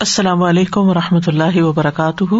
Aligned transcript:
السلام 0.00 0.42
علیکم 0.42 0.80
و 0.80 0.94
رحمۃ 0.94 1.20
اللہ 1.26 1.62
وبرکاتہ۔ 1.62 2.34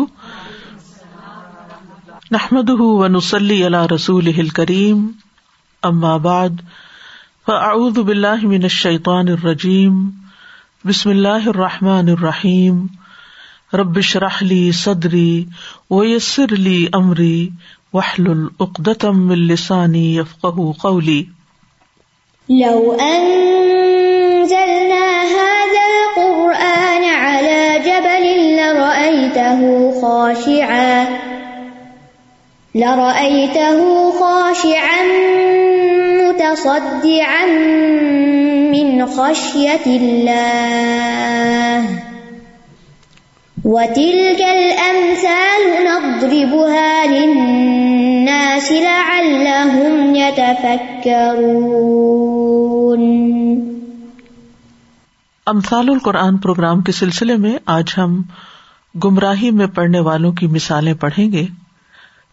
نحمد 2.31 2.71
ونسلی 2.71 3.67
علی 3.67 3.95
رسول 3.95 4.49
کریم 4.49 5.09
بعد، 6.19 6.49
فاعوذ 7.47 7.99
باللہ 7.99 8.47
من 8.47 8.63
الشیطان 8.63 9.29
الرجیم۔ 9.29 10.11
بسم 10.85 11.11
اللہ 11.11 11.49
الرحمٰن 11.49 12.09
الرحیم۔ 12.09 12.87
ربش 13.73 14.17
رحلی 14.17 14.73
صدری 14.73 15.45
ویسر 15.91 16.53
علی 16.53 16.87
عمری 16.93 17.49
وحل 17.93 18.31
العقدم 18.31 19.31
السانی 19.31 20.17
یفق 20.17 20.47
قولی۔ 20.83 21.25
لو 22.49 22.97
أنزلنا 23.01 23.76
خاشعا. 30.07 31.05
لرأيته 32.75 34.11
خاشعا 34.19 35.05
متصدعا 36.23 37.47
من 38.71 39.07
خشية 39.07 39.87
الله. 39.87 41.83
وتلك 43.65 44.41
الأمثال 44.41 45.85
نضربها 45.85 47.07
للناس 47.07 48.73
لعلهم 48.73 50.17
يتفكرون. 50.17 50.77
امثال 55.47 55.89
القرآن 55.89 56.37
پروگرام 56.37 56.81
کے 56.81 56.93
سلسلے 56.93 57.37
میں 57.37 57.59
آج 57.67 57.85
ہم 57.99 58.23
گمراہی 59.05 59.51
میں 59.51 59.67
پڑھنے 59.67 60.01
والوں 60.01 60.33
کی 60.33 60.47
مثالیں 60.47 60.95
پڑھیں 60.95 61.33
گے، 61.33 61.47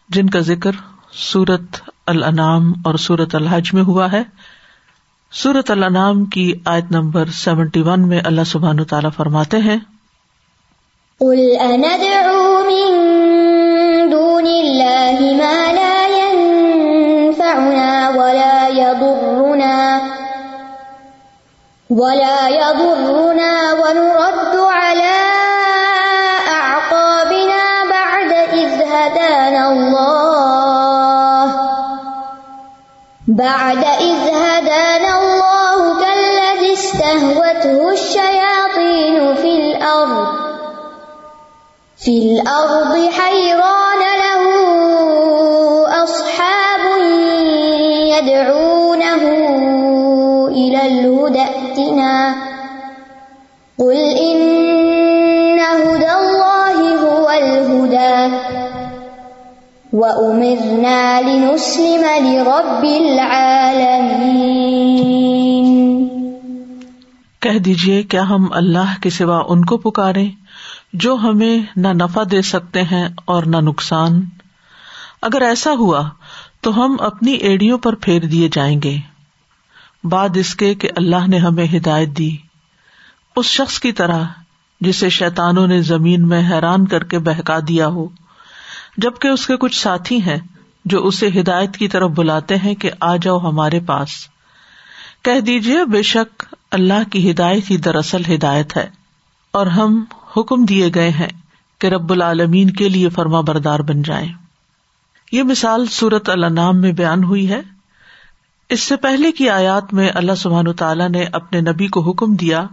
جن 0.08 0.30
کا 0.30 0.40
ذکر 0.40 0.70
سورت 1.12 1.90
الانام 2.06 2.72
اور 2.84 2.94
سورت 2.94 3.34
الحج 3.34 3.70
میں 3.72 3.82
ہوا 3.82 4.12
ہے۔ 4.12 4.22
سورت 5.32 5.70
الانام 5.70 6.24
کی 6.24 6.52
آیت 6.64 6.84
نمبر 6.90 7.24
سیونٹی 7.26 7.82
ون 7.82 8.08
میں 8.08 8.20
اللہ 8.24 8.44
سبحان 8.46 8.84
تعالیٰ 8.84 9.10
فرماتے 9.16 9.56
ہیں، 9.58 9.78
قل 11.20 11.56
أندعو 11.60 12.44
بعد 33.34 33.84
إذ 33.84 34.28
هدانا 34.30 35.12
الله 35.20 36.00
كالذي 36.00 36.72
استهوته 36.72 37.92
الشياطين 37.92 39.34
في 39.34 39.52
الأرض 39.56 40.26
في 42.04 42.18
الأرض 42.18 43.10
حيران 43.10 43.83
لنسلم 61.54 62.26
لرب 62.26 62.84
العالمين 62.84 64.44
کہہ 67.40 67.58
دیجیے 67.58 68.02
کیا 68.02 68.22
ہم 68.22 68.46
اللہ 68.50 69.02
کے 69.02 69.10
سوا 69.10 69.42
ان 69.48 69.64
کو 69.64 69.76
پکارے 69.76 70.26
جو 70.92 71.14
ہمیں 71.14 71.58
نہ 71.76 71.88
نفع 71.88 72.22
دے 72.30 72.42
سکتے 72.42 72.82
ہیں 72.82 73.08
اور 73.24 73.42
نہ 73.42 73.56
نقصان؟ 73.56 74.20
اگر 75.22 75.42
ایسا 75.42 75.70
ہوا 75.72 76.08
تو 76.60 76.84
ہم 76.84 76.96
اپنی 77.00 77.32
ایڑیوں 77.32 77.78
پر 77.78 77.94
پھیر 77.94 78.22
دیے 78.22 78.48
جائیں 78.52 78.82
گے۔ 78.82 78.96
بعد 80.04 80.28
اس 80.34 80.54
کے 80.54 80.74
کہ 80.74 80.88
اللہ 80.96 81.28
نے 81.28 81.38
ہمیں 81.38 81.66
ہدایت 81.76 82.08
دی۔ 82.08 82.36
اس 83.36 83.46
شخص 83.46 83.80
کی 83.80 83.92
طرح 83.92 84.24
جسے 84.80 85.08
شیتانوں 85.08 85.66
نے 85.66 85.80
زمین 85.80 86.28
میں 86.28 86.50
حیران 86.50 86.86
کر 86.86 87.04
کے 87.04 87.18
بہکا 87.18 87.58
دیا 87.68 87.86
ہو۔ 87.86 88.08
جبکہ 88.96 89.28
اس 89.28 89.46
کے 89.46 89.56
کچھ 89.56 89.82
ساتھی 89.82 90.22
ہیں 90.22 90.38
جو 90.84 91.06
اسے 91.06 91.28
ہدایت 91.40 91.76
کی 91.76 91.88
طرف 91.88 92.10
بلاتے 92.10 92.56
ہیں 92.56 92.74
کہ 92.74 92.90
آ 93.00 93.16
جاؤ 93.16 93.38
ہمارے 93.38 93.80
پاس۔ 93.80 94.10
کہہ 95.22 95.40
دیجیے 95.40 95.84
بے 95.84 96.02
شک 96.02 96.44
اللہ 96.70 97.10
کی 97.12 97.30
ہدایت 97.30 97.70
ہی 97.70 97.76
دراصل 97.76 98.34
ہدایت 98.34 98.76
ہے۔ 98.76 98.88
اور 99.50 99.66
ہم 99.66 100.04
حکم 100.36 100.64
دیے 100.64 100.90
گئے 100.94 101.10
ہیں 101.10 101.28
کہ 101.78 101.86
رب 101.86 102.12
العالمین 102.12 102.70
کے 102.70 102.88
لیے 102.88 103.08
فرما 103.08 103.40
بردار 103.40 103.80
بن 103.80 104.02
جائیں۔ 104.02 104.28
یہ 105.32 105.42
مثال 105.42 105.86
سورت 105.86 106.28
النام 106.28 106.80
میں 106.80 106.92
بیان 106.92 107.24
ہوئی 107.24 107.50
ہے۔ 107.50 107.60
اس 108.68 108.80
سے 108.80 108.96
پہلے 108.96 109.32
کی 109.32 109.48
آیات 109.48 109.94
میں 109.94 110.10
اللہ 110.14 110.34
سبحان 110.34 110.72
تعالیٰ 110.72 111.08
نے 111.08 111.24
اپنے 111.32 111.60
نبی 111.60 111.86
کو 111.86 112.00
حکم 112.00 112.34
دیا 112.34 112.66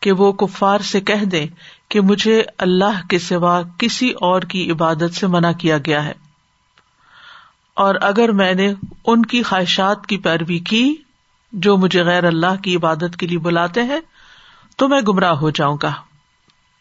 کہ 0.00 0.12
وہ 0.12 0.32
کفار 0.32 0.78
سے 0.78 1.00
کہہ 1.00 1.24
دے 1.24 1.46
کہ 1.88 2.00
مجھے 2.00 2.42
اللہ 2.58 3.06
کے 3.10 3.18
سوا 3.18 3.62
کسی 3.78 4.10
اور 4.10 4.42
کی 4.42 4.70
عبادت 4.70 5.14
سے 5.14 5.26
منع 5.26 5.52
کیا 5.52 5.78
گیا 5.78 6.04
ہے۔ 6.04 6.27
اور 7.78 7.94
اگر 8.00 8.32
میں 8.32 8.54
نے 8.54 8.72
ان 9.06 9.26
کی 9.26 9.42
خواہشات 9.42 10.06
کی 10.06 10.16
پیروی 10.16 10.58
کی 10.58 10.94
جو 11.52 11.76
مجھے 11.76 12.04
غیر 12.04 12.24
اللہ 12.24 12.62
کی 12.62 12.76
عبادت 12.76 13.16
کے 13.16 13.26
لیے 13.26 13.38
بلاتے 13.38 13.82
ہیں، 13.82 14.00
تو 14.76 14.88
میں 14.88 15.00
گمراہ 15.00 15.32
ہو 15.32 15.50
جاؤں 15.50 15.76
گا۔ 15.82 15.92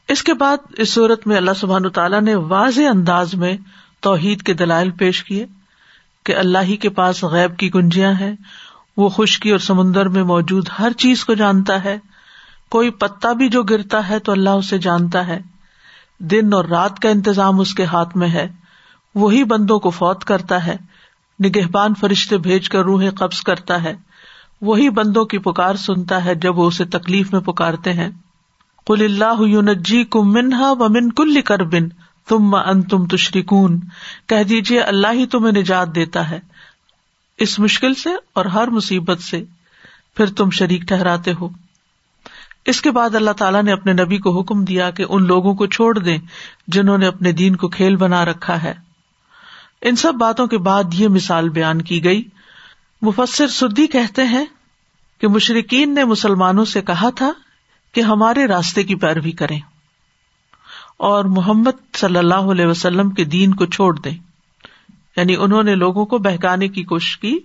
اس 0.08 0.24
کے 0.24 0.34
بعد 0.34 0.58
اس 0.78 0.94
صورت 0.94 1.28
میں 1.28 1.38
اللہ 1.38 1.52
سبحان 1.56 1.90
تعالیٰ 1.90 2.22
نے 2.22 2.36
واضح 2.36 2.82
انداز 2.90 3.34
میں 3.34 3.58
توحید 4.00 4.42
کے 4.42 4.54
دلائل 4.54 4.92
پیش 4.92 5.24
کیے 5.24 5.46
کہ 6.26 6.36
اللہ 6.36 6.58
ہی 6.64 6.76
کے 6.76 6.90
پاس 6.90 7.24
غیب 7.24 7.58
کی 7.58 7.74
گنجیاں 7.76 8.14
ہیں، 8.20 8.36
وہ 8.98 9.10
خشکی 9.10 9.52
اور 9.52 9.60
سمندر 9.60 10.06
میں 10.06 10.24
موجود 10.24 10.68
ہر 10.80 10.92
چیز 10.92 11.26
کو 11.26 11.34
جانتا 11.34 11.84
ہے۔ 11.84 11.98
کوئی 12.70 12.90
پتا 12.90 13.34
بھی 13.34 13.50
جو 13.50 13.64
گرتا 13.64 14.10
ہے 14.10 14.20
تو 14.20 14.32
اللہ 14.32 14.50
اسے 14.50 14.78
جانتا 14.78 15.28
ہے۔ 15.28 15.40
دن 16.20 16.54
اور 16.54 16.66
رات 16.66 17.00
کا 17.00 17.10
انتظام 17.10 17.60
اس 17.60 17.74
کے 17.74 17.84
ہاتھ 17.84 18.18
میں 18.18 18.30
ہے۔ 18.30 18.67
وہی 19.16 19.44
بندوں 19.44 19.80
کو 19.80 19.90
فوت 19.90 20.26
کرتا 20.26 20.66
ہے، 20.66 20.76
نگہبان 21.44 21.94
فرشتے 21.94 22.38
بھیج 22.38 22.70
کر 22.70 22.84
روحیں 22.84 23.12
قبض 23.12 23.42
کرتا 23.42 23.84
ہے۔ 23.84 23.94
وہی 24.62 24.90
بندوں 24.90 25.26
کی 25.26 25.38
پکار 25.38 25.76
سنتا 25.76 26.26
ہے 26.26 26.36
جب 26.36 26.58
وہ 26.58 26.68
اسے 26.68 26.86
تکلیف 26.86 27.34
میں 27.34 27.42
پکارتے 27.42 27.94
ہیں۔ 27.94 28.10
کل 28.86 29.20
اللہ 29.22 29.74
جی 29.74 30.04
کم 30.04 30.34
منہا 30.34 30.72
و 30.72 30.90
من 30.90 31.12
کل 31.12 31.42
کر 31.42 31.64
بن 31.64 31.90
تم 32.28 32.56
ان 32.56 32.82
تم 32.82 33.06
تشریکون 33.06 33.80
کہہ 34.26 34.44
دیجیے 34.44 34.82
اللہ 34.82 35.08
ہی 35.14 35.26
تمہیں 35.26 35.62
نجات 35.62 35.96
دیتا 35.96 36.30
ہے۔ 36.30 36.40
اس 37.38 37.60
مشکل 37.60 37.94
سے 37.94 38.10
اور 38.34 38.46
ہر 38.46 38.68
مصیبت 38.68 39.20
سے 39.22 39.44
پھر 40.16 40.26
تم 40.26 40.50
شریک 40.50 40.82
ٹہراتے 40.82 41.34
ہو۔ 41.42 41.50
اس 42.66 42.82
کے 42.82 42.92
بعد 42.92 43.16
اللہ 43.16 43.32
تعالیٰ 43.32 43.64
نے 43.64 43.72
اپنے 43.72 43.94
نبی 43.94 44.18
کو 44.18 44.42
حکم 44.42 44.66
دیا 44.66 44.90
کہ 44.90 45.06
ان 45.10 45.28
لوگوں 45.28 45.54
کو 45.56 45.66
چھوڑ 45.66 46.00
دیں 46.00 46.18
جنہوں 46.68 46.98
نے 46.98 47.08
اپنے 47.08 47.32
دین 47.32 47.56
کو 47.56 47.68
کھیل 47.68 47.96
بنا 47.96 48.26
رکھا 48.26 48.64
ہے۔ 48.64 48.87
ان 49.82 49.96
سب 49.96 50.14
باتوں 50.14 50.48
کے 50.48 50.58
بعد 50.58 50.84
یہ 50.94 51.08
مثال 51.08 51.50
بیان 51.50 51.82
کی 51.82 52.04
گئی۔ 52.04 52.24
مفسر 53.02 53.48
سدی 53.48 53.88
کہتے 53.88 54.24
ہیں 54.24 54.46
کہ 55.22 55.28
مشرقین 55.28 55.96
نے 55.96 56.04
مسلمانوں 56.04 56.66
سے 56.66 56.82
کہا 56.82 57.10
تھا 57.10 57.32
کہ 57.92 58.02
ہمارے 58.02 58.46
راستے 58.46 58.84
کی 58.84 58.96
پیروی 58.96 59.32
کریں 59.32 59.60
اور 60.98 61.26
محمد 61.26 61.96
صلی 61.96 62.18
اللہ 62.18 62.34
علیہ 62.34 62.66
وسلم 62.66 63.10
کے 63.10 63.24
دین 63.24 63.54
کو 63.54 63.66
چھوڑ 63.66 64.00
دیں۔ 64.00 64.18
یعنی 65.18 65.36
انہوں 65.36 65.64
نے 65.64 65.76
لوگوں 65.76 66.06
کو 66.06 66.18
بہکانے 66.18 66.68
کی 66.68 66.84
کوشش 66.84 67.18
کی۔ 67.18 67.40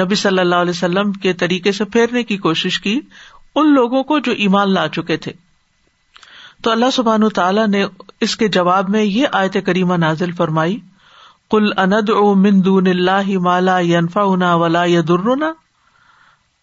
نبی 0.00 0.14
صلی 0.14 0.38
اللہ 0.38 0.54
علیہ 0.54 0.70
وسلم 0.70 1.12
کے 1.12 1.32
طریقے 1.32 1.72
سے 1.72 1.84
پھیرنے 1.84 2.22
کی 2.22 2.36
کوشش 2.36 2.80
کی۔ 2.80 3.00
ان 3.54 3.74
لوگوں 3.74 4.02
کو 4.02 4.18
جو 4.18 4.32
ایمان 4.32 4.72
لا 4.72 4.88
چکے 4.88 5.16
تھے۔ 5.16 5.32
تو 6.62 6.70
اللہ 6.70 6.90
سبحان 6.92 7.28
تعالیٰ 7.28 7.68
نے 7.68 7.84
اس 8.20 8.36
کے 8.36 8.48
جواب 8.48 8.90
میں 8.90 9.02
یہ 9.02 9.26
آیت 9.32 9.56
کریمہ 9.66 9.94
نازل 9.94 10.32
فرمائی۔ 10.32 10.78
کل 11.50 11.70
اند 11.76 12.10
او 12.10 12.34
مندون 12.34 12.86
اللہ 12.86 13.38
مالا 13.38 13.78
ینفا 13.80 14.22
انا 14.22 14.54
ولا 14.54 14.84
یدرنا 14.84 15.52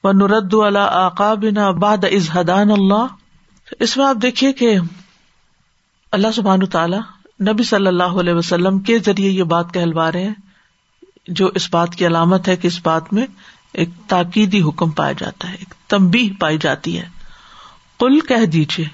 و 0.04 0.12
نرد 0.12 0.54
اللہ 0.54 0.96
آقاب 0.96 1.46
باد 1.80 2.06
از 2.12 2.30
حدان 2.34 2.72
اللہ 2.72 3.06
اس 3.80 3.98
میں 3.98 4.06
آپ 4.06 4.22
دیکھیے 4.22 4.52
کہ 4.54 4.78
اللہ 6.14 6.32
سبحان 6.36 6.66
تعالیٰ 6.66 7.00
نبی 7.48 7.64
صلی 7.64 7.88
اللہ 7.88 8.20
علیہ 8.20 8.34
وسلم 8.34 8.80
کے 8.80 8.98
ذریعے 9.00 9.30
یہ 9.30 9.44
بات 9.44 9.74
کہلوا 9.74 10.12
رہے 10.12 10.24
ہیں، 10.24 10.34
جو 11.28 11.50
اس 11.56 11.70
بات 11.74 11.96
کی 11.96 12.08
علامت 12.08 12.48
ہے 12.48 12.56
کہ 12.56 12.68
اس 12.68 12.80
بات 12.84 13.12
میں 13.14 13.26
ایک 13.74 13.90
تاکیدی 14.08 14.62
حکم 14.62 14.92
پایا 14.92 15.12
جاتا 15.12 15.50
ہے، 15.50 15.56
ایک 15.56 15.74
تمبی 15.90 16.30
پائی 16.40 16.58
جاتی 16.58 16.98
ہے۔ 17.00 17.08
کل 18.00 18.20
کہہ 18.20 18.46
دیجیے 18.46 18.86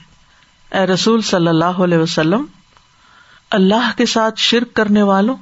اے 0.71 0.85
رسول 0.87 1.21
صلی 1.21 1.47
اللہ 1.47 1.81
علیہ 1.83 1.97
وسلم، 1.97 2.45
اللہ 3.51 3.91
کے 3.97 4.05
ساتھ 4.05 4.39
شرک 4.39 4.73
کرنے 4.75 5.03
والوں 5.03 5.35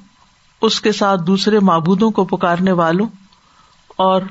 اس 0.62 0.80
کے 0.81 0.92
ساتھ 0.92 1.22
دوسرے 1.22 1.60
معبودوں 1.60 2.10
کو 2.12 2.25
پکارنے 2.25 2.72
والوں 2.72 3.08
اور 3.98 4.22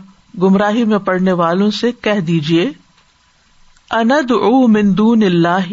گمراہی 0.43 0.85
میں 0.85 0.99
پڑنے 0.99 1.33
والوں 1.33 1.71
سے 1.71 1.93
کہہ 1.93 2.21
دیجیے 2.21 2.71
اند 3.91 4.31
او 4.31 4.67
مندون 4.69 5.23
اللہ 5.23 5.73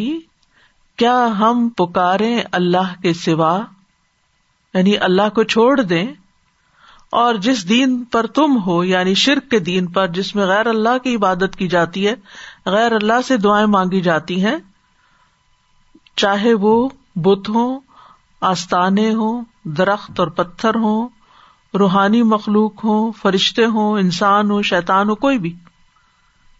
کیا 1.00 1.18
ہم 1.40 1.68
پکارے 1.70 2.36
اللہ 2.52 2.94
کے 3.02 3.14
سوا؟ 3.14 3.58
یعنی 4.74 4.98
اللہ 4.98 5.30
کو 5.36 5.44
چھوڑ 5.44 5.82
دیں، 5.82 6.08
اور 7.14 7.36
جس 7.36 7.68
دین 7.70 8.04
پر 8.04 8.26
تم 8.26 8.58
ہو 8.66 8.84
یعنی 8.84 9.14
شرک 9.14 9.50
کے 9.52 9.60
دین 9.60 9.86
پر، 9.88 10.08
جس 10.08 10.36
میں 10.36 10.46
غیر 10.46 10.68
اللہ 10.68 10.98
کی 11.04 11.16
عبادت 11.16 11.56
کی 11.56 11.68
جاتی 11.68 12.08
ہے، 12.08 12.14
غیر 12.66 12.92
اللہ 12.92 13.22
سے 13.28 13.38
دعائیں 13.38 13.68
مانگی 13.68 14.02
جاتی 14.02 14.44
ہیں، 14.46 14.58
چاہے 16.16 16.54
وہ 16.54 16.90
بت 17.16 17.50
ہوں 17.50 17.80
آستانے 18.42 19.10
ہوں 19.14 19.44
درخت 19.68 20.20
اور 20.20 20.28
پتھر 20.28 20.76
ہوں، 20.76 21.10
روحانی 21.78 22.24
مخلوق 22.24 22.86
ہوں، 22.86 23.12
فرشتے 23.12 23.66
ہوں، 23.66 24.00
انسان 24.00 24.52
ہو 24.52 24.62
شیتان 24.62 25.10
ہو 25.10 25.16
کوئی 25.16 25.40
بھی۔ 25.40 25.56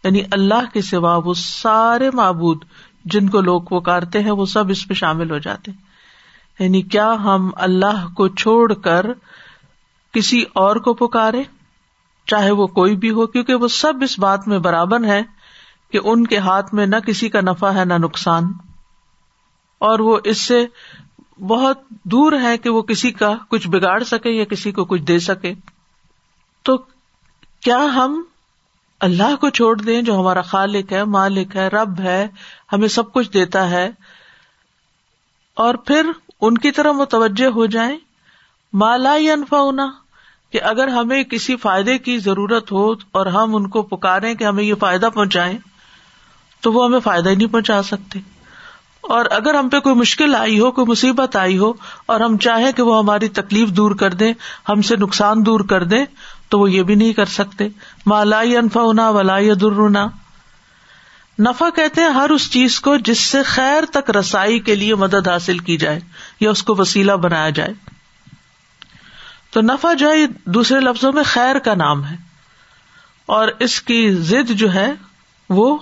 یعنی 0.04 0.20
اللہ 0.30 0.72
کے 0.72 0.82
سوا 0.82 1.20
وہ 1.24 1.34
سارے 1.34 2.10
معبود 2.10 2.64
جن 3.04 3.28
کو 3.28 3.40
لوگ 3.40 3.62
پکارتے 3.62 4.22
ہیں، 4.22 4.30
وہ 4.30 4.46
سب 4.46 4.70
اس 4.70 4.88
پہ 4.88 4.94
شامل 4.94 5.30
ہو 5.30 5.38
جاتے 5.38 5.72
یعنی 6.58 6.82
کیا 6.82 7.12
ہم 7.12 7.50
اللہ 7.54 8.06
کو 8.16 8.28
چھوڑ 8.28 8.74
کر 8.74 9.06
کسی 10.12 10.44
اور 10.54 10.76
کو 10.76 10.94
پکارے؟ 10.94 11.42
چاہے 12.26 12.50
وہ 12.50 12.66
کوئی 12.66 12.96
بھی 12.96 13.10
ہو، 13.10 13.26
کیونکہ 13.26 13.54
وہ 13.54 13.68
سب 13.68 13.92
اس 14.02 14.18
بات 14.18 14.48
میں 14.48 14.58
برابر 14.58 15.04
ہے 15.04 15.22
کہ 15.92 15.98
ان 16.04 16.26
کے 16.26 16.38
ہاتھ 16.38 16.74
میں 16.74 16.86
نہ 16.86 16.96
کسی 16.96 17.28
کا 17.28 17.40
نفع 17.40 17.70
ہے، 17.70 17.84
نہ 17.84 17.94
نقصان۔ 17.94 18.44
اور 19.78 19.98
وہ 19.98 20.18
اس 20.24 20.40
سے 20.40 20.66
بہت 21.40 21.78
دور 22.04 22.32
ہے 22.42 22.58
کہ 22.58 22.70
وہ 22.70 22.82
کسی 22.82 23.10
کا 23.10 23.34
کچھ 23.48 23.68
بگاڑ 23.68 24.02
سکے 24.02 24.30
یا 24.30 24.44
کسی 24.44 24.72
کو 24.72 24.84
کچھ 24.84 25.02
دے 25.02 25.18
سکے۔ 25.18 25.54
تو 26.62 26.76
کیا 27.60 27.78
ہم 27.78 28.22
اللہ 29.00 29.36
کو 29.36 29.50
چھوڑ 29.50 29.76
دیں 29.76 30.02
جو 30.02 30.20
ہمارا 30.20 30.40
خالق 30.40 30.92
ہے، 30.92 31.04
مالک 31.04 31.56
ہے، 31.56 31.68
رب 31.68 32.00
ہے، 32.00 32.28
ہمیں 32.72 32.88
سب 32.88 33.12
کچھ 33.12 33.32
دیتا 33.32 33.70
ہے 33.70 33.90
اور 35.54 35.74
پھر 35.74 36.06
ان 36.40 36.58
کی 36.58 36.70
طرح 36.70 36.92
متوجہ 36.92 37.46
ہو 37.46 37.66
جائیں؟ 37.66 37.98
مالا 38.72 39.12
انفا 39.12 39.60
ہونا 39.60 39.90
کہ 40.50 40.62
اگر 40.62 40.88
ہمیں 40.88 41.24
کسی 41.24 41.56
فائدے 41.56 41.98
کی 41.98 42.18
ضرورت 42.18 42.72
ہو 42.72 42.92
اور 42.92 43.26
ہم 43.26 43.56
ان 43.56 43.68
کو 43.68 43.82
پکارے 43.82 44.34
کہ 44.34 44.44
ہمیں 44.44 44.64
یہ 44.64 44.74
فائدہ 44.74 45.08
پہنچائے 45.14 45.58
تو 46.60 46.72
وہ 46.72 46.84
ہمیں 46.84 47.00
فائدہ 47.00 47.28
ہی 47.28 47.34
نہیں 47.34 47.52
پہنچا 47.52 47.82
سکتے۔ 47.82 48.18
اور 49.00 49.24
اگر 49.30 49.54
ہم 49.54 49.68
پہ 49.68 49.80
کوئی 49.80 49.94
مشکل 49.94 50.34
آئی 50.34 50.60
ہو، 50.60 50.70
کوئی 50.70 50.86
مصیبت 50.86 51.36
آئی 51.36 51.58
ہو 51.58 51.72
اور 52.06 52.20
ہم 52.20 52.36
چاہیں 52.36 52.72
کہ 52.72 52.82
وہ 52.82 52.98
ہماری 52.98 53.28
تکلیف 53.28 53.68
دور 53.68 53.90
کر 53.90 54.14
دیں، 54.14 54.32
ہم 54.68 54.82
سے 54.82 54.96
نقصان 54.96 55.46
دور 55.46 55.60
کر 55.60 55.84
دیں، 55.84 56.04
تو 56.48 56.60
وہ 56.60 56.70
یہ 56.70 56.82
بھی 56.82 56.94
نہیں 56.94 57.12
کر 57.12 57.24
سکتے۔ 57.24 57.68
مالا 58.06 58.40
انفا 58.40 58.80
ہونا 58.80 59.08
ولا 59.08 59.38
درنا 59.60 60.06
نفع 61.38 61.70
کہتے 61.70 62.00
ہیں 62.00 62.08
ہر 62.08 62.30
اس 62.30 62.52
چیز 62.52 62.80
کو 62.80 62.96
جس 62.96 63.18
سے 63.18 63.42
خیر 63.42 63.84
تک 63.84 64.10
رسائی 64.10 64.58
کے 64.58 64.74
لیے 64.74 64.94
مدد 64.94 65.28
حاصل 65.28 65.58
کی 65.58 65.76
جائے 65.76 66.00
یا 66.40 66.50
اس 66.50 66.62
کو 66.62 66.74
وسیلہ 66.78 67.12
بنایا 67.12 67.50
جائے۔ 67.50 67.74
تو 69.50 69.60
نفع 69.60 69.92
جو 69.92 70.10
ہے 70.10 70.26
دوسرے 70.44 70.80
لفظوں 70.80 71.12
میں 71.12 71.22
خیر 71.26 71.58
کا 71.58 71.74
نام 71.74 72.04
ہے۔ 72.04 72.16
اور 73.26 73.48
اس 73.58 73.82
کی 73.82 74.12
ضد 74.12 74.50
جو 74.50 74.74
ہے، 74.74 74.92
وہ 75.48 75.78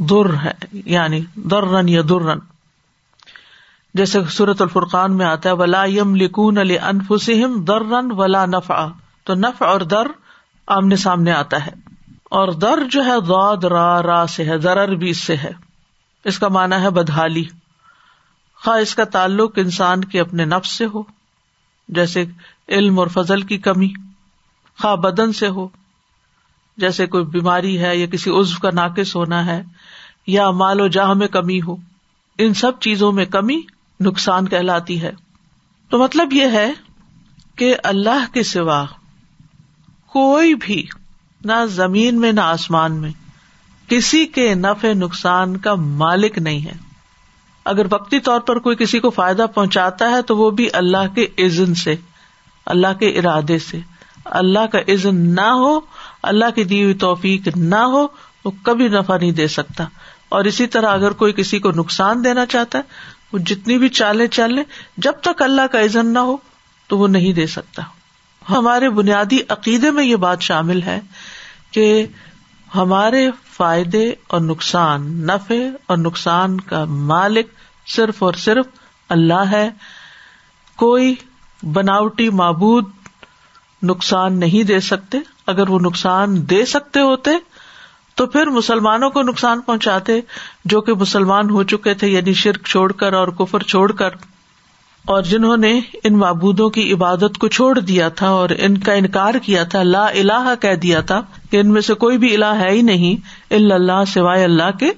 در 0.00 0.34
ہے 0.44 0.52
یعنی 0.72 1.20
درن 1.34 1.88
یا 1.88 2.02
درن۔ 2.08 2.38
جیسے 3.94 4.18
سورت 4.30 4.62
الفرقان 4.62 5.16
میں 5.16 5.26
آتا 5.26 5.48
ہے، 5.48 5.54
ولا 5.54 5.84
یم 5.84 6.14
لکون 6.14 6.58
علی 6.58 6.78
انفسم 6.78 7.64
درن 7.64 8.12
ولا 8.12 8.46
نفع 8.46 8.86
تو 9.24 9.34
نف 9.34 9.62
اور 9.62 9.80
در 9.80 10.06
آمنے 10.66 10.96
سامنے 10.96 11.32
آتا 11.32 11.66
ہے۔ 11.66 11.70
اور 12.24 12.48
در 12.48 12.78
جو 12.90 13.04
ہے 13.04 13.20
دود 13.20 13.64
را 13.64 14.02
را 14.02 14.26
سے 14.26 14.44
ہے 14.44 14.58
درر 14.58 14.94
بھی 14.94 15.10
اس 15.10 15.18
سے 15.18 15.36
ہے۔ 15.36 15.50
اس 16.24 16.38
کا 16.38 16.48
مانا 16.48 16.82
ہے 16.82 16.90
بدحالی۔ 16.90 17.44
خواہ 18.64 18.78
اس 18.78 18.94
کا 18.94 19.04
تعلق 19.04 19.52
انسان 19.56 20.04
کے 20.04 20.20
اپنے 20.20 20.44
نفس 20.44 20.70
سے 20.70 20.86
ہو، 20.86 21.02
جیسے 21.88 22.24
علم 22.68 22.98
اور 22.98 23.06
فضل 23.06 23.42
کی 23.42 23.58
کمی۔ 23.58 23.88
خواہ 24.80 24.96
بدن 24.96 25.32
سے 25.32 25.48
ہو، 25.48 25.68
جیسے 26.76 27.06
کوئی 27.06 27.24
بیماری 27.24 27.80
ہے 27.80 27.96
یا 27.96 28.06
کسی 28.06 28.30
عزو 28.30 28.58
کا 28.62 28.70
ناقص 28.72 29.16
ہونا 29.16 29.46
ہے 29.46 29.62
یا 30.30 30.50
مال 30.50 30.80
و 30.80 30.88
جاہ 30.88 31.12
میں 31.12 31.28
کمی 31.28 31.60
ہو، 31.62 31.76
ان 32.38 32.54
سب 32.54 32.80
چیزوں 32.80 33.12
میں 33.12 33.24
کمی 33.24 33.60
نقصان 34.00 34.48
کہلاتی 34.48 35.02
ہے۔ 35.02 35.12
تو 35.90 35.98
مطلب 35.98 36.32
یہ 36.32 36.46
ہے 36.52 36.72
کہ 37.56 37.76
اللہ 37.84 38.32
کے 38.32 38.42
سوا 38.42 38.84
کوئی 40.06 40.54
بھی 40.54 40.86
نہ 41.44 41.66
زمین 41.66 42.20
میں 42.20 42.32
نہ 42.32 42.40
آسمان 42.40 42.92
میں 42.92 43.10
کسی 43.88 44.26
کے 44.26 44.54
نفع 44.54 44.92
نقصان 44.92 45.56
کا 45.56 45.74
مالک 45.74 46.38
نہیں 46.38 46.64
ہے۔ 46.64 46.72
اگر 47.64 47.86
وقتی 47.90 48.20
طور 48.20 48.40
پر 48.40 48.58
کوئی 48.58 48.76
کسی 48.76 49.00
کو 49.00 49.10
فائدہ 49.10 49.46
پہنچاتا 49.54 50.10
ہے 50.10 50.22
تو 50.22 50.36
وہ 50.36 50.50
بھی 50.50 50.68
اللہ 50.72 51.14
کے 51.14 51.46
عزن 51.46 51.74
سے، 51.74 51.94
اللہ 52.66 52.98
کے 52.98 53.06
ارادے 53.06 53.58
سے۔ 53.58 53.78
اللہ 54.24 54.66
کا 54.66 54.78
عزن 54.78 55.16
نہ 55.16 55.50
ہو، 55.50 55.80
اللہ 56.22 56.44
کی 56.54 56.64
دی 56.64 56.82
ہوئی 56.82 56.94
توفیق 56.94 57.48
نہ 57.56 57.76
ہو 57.76 58.06
تو 58.42 58.50
کبھی 58.62 58.88
نفع 58.88 59.16
نہیں 59.16 59.32
دے 59.32 59.46
سکتا۔ 59.46 59.84
اور 60.30 60.44
اسی 60.44 60.66
طرح 60.66 60.86
اگر 60.86 61.10
کوئی 61.10 61.32
کسی 61.32 61.58
کو 61.58 61.70
نقصان 61.70 62.24
دینا 62.24 62.46
چاہتا 62.46 62.78
ہے، 62.78 62.82
وہ 63.32 63.38
جتنی 63.38 63.78
بھی 63.78 63.88
چالے 63.88 64.26
چال 64.26 64.54
لے، 64.54 64.62
جب 64.96 65.12
تک 65.12 65.42
اللہ 65.42 65.66
کا 65.72 65.80
عزن 65.80 66.06
نہ 66.06 66.18
ہو 66.18 66.36
تو 66.88 66.98
وہ 66.98 67.08
نہیں 67.08 67.32
دے 67.32 67.46
سکتا۔ 67.46 67.82
ہمارے 68.50 68.90
بنیادی 68.90 69.38
عقیدے 69.48 69.90
میں 69.90 70.04
یہ 70.04 70.16
بات 70.16 70.40
شامل 70.40 70.82
ہے 70.82 71.00
کہ 71.70 72.06
ہمارے 72.74 73.30
فائدے 73.56 74.12
اور 74.26 74.40
نقصان، 74.40 75.26
نفع 75.26 75.54
اور 75.86 75.96
نقصان 75.96 76.60
کا 76.60 76.84
مالک 76.84 77.46
صرف 77.86 78.22
اور 78.22 78.32
صرف 78.32 78.66
اللہ 79.08 79.50
ہے۔ 79.50 79.70
کوئی 80.76 81.14
بناوٹی 81.62 82.30
معبود 82.30 82.84
نقصان 83.82 84.40
نہیں 84.40 84.62
دے 84.62 84.80
سکتے۔ 84.80 85.18
اگر 85.46 85.68
وہ 85.68 85.78
نقصان 85.78 86.50
دے 86.50 86.64
سکتے 86.64 87.00
ہوتے 87.00 87.30
تو 88.14 88.26
پھر 88.26 88.46
مسلمانوں 88.46 89.10
کو 89.10 89.22
نقصان 89.22 89.60
پہنچاتے 89.60 90.20
جو 90.64 90.80
کہ 90.80 90.94
مسلمان 90.94 91.50
ہو 91.50 91.62
چکے 91.62 91.94
تھے 91.94 92.08
یعنی 92.08 92.32
شرک 92.32 92.66
چھوڑ 92.66 92.92
کر 92.92 93.12
اور 93.12 93.28
کفر 93.28 93.62
چھوڑ 93.62 93.92
کر۔ 93.92 94.10
اور 95.00 95.22
جنہوں 95.22 95.56
نے 95.56 95.80
ان 96.04 96.18
معبودوں 96.18 96.70
کی 96.70 96.92
عبادت 96.92 97.38
کو 97.38 97.48
چھوڑ 97.48 97.78
دیا 97.78 98.08
تھا 98.08 98.28
اور 98.28 98.48
ان 98.58 98.78
کا 98.78 98.92
انکار 98.92 99.34
کیا 99.34 99.64
تھا، 99.64 99.82
لا 99.82 100.06
الہ 100.06 100.54
کہہ 100.60 100.74
دیا 100.74 101.00
تھا 101.00 101.20
کہ 101.50 101.56
ان 101.56 101.72
میں 101.72 101.80
سے 101.80 101.94
کوئی 101.94 102.18
بھی 102.18 102.34
الہ 102.34 102.60
ہے 102.60 102.70
ہی 102.70 102.82
نہیں 102.82 103.16
اللہ 103.54 104.04
سوائے 104.06 104.44
اللہ 104.44 104.78
کے۔ 104.78 104.90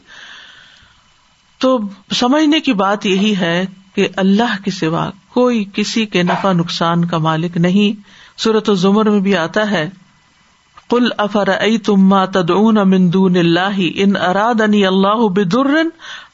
تو 1.58 1.78
سمجھنے 2.12 2.60
کی 2.60 2.72
بات 2.72 3.06
یہی 3.06 3.36
ہے 3.36 3.66
کہ 3.94 4.08
اللہ 4.16 4.64
کے 4.64 4.70
سوا 4.70 5.10
کوئی 5.28 5.64
کسی 5.74 6.06
کے 6.06 6.22
نفع 6.22 6.52
نقصان 6.52 7.04
کا 7.04 7.18
مالک 7.18 7.56
نہیں۔ 7.56 8.02
صورت 8.40 8.68
و 8.68 8.74
زمر 8.74 9.10
میں 9.10 9.20
بھی 9.20 9.36
آتا 9.36 9.70
ہے 9.70 9.90
کل 10.92 11.08
افر 11.18 11.50
تما 11.84 12.24
تدعون 12.32 12.78
من 12.86 13.06
دون 13.12 13.36
اللہ 13.36 13.78
ان 13.96 14.16
اراد 14.22 14.60
اللہ 14.62 15.26
بدر 15.32 15.70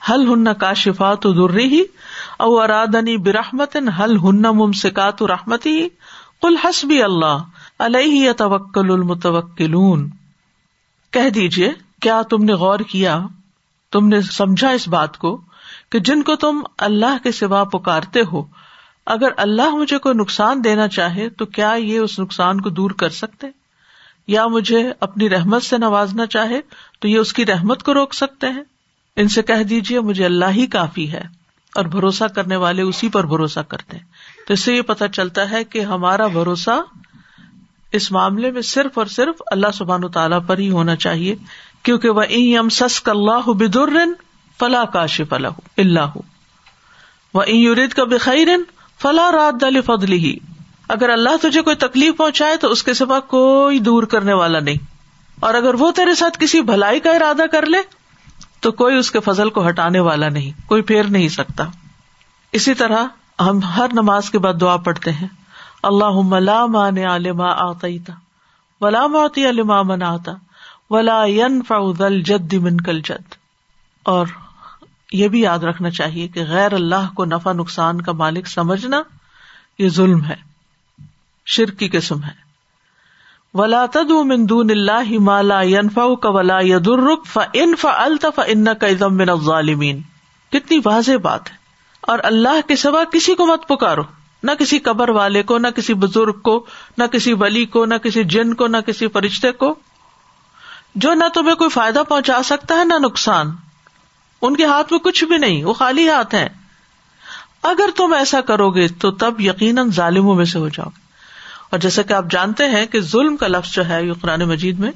حل 0.09 0.27
ہن 0.29 0.53
کا 0.55 0.73
شفات 0.77 1.27
ہی 1.57 1.83
او 2.39 2.49
ارادنی 2.61 3.17
برحمت 3.23 3.77
حل 3.99 4.17
ہن 4.19 4.43
ممسکات 4.57 5.23
رحمتی 5.31 5.77
کل 6.43 6.57
حسبی 6.65 7.03
اللہ 7.03 7.45
علیہ 7.81 8.33
توکل 8.37 8.91
المتوکلون 8.91 10.09
کہہ 11.13 11.31
دیجیے 11.35 11.71
کیا 12.01 12.21
تم 12.31 12.45
نے 12.45 12.53
غور 12.57 12.81
کیا 12.89 13.19
تم 13.93 14.09
نے 14.09 14.21
سمجھا 14.31 14.71
اس 14.71 14.89
بات 14.89 15.19
کو 15.19 15.37
کہ 15.91 15.99
جن 16.01 16.23
کو 16.23 16.37
تم 16.39 16.61
اللہ 16.79 17.23
کے 17.25 17.33
سوا 17.35 17.63
پکارتے 17.73 18.23
ہو 18.33 18.43
اگر 19.07 19.39
اللہ 19.39 19.75
مجھے 19.75 19.99
کوئی 19.99 20.15
نقصان 20.17 20.65
دینا 20.65 20.89
چاہے 20.91 21.29
تو 21.31 21.47
کیا 21.49 21.73
یہ 21.81 21.99
اس 21.99 22.19
نقصان 22.19 22.61
کو 22.61 22.71
دور 22.73 22.91
کر 22.99 23.09
سکتے 23.13 23.47
یا 24.29 24.47
مجھے 24.47 24.93
اپنی 25.01 25.31
رحمت 25.31 25.63
سے 25.63 25.79
نوازنا 25.79 26.27
چاہے 26.27 26.61
تو 27.01 27.09
یہ 27.09 27.19
اس 27.19 27.33
کی 27.33 27.47
رحمت 27.47 27.83
کو 27.83 27.95
روک 27.95 28.15
سکتے 28.15 28.47
ہیں؟ 28.47 28.63
ان 29.17 29.29
سے 29.29 29.43
کہہ 29.43 29.63
دیجیے 29.63 30.01
مجھے 30.01 30.25
اللہ 30.25 30.51
ہی 30.51 30.67
کافی 30.67 31.13
ہے 31.13 31.23
اور 31.75 31.85
بھروسہ 31.85 32.25
کرنے 32.25 32.57
والے 32.57 32.83
اسی 32.83 33.09
پر 33.09 33.27
بھروسہ 33.27 33.61
کرتے 33.61 33.97
ہیں۔ 33.97 34.05
تو 34.47 34.53
اس 34.55 34.61
سے 34.61 34.75
یہ 34.75 34.83
پتا 34.83 35.09
چلتا 35.09 35.51
ہے 35.51 35.65
کہ 35.65 35.81
ہمارا 35.81 36.27
بھروسہ 36.27 36.81
اس 37.93 38.13
معاملے 38.13 38.51
میں 38.51 38.63
صرف 38.63 38.99
اور 38.99 39.07
صرف 39.07 39.43
اللہ 39.47 39.71
سبحان 39.75 40.11
تعالیٰ 40.11 40.41
پر 40.47 40.59
ہی 40.59 40.71
ہونا 40.71 40.97
چاہیے، 40.97 41.35
کیونکہ 41.83 42.11
وہ 42.11 42.23
ام 42.59 42.69
سسک 42.69 43.09
اللہ 43.09 43.49
بدر 43.49 43.97
فلاح 44.59 44.85
کاش 44.85 45.21
فلاح 45.29 45.53
اللہ 45.77 46.17
وہ 47.35 47.51
یورید 47.51 47.93
کا 47.93 48.05
بخیر 48.05 48.49
فلاح 49.03 49.33
رات 49.33 49.61
دل 49.61 49.81
فضل 49.81 50.13
ہی 50.13 50.37
اگر 50.89 51.11
اللہ 51.11 51.37
تجھے 51.43 51.63
کوئی 51.63 51.77
تکلیف 51.77 52.17
پہنچائے 52.17 52.57
تو 52.57 52.69
اس 52.69 52.83
کے 52.83 52.95
سوا 52.95 53.21
کوئی 53.21 53.79
دور 53.79 54.03
کرنے 54.03 54.33
والا 54.33 54.61
نہیں۔ 54.61 54.85
اور 55.41 55.55
اگر 55.55 55.75
وہ 55.75 55.91
تیرے 55.91 56.15
ساتھ 56.15 56.39
کسی 56.41 56.61
بھلائی 56.61 57.01
کا 57.01 57.11
ارادہ 57.11 57.43
کر 57.53 57.67
لے، 57.67 57.79
تو 58.61 58.73
کوئی 58.73 58.97
اس 58.97 59.11
کے 59.11 59.21
فضل 59.21 59.51
کو 59.51 59.69
ہٹانے 59.69 60.01
والا 60.01 60.29
نہیں، 60.29 60.69
کوئی 60.69 60.83
پھیر 60.83 61.03
نہیں 61.03 61.29
سکتا۔ 61.29 61.65
اسی 62.53 62.75
طرح 62.75 63.05
ہم 63.41 63.59
ہر 63.59 63.87
نماز 63.93 64.31
کے 64.31 64.39
بعد 64.39 64.55
دعا 64.61 64.77
پڑھتے 64.77 65.13
ہیں 65.13 65.29
اللہ 65.83 66.39
لا 66.39 66.67
مان 66.67 66.99
علما 66.99 67.49
آتا 67.49 68.13
ولا 68.81 69.07
موتی 69.07 69.49
علما 69.49 69.83
من 69.83 70.03
آتا 70.03 70.33
ولا 70.91 71.25
فل 71.69 72.23
جد 72.23 72.53
من 72.53 72.81
کل 72.81 73.01
جد۔ 73.01 73.35
اور 74.03 74.27
یہ 75.13 75.29
بھی 75.29 75.41
یاد 75.41 75.59
رکھنا 75.59 75.91
چاہیے 75.91 76.29
کہ 76.29 76.45
غیر 76.49 76.73
اللہ 76.73 77.15
کو 77.15 77.25
نفع 77.25 77.53
نقصان 77.53 78.01
کا 78.01 78.13
مالک 78.13 78.47
سمجھنا 78.47 79.03
یہ 79.79 79.89
ظلم 79.89 80.25
ہے۔ 80.25 80.48
شرک 81.49 81.79
کی 81.79 81.89
قسم 81.89 82.25
ہے۔ 82.25 82.49
ولا 83.55 83.87
تد 83.87 84.11
من 84.11 84.49
دون 84.49 84.71
اللہ 84.71 85.19
مالا 85.21 85.63
ینفا 85.63 86.15
کا 86.15 86.29
ولا 86.29 86.59
ید 86.61 86.89
الرق 86.89 87.39
ان 87.53 87.75
الطف 87.83 88.41
ان 88.47 88.67
کا 88.81 89.09
من 89.09 89.29
الظالمین 89.29 90.01
کتنی 90.53 90.79
واضح 90.85 91.17
بات 91.23 91.51
ہے۔ 91.51 91.57
اور 92.01 92.19
اللہ 92.23 92.69
کے 92.69 92.77
سوا 92.77 93.05
کسی 93.05 93.35
کو 93.35 93.47
مت 93.47 93.69
پکارو۔ 93.69 94.03
نہ 94.43 94.51
کسی 94.51 94.79
قبر 94.79 95.09
والے 95.09 95.43
کو، 95.43 95.59
نہ 95.59 95.69
کسی 95.69 95.95
بزرگ 95.95 96.33
کو، 96.33 96.67
نہ 96.99 97.05
کسی 97.05 97.33
ولی 97.33 97.65
کو، 97.65 97.87
نہ 97.87 97.95
کسی 97.95 98.25
جن 98.25 98.55
کو، 98.55 98.67
نہ 98.67 98.77
کسی 98.77 99.09
فرشتے 99.09 99.53
کو۔ 99.53 99.75
جو 100.95 101.15
نہ 101.15 101.25
تمہیں 101.35 101.55
کوئی 101.55 101.71
فائدہ 101.71 102.03
پہنچا 102.09 102.43
سکتا 102.43 102.75
ہے، 102.75 102.85
نہ 102.85 102.95
نقصان۔ 103.03 103.47
ان 104.43 104.57
کے 104.57 104.65
ہاتھ 104.65 104.93
میں 104.93 105.01
کچھ 105.01 105.25
بھی 105.25 105.39
نہیں، 105.39 105.65
وہ 105.65 105.73
خالی 105.73 106.09
ہاتھ 106.09 106.35
ہیں۔ 106.35 106.49
اگر 107.63 107.89
تم 107.97 108.13
ایسا 108.13 108.41
کرو 108.41 108.71
گے 108.71 108.89
تو 108.89 109.11
تب 109.11 109.41
یقیناً 109.41 109.91
ظالموں 109.91 110.35
میں 110.35 110.45
سے 110.45 110.59
ہو 110.59 110.69
جاؤ 110.69 110.89
گے۔ 110.89 111.08
اور 111.71 111.79
جیسا 111.79 112.03
کہ 112.03 112.13
آپ 112.13 112.25
جانتے 112.31 112.65
ہیں 112.65 112.87
کہ 112.87 113.01
ظلم 113.01 113.37
کا 113.37 113.47
لفظ 113.49 113.75
جو 113.75 113.89
ہے 113.89 114.05
یہ 114.05 114.13
قرآن 114.13 114.41
مجید 114.41 114.79
میں 114.79 114.91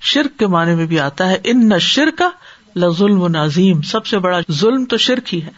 شرک 0.00 0.38
کے 0.38 0.46
معنی 0.46 0.74
میں 0.74 0.86
بھی 0.86 1.00
آتا 1.00 1.28
ہے۔ 1.28 1.38
ان 1.44 1.68
نہ 1.68 1.78
شرک 1.78 2.22
ظلم 2.98 3.22
و 3.22 3.28
نظیم 3.28 3.82
سب 3.82 4.06
سے 4.06 4.18
بڑا 4.18 4.38
ظلم 4.52 4.84
تو 4.84 4.96
شرک 4.96 5.34
ہی 5.34 5.42
ہے۔ 5.42 5.50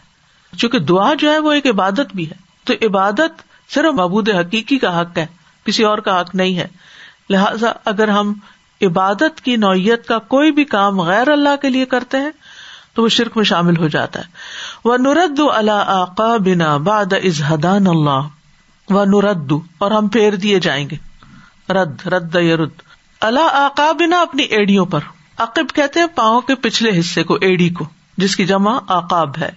چونکہ 0.57 0.79
دعا 0.79 1.13
جو 1.13 1.31
ہے 1.31 1.39
وہ 1.39 1.51
ایک 1.51 1.67
عبادت 1.67 2.15
بھی 2.15 2.29
ہے۔ 2.29 2.35
تو 2.63 2.87
عبادت 2.87 3.41
صرف 3.69 3.99
مبود 3.99 4.29
حقیقی 4.29 4.77
کا 4.77 5.01
حق 5.01 5.17
ہے، 5.17 5.25
کسی 5.65 5.83
اور 5.83 5.97
کا 5.97 6.21
حق 6.21 6.35
نہیں 6.35 6.57
ہے۔ 6.57 6.67
لہذا 7.29 7.71
اگر 7.85 8.07
ہم 8.07 8.33
عبادت 8.81 9.41
کی 9.41 9.55
نوعیت 9.55 10.07
کا 10.07 10.19
کوئی 10.19 10.51
بھی 10.51 10.63
کام 10.63 11.01
غیر 11.01 11.27
اللہ 11.27 11.55
کے 11.61 11.69
لیے 11.69 11.85
کرتے 11.85 12.17
ہیں، 12.17 12.31
تو 12.93 13.03
وہ 13.03 13.09
شرک 13.09 13.37
میں 13.37 13.45
شامل 13.45 13.77
ہو 13.77 13.87
جاتا 13.87 14.19
ہے۔ 14.19 14.25
وہ 14.85 14.97
نرد 14.97 15.39
اللہ 15.53 15.83
آقا 15.85 16.37
بنا 16.37 16.77
باد 16.77 17.13
ازہدان 17.13 17.87
اللہ 17.87 18.19
و 18.89 19.05
نرد 19.05 19.53
اور 19.77 19.91
ہم 19.91 20.07
پھیر 20.07 20.35
دیے 20.35 20.59
جائیں 20.59 20.89
گے۔ 20.89 20.95
رد 21.73 22.07
رد 22.07 22.35
رد۔ 22.35 22.69
اللہ 23.21 23.39
آقا 23.39 23.91
بنا 23.91 24.21
اپنی 24.21 24.43
ایڑیوں 24.43 24.85
پر۔ 24.85 24.99
عقب 25.37 25.75
کہتے 25.75 25.99
ہیں 25.99 26.07
پاؤں 26.15 26.41
کے 26.41 26.55
پچھلے 26.55 26.99
حصے 26.99 27.23
کو، 27.23 27.33
ایڑی 27.33 27.69
کو، 27.69 27.85
جس 28.17 28.35
کی 28.35 28.45
جمع 28.45 28.79
آکاب 28.87 29.37
ہے۔ 29.37 29.51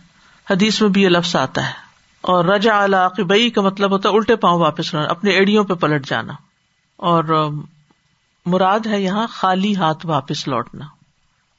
حدیث 0.50 0.82
میں 0.82 0.90
بھی 0.90 1.02
یہ 1.02 1.08
لفظ 1.08 1.36
آتا 1.36 1.66
ہے۔ 1.66 1.72
اور 2.20 2.44
رجا 2.44 2.84
علاقبئی 2.84 3.50
کا 3.50 3.60
مطلب 3.62 3.90
ہوتا 3.90 4.08
ہے 4.08 4.14
الٹے 4.14 4.36
پاؤں 4.36 4.60
واپس 4.60 4.94
رہنا 4.94 5.06
اپنے 5.06 5.30
ایڑیوں 5.30 5.64
پہ 5.64 5.74
پلٹ 5.74 6.08
جانا۔ 6.08 6.32
اور 6.96 7.50
مراد 8.46 8.86
ہے 8.86 9.02
یہاں 9.02 9.26
خالی 9.26 9.76
ہاتھ 9.76 10.06
واپس 10.06 10.48
لوٹنا۔ 10.48 10.84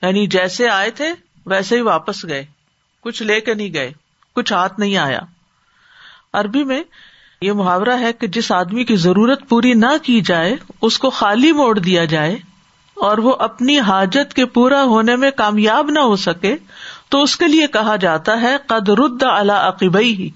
یعنی 0.01 0.27
جیسے 0.27 0.69
آئے 0.69 0.91
تھے، 0.91 1.13
ویسے 1.45 1.75
ہی 1.75 1.81
واپس 1.81 2.25
گئے۔ 2.25 2.45
کچھ 3.01 3.23
لے 3.23 3.41
کے 3.41 3.53
نہیں 3.53 3.73
گئے، 3.73 3.91
کچھ 4.35 4.53
ہاتھ 4.53 4.79
نہیں 4.79 4.97
آیا۔ 4.97 5.19
عربی 6.33 6.63
میں 6.63 6.83
یہ 7.41 7.51
محاورہ 7.51 7.99
ہے 7.99 8.13
کہ 8.13 8.27
جس 8.27 8.51
آدمی 8.51 8.83
کی 8.83 8.95
ضرورت 8.95 9.49
پوری 9.49 9.73
نہ 9.73 9.91
کی 10.03 10.21
جائے، 10.21 10.55
اس 10.81 10.99
کو 10.99 11.09
خالی 11.09 11.51
موڑ 11.51 11.79
دیا 11.79 12.05
جائے 12.05 12.35
اور 12.93 13.17
وہ 13.17 13.35
اپنی 13.39 13.79
حاجت 13.79 14.33
کے 14.33 14.45
پورا 14.45 14.83
ہونے 14.83 15.15
میں 15.15 15.31
کامیاب 15.31 15.89
نہ 15.89 15.99
ہو 15.99 16.15
سکے، 16.15 16.55
تو 17.09 17.23
اس 17.23 17.35
کے 17.35 17.47
لیے 17.47 17.67
کہا 17.67 17.95
جاتا 17.95 18.41
ہے، 18.41 18.55
قد 18.67 18.89
رد 18.89 19.23
عقبئی 19.49 20.13
ہی 20.13 20.29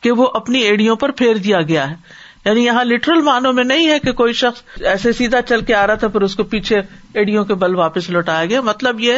کہ 0.00 0.10
وہ 0.10 0.28
اپنی 0.34 0.58
ایڑیوں 0.58 0.96
پر 0.96 1.10
پھیر 1.10 1.36
دیا 1.36 1.62
گیا 1.62 1.90
ہے۔ 1.90 1.96
یعنی 2.44 2.64
یہاں 2.64 2.84
لٹرل 2.84 3.20
معنوں 3.20 3.52
میں 3.52 3.64
نہیں 3.64 3.88
ہے 3.88 3.98
کہ 3.98 4.12
کوئی 4.12 4.32
شخص 4.32 4.82
ایسے 4.82 5.12
سیدھا 5.12 5.42
چل 5.42 5.60
کے 5.60 5.74
آ 5.74 5.86
رہا 5.86 5.94
تھا، 5.94 6.08
پھر 6.08 6.20
اس 6.20 6.34
کو 6.34 6.42
پیچھے 6.44 6.78
ایڑیوں 7.14 7.44
کے 7.44 7.54
بل 7.54 7.74
واپس 7.74 8.10
لوٹایا 8.10 8.44
گیا۔ 8.44 8.60
مطلب 8.60 9.00
یہ 9.00 9.14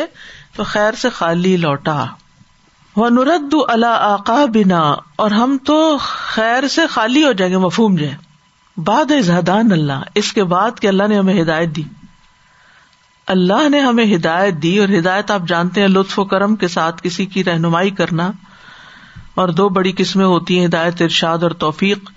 تو 0.57 0.65
خیر 0.65 0.93
سے 0.93 1.09
خالی 1.09 1.57
لوٹا۔ 1.57 2.05
وہ 2.97 3.11
نرد 3.11 3.55
اللہ 3.69 3.87
آقا 3.87 4.45
بنا 4.45 4.95
اور 5.17 5.31
ہم 5.31 5.57
تو 5.65 5.97
خیر 6.01 6.69
سے 6.69 6.87
خالی 6.87 7.25
ہو 7.25 7.33
جائیں 7.33 7.53
گے، 7.53 7.59
مفہوم 7.59 7.95
جو 7.95 8.07
ہے۔ 8.07 8.17
باد 8.77 9.13
زہدان 9.21 9.73
اللہ، 9.73 10.03
اس 10.15 10.33
کے 10.33 10.45
بعد 10.45 10.71
کہ 10.81 10.87
اللہ 10.87 11.03
نے 11.09 11.19
ہمیں 11.19 11.43
ہدایت 11.43 11.69
دی۔ 11.69 11.83
اللہ 13.27 13.69
نے 13.69 13.81
ہمیں 13.81 14.17
ہدایت 14.17 14.55
دی، 14.55 14.79
اور 14.79 14.89
ہدایت 14.89 15.31
آپ 15.31 15.43
جانتے 15.49 15.81
ہیں، 15.81 15.89
لطف 15.89 16.19
و 16.19 16.25
کرم 16.25 16.57
کے 16.57 16.69
ساتھ 16.69 17.03
کسی 17.03 17.27
کی 17.27 17.45
رہنمائی 17.45 17.91
کرنا۔ 17.91 18.31
اور 19.35 19.49
دو 19.49 19.69
بڑی 19.69 19.93
قسمیں 19.97 20.27
ہوتی 20.27 20.59
ہیں، 20.59 20.67
ہدایت، 20.67 21.03
ارشاد 21.03 21.39
اور 21.43 21.51
توفیق۔ 21.51 22.11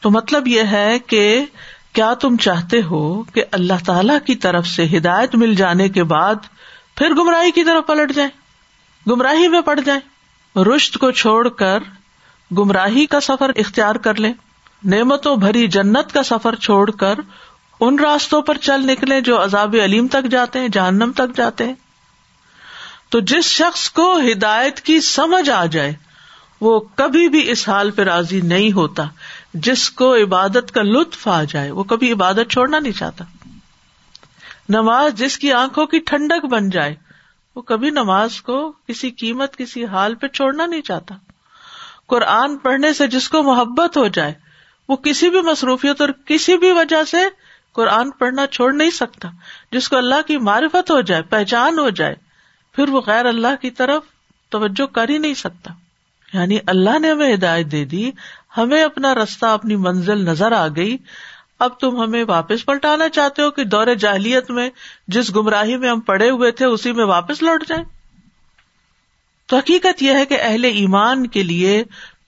تو 0.00 0.10
مطلب 0.10 0.48
یہ 0.48 0.62
ہے 0.62 0.98
کہ 0.98 1.44
کیا 1.92 2.14
تم 2.14 2.36
چاہتے 2.36 2.82
ہو 2.82 3.22
کہ 3.22 3.44
اللہ 3.52 3.84
تعالی 3.86 4.14
کی 4.26 4.34
طرف 4.34 4.66
سے 4.66 4.86
ہدایت 4.96 5.34
مل 5.34 5.54
جانے 5.54 5.88
کے 5.88 6.04
بعد 6.04 6.34
پھر 6.96 7.10
گمراہی 7.10 7.50
کی 7.50 7.64
طرف 7.64 7.86
پلٹ 7.86 8.12
جائیں؟ 8.14 8.30
گمراہی 9.10 9.48
میں 9.48 9.60
پڑ 9.60 9.80
جائیں۔ 9.80 10.13
رشت 10.56 10.98
کو 10.98 11.10
چھوڑ 11.10 11.48
کر 11.48 11.78
گمراہی 12.58 13.06
کا 13.06 13.20
سفر 13.20 13.50
اختیار 13.56 13.94
کر 13.94 14.14
لیں، 14.14 14.32
نعمتوں 14.84 15.36
بھری 15.36 15.66
جنت 15.66 16.12
کا 16.12 16.22
سفر 16.22 16.54
چھوڑ 16.54 16.90
کر 16.90 17.14
ان 17.80 17.98
راستوں 17.98 18.42
پر 18.42 18.56
چل 18.56 18.86
نکلے 18.86 19.20
جو 19.20 19.44
عذاب 19.44 19.76
علیم 19.84 20.06
تک 20.08 20.24
جاتے 20.30 20.58
ہیں، 20.58 20.68
جہنم 20.68 21.12
تک 21.12 21.36
جاتے 21.36 21.64
ہیں۔ 21.64 21.74
تو 23.08 23.20
جس 23.20 23.44
شخص 23.44 23.90
کو 23.90 24.18
ہدایت 24.18 24.80
کی 24.80 25.00
سمجھ 25.00 25.50
آ 25.50 25.66
جائے، 25.66 25.92
وہ 26.60 26.80
کبھی 26.94 27.28
بھی 27.28 27.50
اس 27.50 27.68
حال 27.68 27.90
پہ 27.90 28.02
راضی 28.02 28.40
نہیں 28.40 28.72
ہوتا 28.72 29.02
جس 29.54 29.90
کو 29.90 30.16
عبادت 30.16 30.74
کا 30.74 30.82
لطف 30.82 31.28
آ 31.28 31.42
جائے۔ 31.42 31.70
وہ 31.70 31.84
کبھی 31.84 32.12
عبادت 32.12 32.50
چھوڑنا 32.50 32.78
نہیں 32.78 32.92
چاہتا۔ 32.92 33.24
نماز 34.68 35.14
جس 35.14 35.38
کی 35.38 35.52
آنکھوں 35.52 35.86
کی 35.86 35.98
ٹھنڈک 35.98 36.44
بن 36.44 36.70
جائے 36.70 36.94
وہ 37.56 37.62
کبھی 37.62 37.90
نماز 37.90 38.40
کو 38.40 38.72
کسی 38.86 39.10
قیمت، 39.10 39.56
کسی 39.56 39.84
حال 39.84 40.14
پہ 40.14 40.26
چھوڑنا 40.26 40.66
نہیں 40.66 40.80
چاہتا۔ 40.80 41.14
قرآن 42.06 42.58
پڑھنے 42.58 42.92
سے 42.92 43.06
جس 43.06 43.28
کو 43.28 43.42
محبت 43.42 43.96
ہو 43.96 44.08
جائے، 44.08 44.34
وہ 44.88 44.96
کسی 44.96 45.30
بھی 45.30 45.40
مصروفیت 45.40 46.00
اور 46.00 46.08
کسی 46.26 46.56
بھی 46.56 46.72
وجہ 46.72 47.04
سے 47.04 47.16
قرآن 47.72 48.10
پڑھنا 48.10 48.46
چھوڑ 48.46 48.72
نہیں 48.72 48.90
سکتا۔ 48.90 49.28
جس 49.72 49.88
کو 49.88 49.96
اللہ 49.96 50.22
کی 50.26 50.36
معرفت 50.36 50.90
ہو 50.90 51.00
جائے، 51.00 51.22
پہچان 51.22 51.78
ہو 51.78 51.90
جائے، 51.90 52.14
پھر 52.72 52.88
وہ 52.88 53.00
غیر 53.06 53.26
اللہ 53.26 53.62
کی 53.62 53.70
طرف 53.70 54.02
توجہ 54.48 54.86
کر 54.86 55.08
ہی 55.08 55.18
نہیں 55.18 55.34
سکتا۔ 55.34 55.72
یعنی 56.32 56.58
اللہ 56.66 56.98
نے 56.98 57.10
ہمیں 57.10 57.34
ہدایت 57.34 57.72
دے 57.72 57.84
دی، 57.84 58.10
ہمیں 58.56 58.84
اپنا 58.84 59.14
رستہ، 59.14 59.46
اپنی 59.46 59.76
منزل 59.76 60.24
نظر 60.24 60.52
آ 60.52 60.68
گئی۔ 60.68 60.96
اب 61.60 61.70
تم 61.80 62.02
ہمیں 62.02 62.24
واپس 62.28 62.66
پلٹانا 62.66 63.08
چاہتے 63.08 63.42
ہو 63.42 63.50
کہ 63.50 63.64
دور 63.64 63.94
جاہلیت 63.94 64.50
میں 64.50 64.70
جس 65.08 65.36
گمراہی 65.36 65.76
میں 65.76 65.88
ہم 65.88 66.00
پڑے 66.00 66.30
ہوئے 66.30 66.50
تھے 66.50 66.64
اسی 66.64 66.92
میں 66.92 67.04
واپس 67.04 67.42
لوٹ 67.42 67.68
جائیں؟ 67.68 67.84
تو 69.46 69.56
حقیقت 69.56 70.02
یہ 70.02 70.12
ہے 70.12 70.26
کہ 70.26 70.38
اہل 70.40 70.64
ایمان 70.64 71.26
کے 71.26 71.42
لیے 71.42 71.84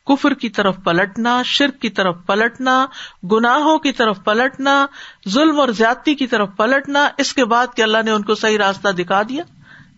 کفر 0.07 0.35
کی 0.35 0.49
طرف 0.49 0.77
پلٹنا، 0.85 1.43
شرک 1.45 1.81
کی 1.81 1.89
طرف 1.89 2.17
پلٹنا، 2.27 2.87
گناہوں 3.33 3.79
کی 3.79 3.93
طرف 3.93 4.25
پلٹنا، 4.25 4.87
ظلم 5.29 5.61
اور 5.61 5.69
زیادتی 5.69 6.15
کی 6.15 6.27
طرف 6.27 6.49
پلٹنا، 6.57 7.09
اس 7.19 7.33
کے 7.33 7.45
بعد 7.45 7.67
کہ 7.77 7.83
اللہ 7.83 7.99
نے 8.05 8.11
ان 8.11 8.23
کو 8.23 8.35
صحیح 8.35 8.59
راستہ 8.59 8.89
دکھا 8.89 9.23
دیا، 9.23 9.43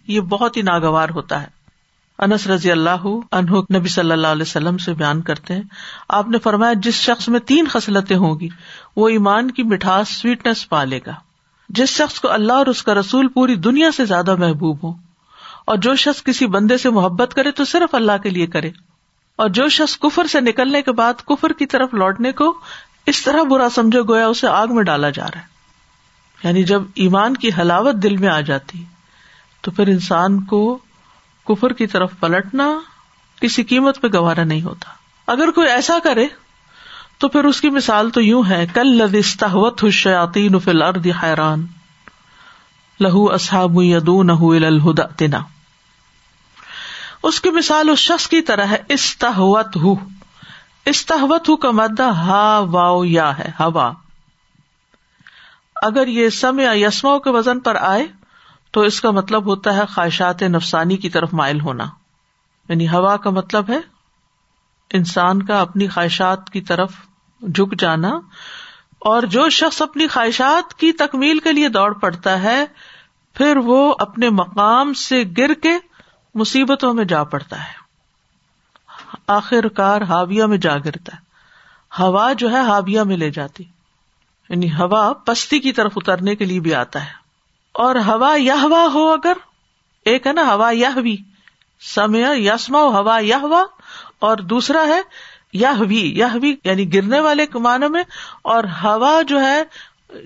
یہ 0.06 0.20
بہت 0.20 0.56
ہی 0.56 0.62
ناگوار 0.62 1.08
ہوتا 1.08 1.42
ہے۔ 1.42 1.58
انس 2.18 2.46
رضی 2.46 2.70
اللہ 2.70 3.06
انہ 3.32 3.76
نبی 3.76 3.88
صلی 3.88 4.12
اللہ 4.12 4.26
علیہ 4.26 4.42
وسلم 4.42 4.78
سے 4.78 4.94
بیان 4.94 5.22
کرتے 5.22 5.54
ہیں۔ 5.54 5.62
آپ 6.08 6.28
نے 6.28 6.38
فرمایا 6.38 6.72
جس 6.72 6.94
شخص 6.94 7.28
میں 7.28 7.40
تین 7.40 7.66
خصلتیں 7.68 8.16
ہوں 8.16 8.40
گی 8.40 8.48
وہ 8.98 9.08
ایمان 9.08 9.50
کی 9.50 9.62
مٹھاس 9.62 10.08
سویٹنس 10.08 10.68
پالے 10.68 11.00
گا۔ 11.06 11.14
جس 11.68 11.88
شخص 11.88 12.20
کو 12.20 12.32
اللہ 12.32 12.52
اور 12.52 12.66
اس 12.66 12.82
کا 12.82 12.94
رسول 12.94 13.28
پوری 13.28 13.54
دنیا 13.54 13.90
سے 13.90 14.04
زیادہ 14.04 14.34
محبوب 14.34 14.78
ہو 14.82 14.92
اور 15.64 15.76
جو 15.76 15.94
شخص 15.94 16.22
کسی 16.22 16.46
بندے 16.46 16.76
سے 16.76 16.90
محبت 16.90 17.34
کرے 17.34 17.50
تو 17.50 17.64
صرف 17.64 17.94
اللہ 17.94 18.12
کے 18.22 18.30
لیے 18.30 18.46
کرے۔ 18.46 18.70
اور 19.36 19.48
جو 19.48 19.68
شخص 19.68 19.98
کفر 19.98 20.26
سے 20.26 20.40
نکلنے 20.40 20.82
کے 20.82 20.92
بعد 20.92 21.14
کفر 21.26 21.52
کی 21.52 21.66
طرف 21.66 21.94
لوٹنے 21.94 22.32
کو 22.32 22.60
اس 23.06 23.22
طرح 23.22 23.42
برا 23.42 23.68
سمجھو 23.74 24.02
گویا 24.02 24.26
اسے 24.26 24.46
آگ 24.46 24.66
میں 24.70 24.82
ڈالا 24.82 25.10
جا 25.10 25.26
رہا 25.26 25.40
ہے۔ 25.40 25.46
یعنی 26.44 26.62
جب 26.62 26.82
ایمان 26.94 27.36
کی 27.36 27.50
حلاوت 27.58 27.94
دل 27.94 28.16
میں 28.16 28.28
آ 28.28 28.40
جاتی، 28.40 28.84
تو 29.60 29.70
پھر 29.70 29.88
انسان 29.88 30.44
کو 30.44 30.78
کفر 31.48 31.72
کی 31.72 31.86
طرف 31.86 32.10
پلٹنا 32.20 32.78
کسی 33.40 33.62
قیمت 33.64 34.00
پہ 34.00 34.08
گوارا 34.14 34.44
نہیں 34.44 34.62
ہوتا۔ 34.62 34.90
اگر 35.26 35.50
کوئی 35.50 35.68
ایسا 35.68 35.98
کرے 36.04 36.26
تو 37.18 37.28
پھر 37.28 37.44
اس 37.44 37.60
کی 37.60 37.70
مثال 37.70 38.10
تو 38.10 38.22
یوں 38.22 38.42
ہے 38.48 38.66
کل 38.74 38.86
لدستحوت 38.86 39.84
حشیاتی 39.84 40.48
نفل 40.48 40.82
ارد 40.82 41.06
حیران، 41.22 41.66
لہو 43.00 43.32
اصحاب 43.32 43.70
یدون 43.74 44.30
الہدا 44.30 45.06
تنا 45.06 45.38
اس 47.22 47.40
کی 47.40 47.50
مثال 47.50 47.88
اس 47.88 47.98
شخص 47.98 48.28
کی 48.28 48.40
طرح 48.40 48.66
ہے 48.66 48.82
استحوت 48.88 49.76
ہو 49.76 49.94
استحوت 50.84 51.48
ہو 51.48 51.56
کا 51.56 51.70
مدہ 51.70 52.10
ہا، 52.10 52.58
واؤ، 52.58 53.04
یا 53.04 53.38
ہے، 53.38 53.50
ہوا۔ 53.60 53.92
اگر 55.82 56.06
یہ 56.06 56.28
سم 56.28 56.58
یا 56.58 56.72
یسما 56.74 57.18
کے 57.18 57.30
وزن 57.30 57.60
پر 57.60 57.74
آئے، 57.74 58.06
تو 58.70 58.80
اس 58.80 59.00
کا 59.00 59.10
مطلب 59.10 59.46
ہوتا 59.46 59.76
ہے 59.76 59.82
خواہشات 59.94 60.42
نفسانی 60.42 60.96
کی 60.96 61.10
طرف 61.10 61.34
مائل 61.34 61.60
ہونا۔ 61.60 61.84
یعنی 62.68 62.88
ہوا 62.88 63.16
کا 63.16 63.30
مطلب 63.30 63.70
ہے، 63.70 63.78
انسان 64.92 65.42
کا 65.42 65.60
اپنی 65.60 65.88
خواہشات 65.88 66.50
کی 66.50 66.60
طرف 66.60 66.90
جھک 67.42 67.80
جانا 67.80 68.20
اور 68.98 69.22
جو 69.22 69.48
شخص 69.48 69.82
اپنی 69.82 70.06
خواہشات 70.06 70.74
کی 70.74 70.92
تکمیل 70.92 71.38
کے 71.38 71.52
لیے 71.52 71.68
دوڑ 71.68 71.92
پڑتا 71.92 72.42
ہے، 72.42 72.64
پھر 73.34 73.56
وہ 73.56 73.94
اپنے 73.98 74.30
مقام 74.30 74.92
سے 74.92 75.24
گر 75.38 75.54
کے 75.54 75.78
مصیبتوں 76.34 76.94
میں 76.94 77.04
جا 77.04 77.24
پڑتا 77.24 77.58
ہے۔ 77.58 77.72
آخر 79.26 79.68
کار 79.68 80.00
ہاویہ 80.00 80.44
میں 80.44 80.58
جا 80.58 80.76
گرتا 80.76 81.16
ہے۔ 81.16 81.28
ہوا 82.02 82.32
جو 82.32 82.50
ہے 82.50 82.60
ہاویہ 82.60 83.00
میں 83.00 83.16
لے 83.16 83.30
جاتی۔ 83.30 83.64
یعنی 84.48 84.72
ہوا 84.72 85.12
پستی 85.12 85.58
کی 85.58 85.72
طرف 85.72 85.92
اترنے 85.96 86.36
کے 86.36 86.44
لیے 86.44 86.60
بھی 86.60 86.74
آتا 86.74 87.04
ہے۔ 87.06 87.10
اور 87.72 87.96
ہوا 87.96 88.34
یا 88.38 88.54
ہوا 88.62 88.86
ہو 88.94 89.12
اگر، 89.12 89.32
ایک 90.04 90.26
ہے 90.26 90.32
نا، 90.32 90.54
ہوا 90.54 90.70
یہ 90.70 90.88
بھی 90.88 91.16
سمیا 91.94 92.30
یسما 92.32 92.78
ہوا 92.78 93.18
یا 93.22 93.38
ہوا 93.38 93.64
اور 94.18 94.36
دوسرا 94.36 94.82
ہے 94.88 95.00
یہ 95.52 95.84
بھی 95.88 96.16
یعنی 96.64 96.94
گرنے 96.94 97.20
والے 97.20 97.46
کمانوں 97.46 97.88
میں، 97.88 98.02
اور 98.42 98.64
ہوا 98.64 99.22
جو 99.22 99.40
ہے، 99.40 99.62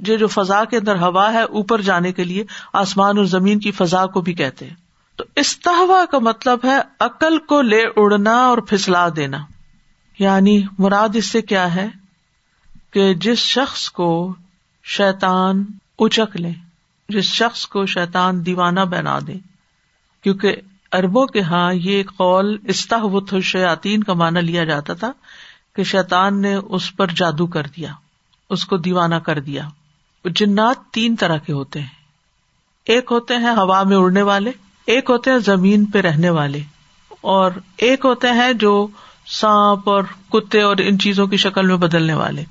جو 0.01 0.17
جو 0.17 0.27
فضا 0.27 0.65
کے 0.65 0.77
اندر 0.77 0.97
ہوا 0.97 1.33
ہے 1.33 1.43
اوپر 1.43 1.81
جانے 1.81 2.13
کے 2.13 2.25
لیے، 2.25 2.45
آسمان 2.73 3.19
اور 3.19 3.25
زمین 3.25 3.59
کی 3.59 3.71
فضا 3.71 4.07
کو 4.07 4.21
بھی 4.21 4.35
کہتے 4.35 4.67
ہیں۔ 4.67 4.75
تو 5.17 5.25
استحوا 5.37 6.05
کا 6.11 6.19
مطلب 6.19 6.59
ہے 6.65 6.77
عقل 7.01 7.39
کو 7.39 7.61
لے 7.61 7.83
اڑنا 7.97 8.47
اور 8.47 8.59
پھسلا 8.59 9.09
دینا۔ 9.17 9.39
یعنی 10.19 10.63
مراد 10.79 11.09
اس 11.15 11.31
سے 11.31 11.43
کیا 11.43 11.75
ہے؟ 11.75 11.89
کہ 12.91 13.15
جس 13.15 13.39
شخص 13.39 13.91
کو 13.91 14.35
شیتان 14.85 15.65
اچک 15.99 16.37
لے، 16.37 16.53
جس 17.09 17.25
شخص 17.25 17.67
کو 17.67 17.87
شیتان 17.87 18.47
دیوانہ 18.47 18.81
بنا 18.81 19.19
دے۔ 19.27 19.35
کیونکہ 20.23 20.57
اربوں 20.93 21.27
کے 21.27 21.41
ہاں 21.41 21.75
یہ 21.75 22.03
قول 22.03 22.59
استحوت 22.69 23.35
شیاتین 23.43 24.05
کا 24.05 24.13
مانا 24.13 24.41
لیا 24.41 24.65
جاتا 24.65 24.95
تھا 24.95 25.13
کہ 25.77 25.83
شیتان 25.83 26.43
نے 26.43 26.55
اس 26.55 26.97
پر 26.97 27.07
جادو 27.07 27.47
کر 27.47 27.67
دیا، 27.77 27.93
اس 28.51 28.65
کو 28.65 28.77
دیوانہ 28.77 29.15
کر 29.15 29.41
دیا۔ 29.41 29.69
جنات 30.25 30.77
تین 30.93 31.17
طرح 31.17 31.37
کے 31.37 31.53
ہوتے 31.53 31.81
ہیں۔ 31.81 32.03
ایک 32.85 33.09
ہوتے 33.11 33.37
ہیں 33.37 33.51
ہوا 33.51 33.83
میں 33.83 33.97
اڑنے 33.97 34.23
والے، 34.23 34.51
ایک 34.87 35.11
ہوتے 35.11 35.31
ہیں 35.31 35.39
زمین 35.39 35.85
پہ 35.85 36.01
رہنے 36.01 36.31
والے۔ 36.31 36.61
اور 37.21 37.51
ایک 37.77 38.05
ہوتے 38.05 38.29
ہیں 38.29 38.53
جو 38.53 38.87
سانپ 39.27 39.89
اور 39.89 40.03
کتے 40.33 40.63
اور 40.63 40.77
ان 40.81 40.99
چیزوں 40.99 41.27
کی 41.27 41.37
شکل 41.37 41.67
میں 41.67 41.77
بدلنے 41.77 42.15
والے۔ 42.15 42.45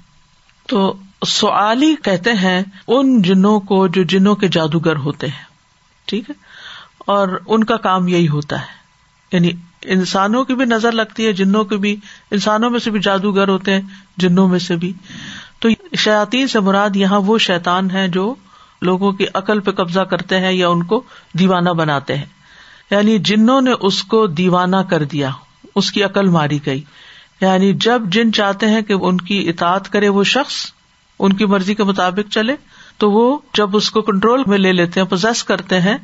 تو 0.67 0.95
سوالی 1.27 1.95
کہتے 2.03 2.33
ہیں 2.33 2.61
ان 2.87 3.21
جنوں 3.21 3.59
کو 3.59 3.87
جو 3.87 4.03
جنوں 4.03 4.35
کے 4.35 4.47
جادوگر 4.47 4.95
ہوتے 4.95 5.27
ہیں۔ 5.27 5.43
ٹھیک 6.05 6.29
ہے؟ 6.29 6.50
اور 7.11 7.41
ان 7.47 7.63
کا 7.63 7.77
کام 7.77 8.07
یہی 8.07 8.27
ہوتا 8.27 8.61
ہے۔ 8.61 8.81
یعنی 9.31 9.49
انسانوں 9.81 10.43
کی 10.43 10.55
بھی 10.55 10.65
نظر 10.65 10.91
لگتی 10.91 11.25
ہے، 11.25 11.33
جنوں 11.33 11.63
کی 11.63 11.77
بھی، 11.77 11.95
انسانوں 12.31 12.69
میں 12.69 12.79
سے 12.79 12.91
بھی 12.91 12.99
جادوگر 12.99 13.47
ہوتے 13.47 13.73
ہیں، 13.73 13.81
جنوں 14.17 14.47
میں 14.47 14.59
سے 14.59 14.75
بھی۔ 14.75 14.93
تو 15.59 15.69
شیاتی 15.97 16.47
سے 16.47 16.59
مراد 16.59 16.95
یہاں 16.95 17.19
وہ 17.19 17.37
شیتان 17.37 17.91
ہے 17.91 18.07
جو 18.07 18.35
لوگوں 18.81 19.11
کی 19.11 19.25
عقل 19.33 19.59
پہ 19.59 19.71
قبضہ 19.71 19.99
کرتے 19.99 20.39
ہیں 20.39 20.51
یا 20.51 20.67
ان 20.67 20.83
کو 20.83 21.03
دیوانہ 21.39 21.69
بناتے 21.69 22.17
ہیں۔ 22.17 22.25
یعنی 22.91 23.17
جنوں 23.17 23.61
نے 23.61 23.71
اس 23.81 24.03
کو 24.03 24.27
دیوانہ 24.27 24.75
کر 24.75 25.03
دیا، 25.03 25.29
اس 25.75 25.91
کی 25.91 26.03
عقل 26.03 26.29
ماری 26.29 26.59
گئی۔ 26.65 26.81
یعنی 27.41 27.73
جب 27.73 28.01
جن 28.05 28.33
چاہتے 28.33 28.69
ہیں 28.69 28.81
کہ 28.81 28.93
ان 28.93 29.17
کی 29.17 29.49
اطاعت 29.49 29.89
کرے 29.89 30.09
وہ 30.09 30.23
شخص، 30.23 30.71
ان 31.19 31.33
کی 31.33 31.45
مرضی 31.45 31.75
کے 31.75 31.83
مطابق 31.83 32.33
چلے، 32.33 32.55
تو 32.97 33.11
وہ 33.11 33.37
جب 33.53 33.75
اس 33.77 33.91
کو 33.91 34.01
کنٹرول 34.01 34.43
میں 34.47 34.57
لے 34.57 34.73
لیتے 34.73 34.99
ہیں 34.99 35.07
پوزیس 35.07 35.43
کرتے 35.43 35.81
ہیں 35.81 35.97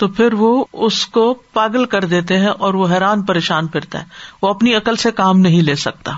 تو 0.00 0.08
پھر 0.08 0.32
وہ 0.32 0.64
اس 0.72 1.06
کو 1.06 1.34
پاگل 1.34 1.84
کر 1.84 2.04
دیتے 2.04 2.38
ہیں 2.38 2.48
اور 2.48 2.74
وہ 2.74 2.88
حیران 2.90 3.22
پریشان 3.22 3.66
پھرتا 3.66 3.98
ہے۔ 3.98 4.04
وہ 4.42 4.48
اپنی 4.48 4.74
عقل 4.74 4.96
سے 4.96 5.10
کام 5.10 5.38
نہیں 5.38 5.62
لے 5.62 5.74
سکتا۔ 5.74 6.12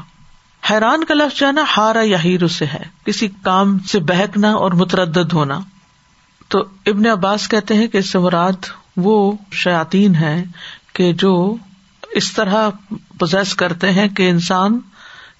حیران 0.71 1.05
کا 1.05 1.15
لفظ 1.15 1.39
جو 1.39 1.47
ہے 1.47 1.53
نا 1.53 1.65
ہارا 1.77 2.01
یا 2.03 2.25
ہیر 2.25 2.47
سے 2.47 2.67
ہے۔ 2.67 2.83
کسی 3.05 3.29
کام 3.43 3.79
سے 3.79 3.99
بہکنا 3.99 4.53
اور 4.53 4.73
متردد 4.73 5.33
ہونا۔ 5.33 5.59
تو 6.49 6.59
ابن 6.87 7.07
عباس 7.07 7.49
کہتے 7.49 7.75
ہیں 7.75 7.87
کہ 7.87 7.99
اس 7.99 8.11
سے 8.11 8.19
مراد 8.19 8.53
وہ 8.97 9.33
شاطین 9.53 10.15
ہے 10.15 10.45
کہ 10.93 11.13
جو 11.13 11.57
اس 12.11 12.33
طرح 12.33 12.71
پوزیس 13.19 13.55
کرتے 13.55 13.91
ہیں 13.91 14.09
کہ 14.09 14.31
انسان 14.31 14.79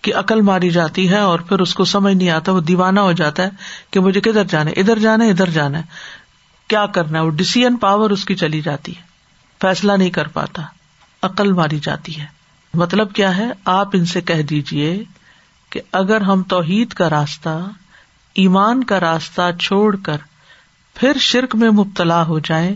کی 0.03 0.13
عقل 0.13 0.41
ماری 0.41 0.71
جاتی 0.71 1.11
ہے 1.11 1.19
اور 1.19 1.39
پھر 1.39 1.59
اس 1.59 1.75
کو 1.75 1.85
سمجھ 1.85 2.15
نہیں 2.15 2.31
آتا، 2.31 2.53
وہ 2.53 2.61
دیوانہ 2.61 3.01
ہو 3.01 3.13
جاتا 3.13 3.43
ہے 3.43 3.51
کہ 3.91 4.01
مجھے 4.01 4.21
کدھر 4.21 4.45
جانا 4.45 4.71
ہے، 4.71 4.81
ادھر 4.81 4.99
جانا 4.99 5.25
ہے، 5.25 5.31
ادھر 5.31 5.51
جانا 5.51 5.79
ہے۔ 5.79 5.83
کیا 6.73 6.87
کرنا 6.87 7.19
ہے؟ 7.19 7.25
وہ 7.25 7.31
ڈسیزن 7.31 7.77
پاور 7.77 8.11
اس 8.11 8.25
کی 8.25 8.35
چلی 8.35 8.61
جاتی 8.61 8.97
ہے۔ 8.97 9.03
فیصلہ 9.63 9.93
نہیں 9.93 10.11
کر 10.11 10.29
پاتا۔ 10.29 10.63
عقل 11.23 11.53
ماری 11.53 11.79
جاتی 11.79 12.21
ہے۔ 12.21 12.27
مطلب 12.75 13.13
کیا 13.13 13.37
ہے؟ 13.37 13.47
آپ 13.65 13.89
ان 13.93 14.05
سے 14.05 14.21
کہہ 14.21 14.43
دیجیے 14.43 15.05
کہ 15.71 15.81
اگر 15.93 16.21
ہم 16.21 16.43
توحید 16.43 16.93
کا 16.93 17.11
راستہ، 17.11 17.69
ایمان 18.35 18.85
کا 18.85 19.01
راستہ 19.01 19.43
چھوڑ 19.61 19.97
کر 19.97 20.17
پھر 20.95 21.13
شرک 21.21 21.55
میں 21.55 21.71
مبتلا 21.71 22.27
ہو 22.27 22.39
جائیں، 22.39 22.75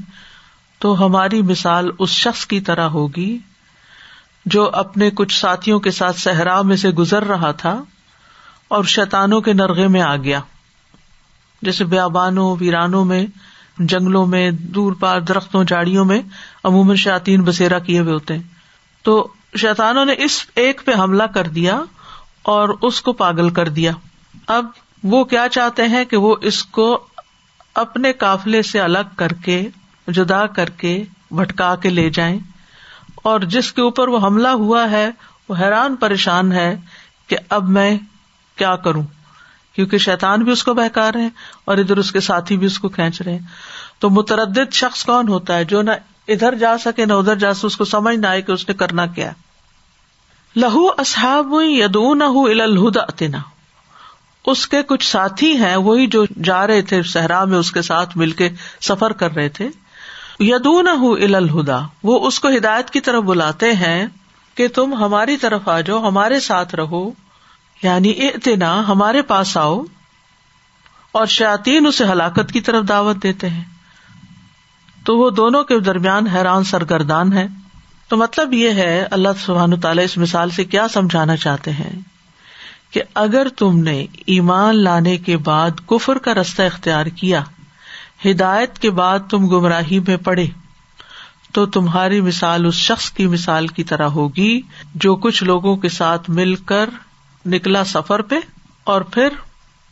تو 0.79 1.07
ہماری 1.07 1.43
مثال 1.43 1.91
اس 1.99 2.11
شخص 2.11 2.47
کی 2.47 2.61
طرح 2.61 2.89
ہوگی 2.89 3.39
جو 4.47 4.71
اپنے 4.73 5.11
کچھ 5.11 5.41
ساتھیوں 5.41 5.81
کے 5.81 5.91
ساتھ 5.91 6.21
صحرا 6.21 6.63
میں 6.63 6.77
سے 6.77 6.91
گزر 6.91 7.25
رہا 7.25 7.53
تھا 7.53 7.83
اور 8.69 8.85
شیتانوں 8.85 9.41
کے 9.41 9.53
نرغے 9.53 9.89
میں 9.89 10.03
آ 10.03 10.17
گیا۔ 10.17 10.41
جیسے 11.63 11.85
بیابانوں، 11.85 12.57
ویرانوں 12.61 13.05
میں 13.05 13.27
جنگلوں 13.79 14.27
میں، 14.27 14.51
دور 14.51 14.93
پار 14.93 15.21
درختوں 15.21 15.65
جاڑیوں 15.65 16.05
میں 16.05 16.23
عموماً 16.65 16.97
شاطین 16.97 17.43
بسیرا 17.43 17.79
کیے 17.79 18.01
ہوئے 18.01 18.13
ہوتے 18.13 18.35
ہیں۔ 18.35 18.43
تو 19.03 19.29
شیتانوں 19.57 20.05
نے 20.05 20.15
اس 20.19 20.47
ایک 20.55 20.83
پہ 20.85 20.93
حملہ 20.99 21.23
کر 21.23 21.49
دیا 21.49 21.83
اور 22.43 22.69
اس 22.83 23.01
کو 23.01 23.13
پاگل 23.13 23.51
کر 23.51 23.69
دیا۔ 23.69 23.93
اب 24.47 24.67
وہ 25.03 25.25
کیا 25.25 25.47
چاہتے 25.53 25.83
ہیں 25.83 26.05
کہ 26.05 26.17
وہ 26.17 26.37
اس 26.41 26.65
کو 26.65 27.07
اپنے 27.75 28.13
قافلے 28.13 28.63
سے 28.63 28.81
الگ 28.81 29.15
کر 29.17 29.29
کے، 29.29 29.69
جدا 30.09 30.47
کر 30.47 30.71
کے، 30.71 31.05
بھٹکا 31.31 31.77
کے 31.77 31.91
لے 31.91 32.11
جائیں۔ 32.11 32.39
اور 33.17 33.41
جس 33.41 33.73
کے 33.73 33.83
اوپر 33.83 34.09
وہ 34.09 34.27
حملہ 34.27 34.49
ہوا 34.49 34.91
ہے، 34.91 35.11
وہ 35.49 35.55
حیران 35.61 35.97
پریشان 35.97 36.53
ہے 36.53 36.77
کہ 37.27 37.37
اب 37.49 37.69
میں 37.69 37.99
کیا 38.57 38.77
کروں۔ 38.77 39.03
کیونکہ 39.77 39.99
شیتان 39.99 40.43
بھی 40.43 40.53
اس 40.53 40.65
کو 40.65 40.75
بہکا 40.75 41.13
رہے 41.13 41.23
ہیں 41.23 41.31
اور 41.65 41.79
ادھر 41.79 41.97
اس 41.97 42.13
کے 42.13 42.21
ساتھی 42.21 42.57
بھی 42.57 42.67
اس 42.67 42.79
کو 42.79 42.89
کھینچ 42.89 43.23
رہے 43.23 43.33
ہیں۔ 43.33 43.47
تو 43.99 44.11
متردد 44.11 44.73
شخص 44.73 45.05
کون 45.05 45.29
ہوتا 45.29 45.57
ہے 45.57 45.65
جو 45.65 45.83
نہ 45.83 45.91
ادھر 46.29 46.55
جا 46.55 46.79
سکے 46.79 47.05
نہ 47.05 47.13
ادھر 47.13 47.35
جا 47.35 47.55
سکے، 47.55 47.67
اس 47.67 47.77
کو 47.77 47.85
سمجھ 47.85 48.17
نہ 48.17 48.27
آئے 48.27 48.43
کہ 48.43 48.53
اس 48.53 48.69
نے 48.69 48.75
کرنا 48.75 49.07
کیا 49.07 49.33
لہو 50.57 50.87
اصحاب 50.99 51.55
یدون 51.63 52.23
الہدا 52.23 53.03
اتنا 53.03 53.39
اس 54.47 54.69
کے 54.69 54.83
کچھ 54.83 55.07
ساتھی 55.11 55.57
ہیں، 55.57 55.77
وہی 55.77 56.07
جو 56.07 56.25
جا 56.45 56.67
رہے 56.67 56.83
تھے 56.83 57.03
صحرا 57.03 57.45
میں 57.45 57.59
اس 57.59 57.73
کے 57.73 57.83
ساتھ 57.83 58.17
مل 58.17 58.31
کے 58.31 58.49
سفر 58.81 59.13
کر 59.13 59.35
رہے 59.35 59.49
تھے۔ 59.49 59.69
یدون 60.41 60.89
الہدا 60.89 61.81
وہ 62.03 62.27
اس 62.27 62.41
کو 62.41 62.49
ہدایت 62.49 62.91
کی 62.91 63.01
طرف 63.01 63.23
بلاتے 63.23 63.73
ہیں 63.73 64.07
کہ 64.55 64.69
تم 64.69 64.95
ہماری 64.95 65.37
طرف 65.37 65.69
آ 65.69 65.81
جاؤ، 65.81 66.09
ہمارے 66.09 66.41
ساتھ 66.41 66.75
رہو۔ 66.75 67.26
یعنی 67.83 68.11
اتنا 68.11 68.89
ہمارے 68.89 69.23
پاس 69.23 69.57
آؤ 69.57 69.83
اور 71.13 71.27
شاطین 71.27 71.87
اسے 71.87 72.05
ہلاکت 72.05 72.53
کی 72.53 72.61
طرف 72.61 72.89
دعوت 72.89 73.23
دیتے 73.23 73.49
ہیں۔ 73.49 73.65
تو 75.05 75.19
وہ 75.19 75.31
دونوں 75.31 75.65
کے 75.65 75.81
درمیان 75.81 76.27
حیران 76.27 76.65
سرگردان 76.65 77.33
ہے 77.33 77.47
تو 78.09 78.17
مطلب 78.17 78.53
یہ 78.53 78.71
ہے، 78.71 79.07
اللہ 79.11 79.29
سبحان 79.45 79.81
تعالیٰ 79.81 80.05
اس 80.05 80.19
مثال 80.19 80.51
سے 80.51 80.65
کیا 80.65 80.89
سمجھانا 80.89 81.37
چاہتے 81.37 81.71
ہیں؟ 81.71 82.01
کہ 82.91 83.03
اگر 83.15 83.47
تم 83.57 83.79
نے 83.79 84.07
ایمان 84.27 84.85
لانے 84.85 85.17
کے 85.17 85.37
بعد 85.37 85.71
کفر 85.87 86.19
کا 86.19 86.35
رستہ 86.35 86.63
اختیار 86.63 87.07
کیا، 87.07 87.43
ہدایت 88.25 88.79
کے 88.79 88.91
بعد 88.91 89.19
تم 89.31 89.47
گمراہی 89.47 89.99
میں 89.99 90.17
پڑے، 90.17 90.47
تو 91.53 91.67
تمہاری 91.67 92.21
مثال 92.21 92.67
اس 92.67 92.75
شخص 92.75 93.11
کی 93.11 93.27
مثال 93.27 93.67
کی 93.67 93.85
طرح 93.85 94.07
ہوگی 94.07 94.61
جو 94.95 95.17
کچھ 95.17 95.45
لوگوں 95.45 95.77
کے 95.77 95.89
ساتھ 95.89 96.31
مل 96.31 96.55
کر 96.55 96.91
نکلا 97.47 97.85
سفر 97.85 98.23
پہ 98.23 98.35
اور 98.85 99.01
پھر 99.01 99.29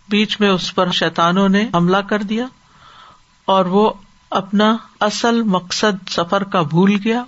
بیچ 0.09 0.41
میں 0.41 0.49
اس 0.49 0.75
پر 0.75 0.91
شیتانوں 0.91 1.49
نے 1.49 1.69
حملہ 1.75 1.97
کر 1.97 2.23
دیا 2.23 2.47
اور 3.45 3.65
وہ 3.65 3.91
اپنا 4.31 4.77
اصل 5.01 5.43
مقصد 5.43 6.09
سفر 6.09 6.45
کا 6.45 6.63
بھول 6.63 6.97
گیا 7.05 7.25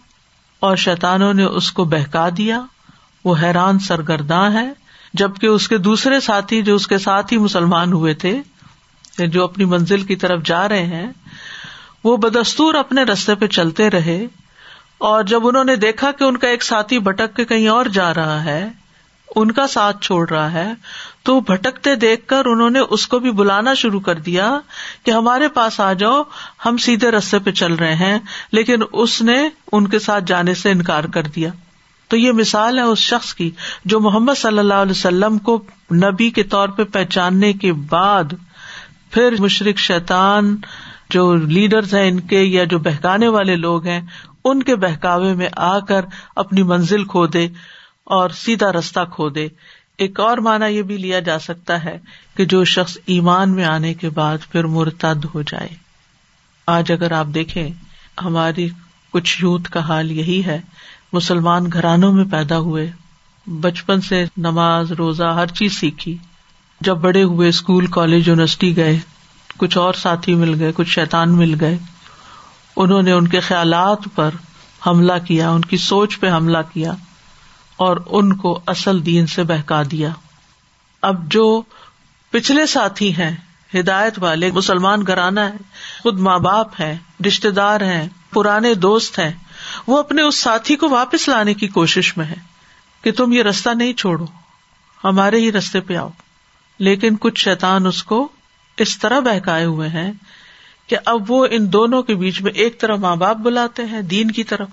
اور 0.60 0.76
شیتانوں 0.76 1.34
نے 1.34 1.44
اس 1.44 1.72
کو 1.72 1.84
بہکا 1.84 2.28
دیا۔ 2.36 2.60
وہ 3.24 3.34
حیران 3.42 3.78
سرگرداں 3.78 4.50
ہے 4.50 4.72
جبکہ 5.14 5.46
اس 5.46 5.68
کے 5.68 5.78
دوسرے 5.78 6.20
ساتھی 6.20 6.62
جو 6.62 6.74
اس 6.74 6.86
کے 6.86 6.98
ساتھ 6.98 7.32
ہی 7.32 7.38
مسلمان 7.38 7.92
ہوئے 7.92 8.14
تھے 8.14 8.30
یعنی 9.18 9.28
جو 9.28 9.44
اپنی 9.44 9.64
منزل 9.64 10.02
کی 10.02 10.16
طرف 10.16 10.42
جا 10.44 10.68
رہے 10.68 10.86
ہیں، 10.86 11.06
وہ 12.04 12.16
بدستور 12.16 12.74
اپنے 12.74 13.02
رستے 13.02 13.34
پہ 13.34 13.46
چلتے 13.46 13.90
رہے 13.90 14.26
اور 14.98 15.24
جب 15.24 15.46
انہوں 15.46 15.64
نے 15.64 15.76
دیکھا 15.76 16.12
کہ 16.12 16.24
ان 16.24 16.36
کا 16.36 16.48
ایک 16.48 16.64
ساتھی 16.64 16.98
بھٹک 16.98 17.36
کے 17.36 17.44
کہیں 17.44 17.68
اور 17.68 17.86
جا 17.86 18.14
رہا 18.14 18.44
ہے 18.44 18.68
ان 19.36 19.50
کا 19.50 19.66
ساتھ 19.66 20.00
چھوڑ 20.00 20.28
رہا 20.28 20.52
ہے، 20.52 20.72
تو 21.22 21.40
بھٹکتے 21.40 21.94
دیکھ 21.94 22.26
کر 22.26 22.46
انہوں 22.46 22.70
نے 22.70 22.78
اس 22.78 23.06
کو 23.06 23.18
بھی 23.18 23.30
بلانا 23.30 23.74
شروع 23.74 24.00
کر 24.00 24.14
دیا 24.14 24.58
کہ 25.04 25.10
ہمارے 25.10 25.48
پاس 25.48 25.80
آ 25.80 25.92
جاؤ، 25.92 26.22
ہم 26.66 26.76
سیدھے 26.76 27.10
رستے 27.10 27.38
پہ 27.38 27.50
چل 27.50 27.72
رہے 27.72 27.94
ہیں، 27.94 28.18
لیکن 28.52 28.82
اس 28.92 29.22
نے 29.22 29.48
ان 29.72 29.88
کے 29.88 29.98
ساتھ 29.98 30.24
جانے 30.26 30.54
سے 30.54 30.70
انکار 30.70 31.04
کر 31.04 31.22
دیا۔ 31.22 31.50
تو 32.08 32.16
یہ 32.16 32.32
مثال 32.32 32.78
ہے 32.78 32.82
اس 32.82 32.98
شخص 32.98 33.34
کی 33.34 33.50
جو 33.84 34.00
محمد 34.00 34.34
صلی 34.36 34.58
اللہ 34.58 34.74
علیہ 34.74 34.90
وسلم 34.90 35.38
کو 35.38 35.62
نبی 35.94 36.30
کے 36.30 36.42
طور 36.42 36.68
پہ 36.68 36.84
پہچاننے 36.84 37.52
کے 37.52 37.72
بعد 37.72 38.24
پھر 39.10 39.34
مشرق 39.38 39.78
شیطان 39.78 40.56
جو 41.10 41.34
لیڈرز 41.34 41.94
ہیں 41.94 42.08
ان 42.08 42.20
کے 42.20 42.42
یا 42.42 42.64
جو 42.64 42.78
بہکانے 42.78 43.28
والے 43.28 43.56
لوگ 43.56 43.86
ہیں، 43.86 44.00
ان 44.44 44.62
کے 44.62 44.76
بہکاوے 44.76 45.34
میں 45.34 45.48
آ 45.56 45.78
کر 45.78 46.04
اپنی 46.36 46.62
منزل 46.62 47.04
کھو 47.04 47.26
دے۔ 47.26 47.48
اور 48.06 48.30
سیدھا 48.30 48.72
رستہ 48.72 49.00
کھو 49.12 49.28
دے 49.28 49.48
ایک 49.98 50.20
اور 50.20 50.38
مانا 50.38 50.66
یہ 50.66 50.82
بھی 50.82 50.96
لیا 50.96 51.20
جا 51.20 51.38
سکتا 51.38 51.84
ہے 51.84 51.98
کہ 52.36 52.44
جو 52.44 52.64
شخص 52.64 52.98
ایمان 53.06 53.54
میں 53.54 53.64
آنے 53.64 53.94
کے 53.94 54.08
بعد 54.08 54.38
پھر 54.52 54.64
مرتد 54.64 55.24
ہو 55.34 55.42
جائے۔ 55.42 55.68
آج 56.66 56.92
اگر 56.92 57.12
آپ 57.12 57.26
دیکھیں، 57.26 57.68
ہماری 58.24 58.68
کچھ 59.10 59.42
یوتھ 59.42 59.70
کا 59.70 59.80
حال 59.80 60.12
یہی 60.12 60.42
ہے، 60.46 60.60
مسلمان 61.12 61.64
گھرانوں 61.72 62.12
میں 62.12 62.24
پیدا 62.24 62.58
ہوئے، 62.58 62.90
بچپن 63.46 64.00
سے 64.00 64.24
نماز، 64.36 64.92
روزہ، 64.92 65.24
ہر 65.24 65.46
چیز 65.46 65.80
سیکھی۔ 65.80 66.16
جب 66.80 66.96
بڑے 66.96 67.22
ہوئے، 67.22 67.48
اسکول، 67.48 67.86
کالج، 67.86 68.28
یونیورسٹی 68.28 68.76
گئے، 68.76 68.98
کچھ 69.56 69.78
اور 69.78 69.94
ساتھی 69.94 70.34
مل 70.34 70.60
گئے، 70.60 70.72
کچھ 70.74 70.88
شیتان 70.88 71.36
مل 71.36 71.54
گئے۔ 71.60 71.78
انہوں 72.76 73.02
نے 73.02 73.12
ان 73.12 73.28
کے 73.28 73.40
خیالات 73.40 73.98
پر 74.14 74.30
حملہ 74.86 75.12
کیا، 75.26 75.50
ان 75.50 75.60
کی 75.60 75.76
سوچ 75.76 76.20
پہ 76.20 76.30
حملہ 76.30 76.58
کیا۔ 76.72 76.92
اور 77.76 77.96
ان 78.06 78.36
کو 78.36 78.60
اصل 78.66 79.06
دین 79.06 79.26
سے 79.26 79.42
بہکا 79.42 79.82
دیا۔ 79.90 80.08
اب 81.02 81.32
جو 81.32 81.62
پچھلے 82.30 82.66
ساتھی 82.66 83.16
ہیں، 83.16 83.36
ہدایت 83.74 84.14
والے، 84.18 84.50
مسلمان 84.50 85.02
گھرانا 85.06 85.48
ہے 85.48 85.54
خود 86.02 86.20
ماں 86.20 86.38
باپ 86.38 86.80
ہے 86.80 86.98
رشتے 87.26 87.50
دار 87.50 87.80
ہیں، 87.80 88.08
پرانے 88.30 88.74
دوست 88.74 89.18
ہیں، 89.18 89.32
وہ 89.86 89.98
اپنے 89.98 90.22
اس 90.22 90.38
ساتھی 90.38 90.76
کو 90.76 90.88
واپس 90.88 91.28
لانے 91.28 91.54
کی 91.54 91.68
کوشش 91.68 92.16
میں 92.16 92.26
ہے 92.26 92.36
کہ 93.02 93.12
تم 93.12 93.32
یہ 93.32 93.42
رستہ 93.42 93.70
نہیں 93.70 93.92
چھوڑو، 93.92 94.24
ہمارے 95.04 95.40
ہی 95.40 95.52
رستے 95.52 95.80
پہ 95.80 95.96
آؤ۔ 95.96 96.08
لیکن 96.78 97.16
کچھ 97.20 97.44
شیتان 97.44 97.86
اس 97.86 98.02
کو 98.02 98.28
اس 98.76 98.98
طرح 98.98 99.20
بہکائے 99.20 99.64
ہوئے 99.64 99.88
ہیں 99.88 100.12
کہ 100.86 100.96
اب 101.04 101.30
وہ 101.30 101.46
ان 101.50 101.72
دونوں 101.72 102.02
کے 102.02 102.14
بیچ 102.14 102.42
میں 102.42 102.52
ایک 102.52 102.80
طرف 102.80 102.98
ماں 102.98 103.16
باپ 103.16 103.36
بلاتے 103.36 103.84
ہیں، 103.84 104.02
دین 104.02 104.30
کی 104.30 104.44
طرف۔ 104.44 104.68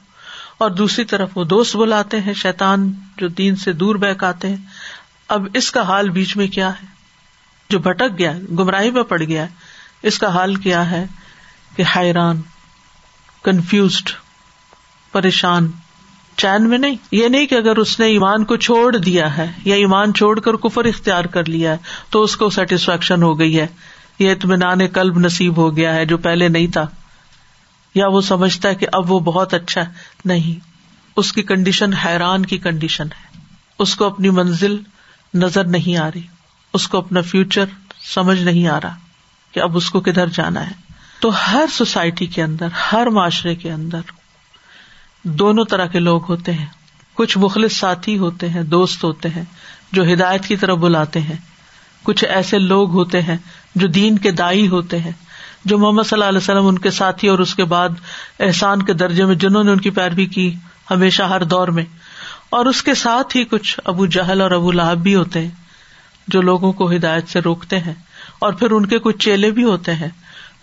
اور 0.63 0.71
دوسری 0.71 1.05
طرف 1.05 1.29
وہ 1.35 1.43
دوست 1.43 1.75
بلاتے 1.75 2.21
ہیں 2.21 2.33
شیتان 2.33 2.93
جو 3.17 3.27
دین 3.27 3.55
سے 3.55 3.73
دور 3.73 3.95
بہکاتے 3.95 4.49
ہیں۔ 4.49 4.57
اب 5.27 5.47
اس 5.53 5.71
کا 5.71 5.81
حال 5.81 6.09
بیچ 6.09 6.37
میں 6.37 6.47
کیا 6.47 6.69
ہے؟ 6.69 6.85
جو 7.69 7.79
بھٹک 7.79 8.19
گیا، 8.19 8.31
گمراہی 8.59 8.91
میں 8.91 9.03
پڑ 9.03 9.21
گیا، 9.21 9.45
اس 10.03 10.19
کا 10.19 10.27
حال 10.27 10.55
کیا 10.55 10.91
ہے 10.91 11.05
کہ 11.75 11.83
حیران 11.95 12.41
کنفیوزڈ 13.43 14.09
پریشان، 15.11 15.71
چین 16.37 16.69
میں 16.69 16.77
نہیں۔ 16.77 16.95
یہ 17.11 17.27
نہیں 17.27 17.45
کہ 17.45 17.55
اگر 17.55 17.75
اس 17.75 17.99
نے 17.99 18.05
ایمان 18.05 18.45
کو 18.45 18.55
چھوڑ 18.55 18.97
دیا 18.97 19.37
ہے 19.37 19.51
یا 19.65 19.75
ایمان 19.75 20.13
چھوڑ 20.13 20.39
کر 20.39 20.55
کفر 20.55 20.85
اختیار 20.85 21.25
کر 21.25 21.45
لیا 21.45 21.71
ہے، 21.71 21.77
تو 22.09 22.21
اس 22.21 22.35
کو 22.35 22.49
سیٹسفیکشن 22.49 23.23
ہو 23.23 23.39
گئی 23.39 23.59
ہے۔ 23.59 23.67
یہ 24.19 24.31
اطمینان 24.31 24.87
کلب 24.87 25.19
نصیب 25.19 25.57
ہو 25.57 25.77
گیا 25.77 25.95
ہے 25.95 26.05
جو 26.05 26.17
پہلے 26.17 26.47
نہیں 26.47 26.67
تھا۔ 26.67 26.85
یا 27.95 28.07
وہ 28.07 28.21
سمجھتا 28.21 28.69
ہے 28.69 28.75
کہ 28.75 28.87
اب 28.93 29.11
وہ 29.11 29.19
بہت 29.19 29.53
اچھا 29.53 29.81
ہے۔ 29.81 30.12
نہیں۔ 30.25 30.59
اس 31.15 31.33
کی 31.33 31.41
کنڈیشن 31.41 31.93
حیران 31.93 32.45
کی 32.45 32.57
کنڈیشن 32.57 33.05
ہے۔ 33.05 33.39
اس 33.79 33.95
کو 33.95 34.05
اپنی 34.05 34.29
منزل 34.29 34.77
نظر 35.33 35.63
نہیں 35.63 35.97
آ 35.97 36.09
رہی۔ 36.11 36.27
اس 36.73 36.87
کو 36.87 36.97
اپنا 36.97 37.21
فیوچر 37.21 37.65
سمجھ 38.01 38.41
نہیں 38.41 38.67
آ 38.67 38.79
رہا 38.81 38.95
کہ 39.51 39.59
اب 39.59 39.77
اس 39.77 39.89
کو 39.89 40.01
کدھر 40.01 40.27
جانا 40.27 40.67
ہے۔ 40.67 40.73
تو 41.19 41.29
ہر 41.29 41.65
سوسائٹی 41.71 42.25
کے 42.25 42.43
اندر، 42.43 42.67
ہر 42.91 43.07
معاشرے 43.07 43.55
کے 43.55 43.71
اندر 43.71 44.01
دونوں 45.23 45.65
طرح 45.65 45.85
کے 45.85 45.99
لوگ 45.99 46.21
ہوتے 46.29 46.53
ہیں۔ 46.53 46.65
کچھ 47.13 47.37
مخلص 47.37 47.73
ساتھی 47.73 48.17
ہوتے 48.17 48.49
ہیں، 48.49 48.63
دوست 48.63 49.03
ہوتے 49.03 49.29
ہیں، 49.29 49.43
جو 49.91 50.13
ہدایت 50.13 50.45
کی 50.45 50.55
طرف 50.55 50.77
بلاتے 50.77 51.21
ہیں۔ 51.21 51.37
کچھ 52.03 52.25
ایسے 52.25 52.59
لوگ 52.59 52.89
ہوتے 52.89 53.21
ہیں 53.21 53.37
جو 53.75 53.87
دین 53.87 54.17
کے 54.17 54.31
دائی 54.31 54.67
ہوتے 54.67 54.99
ہیں۔ 54.99 55.11
جو 55.65 55.77
محمد 55.77 56.03
صلی 56.03 56.17
اللہ 56.17 56.29
علیہ 56.29 56.37
وسلم 56.37 56.67
ان 56.67 56.79
کے 56.79 56.91
ساتھی 56.91 57.27
اور 57.27 57.39
اس 57.39 57.55
کے 57.55 57.63
بعد 57.63 57.89
احسان 58.39 58.83
کے 58.83 58.93
درجے 58.93 59.25
میں 59.25 59.35
جنہوں 59.35 59.63
نے 59.63 59.71
ان 59.71 59.79
کی 59.79 59.89
پیروی 59.89 60.25
کی 60.25 60.55
ہمیشہ 60.91 61.23
ہر 61.23 61.43
دور 61.43 61.67
میں۔ 61.67 61.85
اور 62.49 62.65
اس 62.65 62.83
کے 62.83 62.93
ساتھ 62.93 63.37
ہی 63.37 63.43
کچھ 63.43 63.79
ابو 63.85 64.05
جہل 64.05 64.41
اور 64.41 64.51
ابو 64.51 64.71
لہب 64.71 64.97
بھی 64.97 65.15
ہوتے 65.15 65.39
ہیں 65.39 65.49
جو 66.27 66.41
لوگوں 66.41 66.71
کو 66.73 66.91
ہدایت 66.91 67.27
سے 67.27 67.39
روکتے 67.39 67.79
ہیں 67.79 67.93
اور 68.39 68.53
پھر 68.53 68.71
ان 68.71 68.85
کے 68.85 68.99
کچھ 68.99 69.17
چیلے 69.17 69.51
بھی 69.51 69.63
ہوتے 69.63 69.93
ہیں 69.93 70.09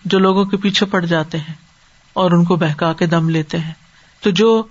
جو 0.05 0.19
لوگوں 0.19 0.45
کے 0.45 0.57
پیچھے 0.57 0.87
پڑ 0.87 1.05
جاتے 1.05 1.39
ہیں 1.39 1.55
اور 2.13 2.31
ان 2.31 2.45
کو 2.45 2.57
بہکا 2.57 2.93
کے 2.93 3.07
دم 3.07 3.29
لیتے 3.29 3.59
ہیں۔ 3.59 3.73
تو 4.21 4.31
جو 4.31 4.63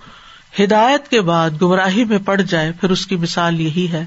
ہدایت 0.59 1.07
کے 1.07 1.21
بعد 1.21 1.49
گمراہی 1.61 2.05
میں 2.05 2.17
پڑ 2.25 2.41
جائے، 2.41 2.71
پھر 2.71 2.89
اس 2.89 3.07
کی 3.07 3.15
مثال 3.15 3.59
یہی 3.59 3.87
ہے 3.91 4.05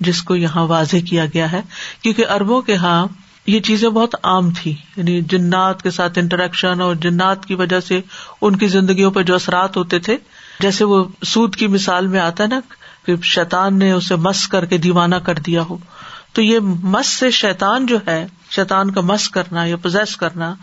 جس 0.00 0.22
کو 0.22 0.36
یہاں 0.36 0.66
واضح 0.66 0.96
کیا 1.08 1.26
گیا 1.26 1.52
ہے، 1.52 1.60
کیونکہ 2.02 2.24
اربوں 2.30 2.62
کے 2.62 2.72
یہاں 2.72 3.06
یہ 3.46 3.60
چیزیں 3.60 3.88
بہت 3.88 4.14
عام 4.22 4.50
تھی 4.50 4.76
یعنی 4.96 5.20
جنات 5.20 5.82
کے 5.82 5.90
ساتھ 5.90 6.18
انٹریکشن 6.18 6.80
اور 6.80 6.94
جنات 6.94 7.46
کی 7.46 7.54
وجہ 7.54 7.80
سے 7.80 8.00
ان 8.40 8.56
کی 8.56 8.66
زندگیوں 8.66 9.10
پہ 9.10 9.22
جو 9.22 9.34
اثرات 9.34 9.76
ہوتے 9.76 9.98
تھے، 9.98 10.16
جیسے 10.60 10.84
وہ 10.84 11.04
سود 11.22 11.56
کی 11.56 11.66
مثال 11.66 12.06
میں 12.06 12.20
آتا 12.20 12.44
ہے 12.44 12.48
نا 12.48 12.60
کہ 13.06 13.16
شیتان 13.22 13.78
نے 13.78 13.92
اسے 13.92 14.16
مس 14.16 14.48
کر 14.48 14.64
کے 14.64 14.78
دیوانہ 14.78 15.16
کر 15.16 15.34
دیا 15.34 15.62
ہو۔ 15.62 15.76
تو 16.32 16.42
یہ 16.42 16.58
مس 16.62 17.06
سے 17.06 17.30
شیتان 17.30 17.86
جو 17.86 17.98
ہے 18.06 18.26
شیتان 18.50 18.90
کا 18.90 19.00
مس 19.00 19.28
کرنا 19.28 19.64
یا 19.64 19.76
پوزیس 19.76 20.16
کرنا، 20.16 20.54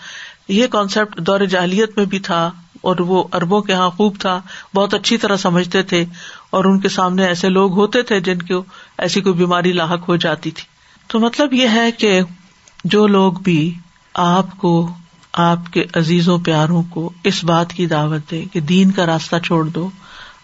یہ 0.48 0.68
کانسیپٹ 0.68 1.18
دور 1.18 1.40
جاہلیت 1.40 1.98
میں 1.98 2.06
بھی 2.06 2.20
تھا 2.20 2.52
اور 2.82 2.96
وہ 3.00 3.24
اربوں 3.34 3.62
کے 3.62 3.74
یہاں 3.74 3.90
خوب 3.90 4.16
تھا، 4.20 4.42
بہت 4.76 4.94
اچھی 4.94 5.18
طرح 5.18 5.36
سمجھتے 5.36 5.84
تھے 5.84 6.06
اور 6.50 6.66
ان 6.66 6.80
کے 6.80 6.90
سامنے 6.90 7.26
ایسے 7.26 7.50
لوگ 7.50 7.72
ہوتے 7.72 8.02
تھے 8.02 8.20
جن 8.20 8.42
کو 8.42 8.64
ایسی 8.98 9.22
کوئی 9.22 9.36
بیماری 9.36 9.72
لاحق 9.72 10.10
ہو 10.10 10.16
جاتی 10.16 10.52
تھی۔ 10.52 10.64
تو 11.08 11.20
مطلب 11.20 11.54
یہ 11.54 11.68
ہے 11.68 11.92
کہ 11.92 12.22
جو 12.84 13.08
لوگ 13.08 13.34
بھی 13.34 13.74
آپ 14.14 14.58
کو، 14.58 14.94
آپ 15.34 15.74
کے 15.74 15.84
عزیزوں، 15.96 16.38
پیاروں 16.38 16.84
کو 16.84 17.10
اس 17.24 17.44
بات 17.44 17.74
کی 17.74 17.86
دعوت 17.86 18.32
دے 18.32 18.44
کہ 18.54 18.60
دین 18.60 18.92
کا 18.92 19.06
راستہ 19.06 19.36
چھوڑ 19.46 19.68
دو، 19.68 19.90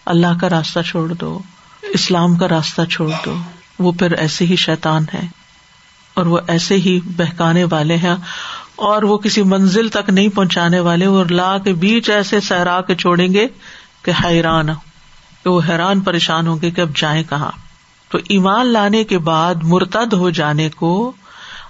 اللہ 0.06 0.38
کا 0.40 0.48
راستہ 0.48 0.80
چھوڑ 0.80 1.12
دو، 1.12 1.38
اسلام 1.82 2.36
کا 2.36 2.48
راستہ 2.48 2.82
چھوڑ 2.90 3.10
دو، 3.24 3.36
وہ 3.78 3.92
پھر 3.92 4.12
ایسے 4.12 4.46
ہی 4.46 4.56
شیتان 4.56 5.04
ہے 5.14 5.26
اور 6.14 6.26
وہ 6.26 6.38
ایسے 6.48 6.76
ہی 6.76 7.00
بہکانے 7.04 7.64
والے 7.64 7.96
ہیں 7.96 8.16
اور 8.76 9.02
وہ 9.02 9.18
کسی 9.18 9.42
منزل 9.42 9.88
تک 9.88 10.10
نہیں 10.10 10.28
پہنچانے 10.28 10.80
والے، 10.80 11.06
وہ 11.06 11.24
لا 11.30 11.58
کے 11.58 11.72
بیچ 11.72 12.10
ایسے 12.10 12.40
سہرا 12.40 12.80
کے 12.80 12.94
چھوڑیں 12.94 13.34
گے 13.34 13.46
کہ 14.02 14.12
حیران 14.24 14.66
کہ 15.44 15.48
وہ 15.48 15.60
حیران 15.68 16.00
پریشان 16.00 16.46
ہوں 16.46 16.56
گے 16.62 16.70
کہ 16.70 16.80
اب 16.80 16.96
جائیں 16.96 17.22
کہاں۔ 17.22 17.50
تو 18.08 18.18
ایمان 18.28 18.66
لانے 18.66 19.04
کے 19.04 19.18
بعد 19.18 19.54
مرتد 19.62 20.12
ہو 20.12 20.30
جانے 20.30 20.68
کو 20.68 21.12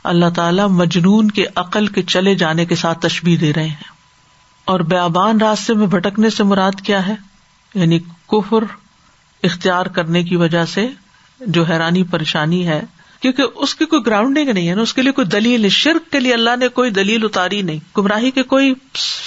اللہ 0.05 0.31
تعالی 0.37 0.63
مجنون 0.71 1.31
کے 1.31 1.45
عقل 1.55 1.87
کے 1.87 2.03
چلے 2.03 2.35
جانے 2.35 2.67
کے 2.67 2.75
ساتھ 2.75 3.01
تشبیح 3.01 3.37
دے 3.41 3.53
رہے 3.53 3.67
ہیں۔ 3.67 3.99
اور 4.65 4.81
بیابان 4.81 5.41
راستے 5.41 5.75
میں 5.75 5.87
بھٹکنے 5.87 6.31
سے 6.31 6.45
مراد 6.45 6.73
کیا 6.85 7.07
ہے؟ 7.07 7.15
یعنی 7.75 7.99
کفر 7.99 8.65
اختیار 9.43 9.87
کرنے 9.87 10.23
کی 10.23 10.37
وجہ 10.37 10.65
سے 10.65 10.89
جو 11.41 11.65
حیرانی 11.65 12.03
پریشانی 12.03 12.67
ہے، 12.67 12.83
کیونکہ 13.21 13.43
اس 13.55 13.75
کی 13.75 13.85
کوئی 13.85 14.03
گراؤنڈنگ 14.07 14.49
نہیں 14.49 14.69
ہے 14.69 14.75
نا، 14.75 14.83
اس 14.83 14.95
کے 14.95 15.03
لیے 15.03 15.13
کوئی 15.13 15.27
دلیل 15.27 15.69
شرک 15.69 16.13
کے 16.13 16.21
لیے 16.21 16.35
اللہ 16.35 16.57
نے 16.61 16.69
کوئی 16.69 16.91
دلیل 16.91 17.25
اتاری 17.25 17.63
نہیں۔ 17.63 17.79
گمراہی 17.99 18.31
کے 18.31 18.43
کوئی 18.43 18.75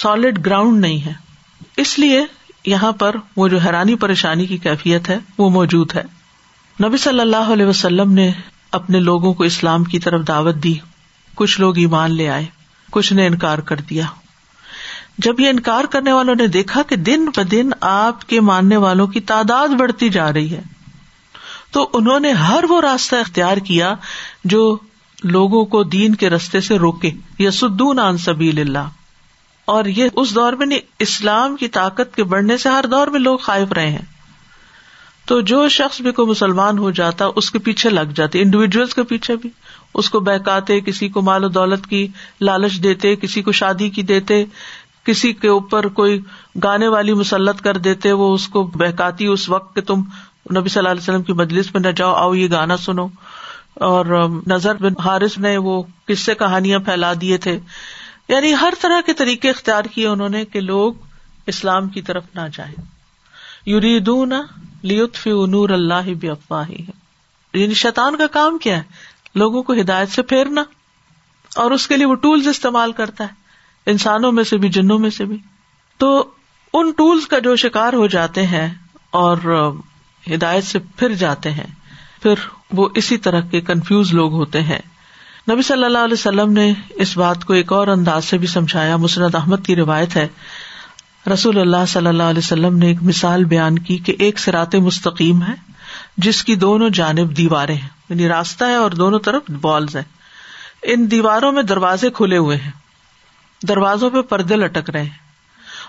سالڈ 0.02 0.46
گراؤنڈ 0.46 0.82
نہیں 0.82 1.06
ہے۔ 1.06 1.14
اس 1.78 2.00
لیے 2.00 2.26
یہاں 2.66 2.92
پر 2.92 3.16
وہ 3.38 3.48
جو 3.48 3.58
حیرانی 3.58 3.96
پریشانی 3.96 4.46
کی 4.46 4.58
کیفیت 4.58 5.10
ہے، 5.10 5.18
وہ 5.38 5.50
موجود 5.50 5.96
ہے۔ 5.96 6.04
نبی 6.84 6.98
صلی 6.98 7.20
اللہ 7.20 7.54
علیہ 7.54 7.66
وسلم 7.66 8.14
نے 8.14 8.32
اپنے 8.72 9.00
لوگوں 9.00 9.34
کو 9.34 9.44
اسلام 9.44 9.84
کی 9.84 10.00
طرف 10.00 10.28
دعوت 10.28 10.56
دی۔ 10.56 10.74
کچھ 11.36 11.60
لوگ 11.60 11.78
ایمان 11.78 12.12
لے 12.12 12.30
آئے، 12.30 12.46
کچھ 12.92 13.14
نے 13.14 13.28
انکار 13.28 13.58
کر 13.58 13.76
دیا۔ 13.76 14.06
جب 15.18 15.40
یہ 15.40 15.50
انکار 15.50 15.84
کرنے 15.84 16.12
والوں 16.12 16.36
نے 16.36 16.48
دیکھا 16.48 16.82
کہ 16.82 16.96
دن 16.96 17.26
ب 17.38 17.52
دن 17.52 17.70
آپ 17.82 18.30
کے 18.30 18.42
ماننے 18.42 18.78
والوں 18.78 19.08
کی 19.08 19.20
تعداد 19.20 19.68
بڑھتی 19.68 20.10
جا 20.10 20.34
رہی 20.34 20.54
ہے، 20.54 20.62
تو 21.72 21.90
انہوں 21.94 22.20
نے 22.20 22.32
ہر 22.32 22.64
وہ 22.70 22.82
راستہ 22.82 23.16
اختیار 23.16 23.58
کیا 23.58 23.96
جو 24.44 24.78
لوگوں 25.24 25.66
کو 25.66 25.84
دین 25.84 26.16
کے 26.16 26.30
رستے 26.30 26.62
سے 26.62 26.78
روکے۔ 26.78 27.12
یا 27.40 27.52
سدون 27.52 28.00
عن 28.00 28.18
سبیل 28.18 28.60
اللہ۔ 28.60 28.90
اور 29.66 29.86
یہ 29.86 30.06
اس 30.16 30.36
دور 30.36 30.54
میں 30.54 30.66
نہیں، 30.66 30.80
اسلام 31.00 31.56
کی 31.56 31.68
طاقت 31.68 32.16
کے 32.16 32.24
بڑھنے 32.24 32.58
سے 32.58 32.70
ہر 32.70 32.86
دور 32.92 33.08
میں 33.08 33.20
لوگ 33.20 33.38
خائف 33.38 33.72
رہے 33.72 33.90
ہیں۔ 33.90 34.06
تو 35.32 35.42
جو 35.42 35.70
شخص 35.70 36.02
بھی 36.02 36.12
کوئی 36.12 36.28
مسلمان 36.28 36.78
ہو 36.78 36.92
جاتا، 36.92 37.26
اس 37.36 37.52
کے 37.52 37.60
پیچھے 37.60 37.90
لگ 37.90 38.12
جاتے 38.16 38.42
انڈیویجلس 38.42 38.96
کے 38.96 39.04
پیچھے 39.04 39.36
بھی۔ 39.36 39.50
اس 39.94 40.10
کو 40.10 40.20
بہکاتے، 40.20 40.80
کسی 40.80 41.10
کو 41.10 41.22
مال 41.22 41.44
و 41.44 41.48
دولت 41.48 41.88
کی 41.88 42.08
لالچ 42.42 42.84
دیتے، 42.84 43.16
کسی 43.16 43.42
کو 43.42 43.52
شادی 43.52 43.90
کی 43.90 44.02
دیتے، 44.04 44.46
کسی 45.04 45.34
کے 45.34 45.48
اوپر 45.48 45.88
کوئی 45.88 46.22
گانے 46.64 46.88
والی 46.88 47.14
مسلط 47.14 47.62
کر 47.62 47.78
دیتے، 47.78 48.12
وہ 48.12 48.34
اس 48.34 48.48
کو 48.48 48.64
بہکاتی، 48.64 49.26
اس 49.26 49.50
وقت 49.50 49.76
کہ 49.76 49.82
تم 49.82 50.00
نبی 50.58 50.70
صلی 50.70 50.80
اللہ 50.80 50.90
علیہ 50.90 51.02
وسلم 51.02 51.24
کی 51.24 51.34
مجلس 51.34 51.74
میں 51.74 51.82
نہ 51.82 51.92
جاؤ، 51.96 52.14
آؤ 52.14 52.34
یہ 52.34 52.48
گانا 52.52 52.78
سنو۔ 52.78 53.08
اور 53.74 54.30
نظر 54.48 54.76
بن 54.76 54.94
حارث 55.00 55.38
نے 55.38 55.58
وہ 55.58 55.84
قصے، 56.08 56.36
کہانیاں 56.36 56.80
پھیلا 56.80 57.14
دیے 57.22 57.38
تھے۔ 57.38 57.60
یعنی 58.28 58.54
ہر 58.54 58.74
طرح 58.82 59.02
کے 59.06 59.14
طریقے 59.14 59.50
اختیار 59.50 59.84
کیے 59.84 60.08
انہوں 60.08 60.30
نے 60.30 60.46
کہ 60.46 60.60
لوگ 60.60 60.94
اسلام 61.48 61.90
کی 61.90 62.02
طرف 62.02 62.24
نہ 62.36 62.42
جائیں۔ 62.54 62.76
یوریدون 63.66 64.34
لیتف 64.82 65.28
نور 65.28 65.70
اللہ 65.70 66.14
بھی 66.20 66.30
افواہی 66.30 66.86
یعنی 67.54 67.74
شیطان 67.74 68.18
کا 68.18 68.28
کام 68.28 68.58
کیا 68.58 68.78
ہے؟ 68.78 68.84
لوگوں 69.36 69.64
کو 69.64 69.74
ہدایت 69.74 70.10
سے 70.10 70.22
پھیرنا 70.22 70.64
اور 71.56 71.72
اس 71.72 71.88
کے 71.88 71.98
لیے 71.98 72.06
وہ 72.06 72.16
ٹولس 72.16 72.48
استعمال 72.48 72.92
کرتا 72.92 73.24
ہے، 73.24 73.30
انسانوں 73.86 74.32
میں 74.32 74.44
سے 74.44 74.58
بھی، 74.58 74.70
جنوں 74.70 75.00
میں 75.00 75.10
سے 75.10 75.26
بھی۔ 75.26 75.38
تو 75.98 76.30
ان 76.74 76.92
ٹولس 76.92 77.28
کا 77.28 77.40
جو 77.40 77.56
شکار 77.56 77.94
ہو 77.94 78.08
جاتے 78.08 78.48
ہیں 78.48 78.70
اور 79.12 79.38
ہدایت 80.34 80.64
سے 80.64 80.80
پھر 80.80 81.14
جاتے 81.14 81.52
ہیں، 81.52 81.68
پھر 82.22 82.34
وہ 82.72 82.90
اسی 82.96 83.18
طرح 83.18 83.42
کے 83.42 83.62
کنفیوز 83.62 84.14
لوگ 84.14 84.34
ہوتے 84.34 84.62
ہیں۔ 84.62 84.80
نبی 85.52 85.62
صلی 85.62 85.84
اللہ 85.84 85.98
علیہ 85.98 86.14
وسلم 86.14 86.54
نے 86.54 86.74
اس 86.90 87.18
بات 87.18 87.46
کو 87.46 87.54
ایک 87.54 87.74
اور 87.74 87.88
انداز 87.88 88.26
سے 88.26 88.38
بھی 88.38 88.48
سمجھایا 88.48 88.98
مسرد 88.98 89.36
احمد 89.36 89.58
کی 89.66 89.76
روایت 89.76 90.16
ہے۔ 90.16 90.28
رسول 91.34 91.58
اللہ 91.58 91.86
صلی 91.88 92.08
اللہ 92.08 92.24
علیہ 92.24 92.42
وسلم 92.44 92.78
نے 92.78 92.88
ایک 92.88 93.04
مثال 93.04 93.44
بیان 93.44 93.80
کی 93.80 93.98
کہ 93.98 94.16
ایک 94.20 94.40
سرات 94.40 94.76
مستقیم 94.76 95.42
ہے، 95.42 95.54
جس 96.18 96.44
کی 96.44 96.56
دونوں 96.56 96.90
جانب 96.90 97.38
دیواریں 97.38 97.76
ہیں۔ 97.76 97.90
یعنی 98.10 98.28
راستہ 98.28 98.66
ہے 98.66 98.76
اور 98.76 98.92
دونوں 98.92 99.20
طرف 99.20 99.52
بالز 99.62 99.96
ہیں۔ 99.96 100.04
ان 100.84 101.12
دیواروں 101.12 101.52
میں 101.52 101.64
دروازے 101.64 102.10
کھلے 102.10 102.38
ہوئے 102.38 102.58
ہیں۔ 102.58 102.72
دروازوں 103.68 104.10
پہ 104.10 104.22
پردے 104.22 104.56
لٹک 104.56 104.90
رہے 104.90 105.04
ہیں۔ 105.04 105.32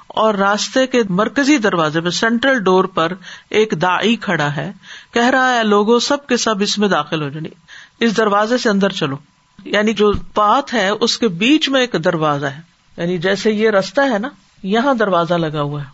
اور 0.09 0.35
راستے 0.35 0.87
کے 0.87 1.03
مرکزی 1.09 1.59
دروازے 1.59 2.01
پہ 2.01 2.11
سینٹرل 2.11 2.59
ڈور 2.59 2.85
پر 2.85 3.13
ایک 3.51 3.75
دائی 3.83 4.17
کھڑا 4.17 4.57
ہے۔ 4.57 4.73
کہہ 5.15 5.31
رہا 5.31 5.55
ہے، 5.55 5.65
لوگوں، 5.65 5.99
سب 5.99 6.27
کے 6.27 6.37
سب 6.37 6.55
اس 6.61 6.79
میں 6.79 6.89
داخل 6.89 7.23
ہو 7.23 7.29
جائیں۔ 7.29 7.55
اس 8.01 8.17
دروازے 8.17 8.59
سے 8.59 8.69
اندر 8.69 8.91
چلو۔ 8.91 9.17
یعنی 9.65 9.93
جو 9.93 10.13
پات 10.35 10.75
ہے، 10.75 10.89
اس 10.89 11.19
کے 11.19 11.29
بیچ 11.29 11.69
میں 11.69 11.81
ایک 11.81 12.05
دروازہ 12.05 12.47
ہے۔ 12.47 12.61
یعنی 12.97 13.19
جیسے 13.19 13.51
یہ 13.51 13.71
رستہ 13.71 14.01
ہے 14.01 14.19
نا 14.19 14.29
یہاں 14.63 14.95
دروازہ 14.95 15.35
لگا 15.35 15.63
ہوا 15.63 15.81
ہے 15.81 15.87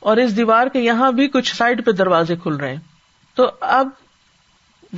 اور 0.00 0.16
اس 0.16 0.36
دیوار 0.36 0.66
کے 0.66 0.80
یہاں 0.80 1.12
بھی 1.12 1.28
کچھ 1.28 1.56
سائڈ 1.56 1.86
پہ 1.86 1.90
دروازے 1.90 2.36
کھل 2.36 2.56
رہے 2.56 2.70
ہیں۔ 2.70 2.80
تو 3.34 3.50
اب 3.60 3.88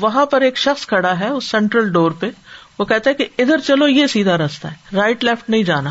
وہاں 0.00 0.27
پر 0.27 0.40
ایک 0.40 0.59
شخص 0.59 0.87
کھڑا 0.87 1.20
ہے 1.20 1.29
اس 1.29 1.44
سینٹرل 1.44 1.92
ڈور 1.92 2.11
پہ۔ 2.11 2.31
وہ 2.79 2.85
کہتا 2.85 3.11
ہے 3.11 3.14
کہ 3.14 3.27
ادھر 3.38 3.59
چلو، 3.59 3.88
یہ 3.88 4.07
سیدھا 4.07 4.38
راستہ 4.38 4.66
ہے۔ 4.66 4.96
رائٹ، 4.96 5.24
لیفٹ 5.24 5.50
نہیں 5.50 5.62
جانا۔ 5.62 5.90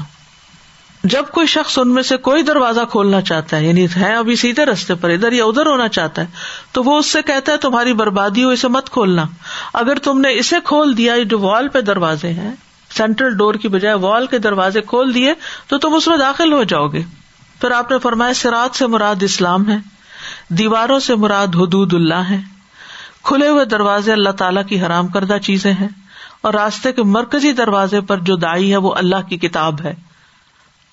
جب 1.03 1.23
کوئی 1.31 1.47
شخص 1.47 1.79
ان 1.79 1.93
میں 1.93 2.03
سے 2.03 2.17
کوئی 2.17 2.43
دروازہ 2.43 2.81
کھولنا 2.91 3.21
چاہتا 3.21 3.57
ہے 3.57 3.65
یعنی 3.65 3.87
ہے 3.97 4.15
ابھی 4.15 4.35
سیدھے 4.35 4.65
رستے 4.65 4.95
پر، 4.95 5.09
ادھر 5.09 5.31
یا 5.31 5.45
ادھر 5.45 5.65
ہونا 5.65 5.87
چاہتا 5.87 6.21
ہے، 6.21 6.27
تو 6.71 6.83
وہ 6.83 6.99
اس 6.99 7.05
سے 7.05 7.21
کہتا 7.21 7.51
ہے، 7.51 7.57
تمہاری 7.57 7.93
بربادی 7.93 8.43
ہو، 8.43 8.49
اسے 8.49 8.67
مت 8.67 8.89
کھولنا۔ 8.89 9.25
اگر 9.73 9.99
تم 9.99 10.21
نے 10.21 10.29
اسے 10.33 10.55
کھول 10.63 10.97
دیا 10.97 11.15
جو 11.29 11.39
وال 11.39 11.67
پہ 11.67 11.81
دروازے 11.81 12.33
ہیں 12.33 12.51
سینٹرل 12.97 13.37
ڈور 13.37 13.55
کی 13.55 13.67
بجائے 13.67 13.95
وال 13.95 14.27
کے 14.27 14.37
دروازے 14.37 14.81
کھول 14.81 15.13
دیے 15.13 15.33
تو 15.67 15.77
تم 15.77 15.93
اس 15.93 16.07
میں 16.07 16.17
داخل 16.17 16.53
ہو 16.53 16.63
جاؤ 16.63 16.87
گے۔ 16.87 17.03
پھر 17.61 17.71
آپ 17.71 17.91
نے 17.91 17.99
فرمایا 17.99 18.33
سرات 18.33 18.75
سے 18.75 18.87
مراد 18.87 19.23
اسلام 19.23 19.69
ہے، 19.69 19.77
دیواروں 20.49 20.99
سے 20.99 21.15
مراد 21.15 21.47
حدود 21.47 21.93
اللہ 21.93 22.13
ہے۔ 22.13 22.41
کھلے 23.23 23.47
ہوئے 23.47 23.65
دروازے 23.65 24.13
اللہ 24.13 24.29
تعالیٰ 24.29 24.65
کی 24.65 24.81
حرام 24.81 25.07
کردہ 25.07 25.37
چیزیں 25.37 25.73
ہیں 25.73 25.87
اور 26.41 26.53
راستے 26.53 26.91
کے 26.91 27.03
مرکزی 27.03 27.51
دروازے 27.51 28.01
پر 28.01 28.17
جو 28.17 28.35
دائی 28.35 28.71
ہے 28.71 28.77
وہ 28.77 28.95
اللہ 28.95 29.29
کی 29.29 29.37
کتاب 29.37 29.81
ہے۔ 29.81 29.93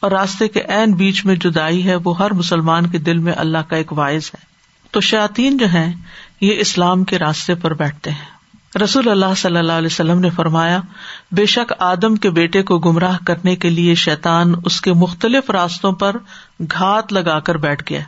اور 0.00 0.10
راستے 0.10 0.48
کے 0.48 0.60
عین 0.60 0.92
بیچ 0.92 1.24
میں 1.24 1.34
جو 1.34 1.50
دائی 1.50 1.86
ہے 1.86 1.96
وہ 2.04 2.18
ہر 2.18 2.32
مسلمان 2.32 2.86
کے 2.86 2.98
دل 2.98 3.18
میں 3.18 3.32
اللہ 3.36 3.58
کا 3.68 3.76
ایک 3.76 3.92
واعض 3.92 4.30
ہے۔ 4.34 4.44
تو 4.90 5.00
شاطین 5.00 5.56
جو 5.56 5.72
ہے 5.72 5.92
یہ 6.40 6.60
اسلام 6.60 7.04
کے 7.04 7.18
راستے 7.18 7.54
پر 7.54 7.74
بیٹھتے 7.74 8.10
ہیں۔ 8.10 8.39
رسول 8.82 9.08
اللہ 9.08 9.34
صلی 9.36 9.56
اللہ 9.56 9.72
علیہ 9.72 9.86
وسلم 9.86 10.18
نے 10.18 10.30
فرمایا، 10.30 10.80
بے 11.32 11.46
شک 11.46 11.72
آدم 11.78 12.16
کے 12.16 12.30
بیٹے 12.30 12.62
کو 12.62 12.78
گمراہ 12.78 13.18
کرنے 13.26 13.56
کے 13.56 13.70
لیے 13.70 13.94
شیطان 13.94 14.54
اس 14.64 14.80
کے 14.80 14.92
مختلف 14.92 15.50
راستوں 15.50 15.92
پر 15.92 16.16
گھات 16.60 17.12
لگا 17.12 17.40
کر 17.40 17.56
بیٹھ 17.56 17.84
گیا۔ 17.90 18.00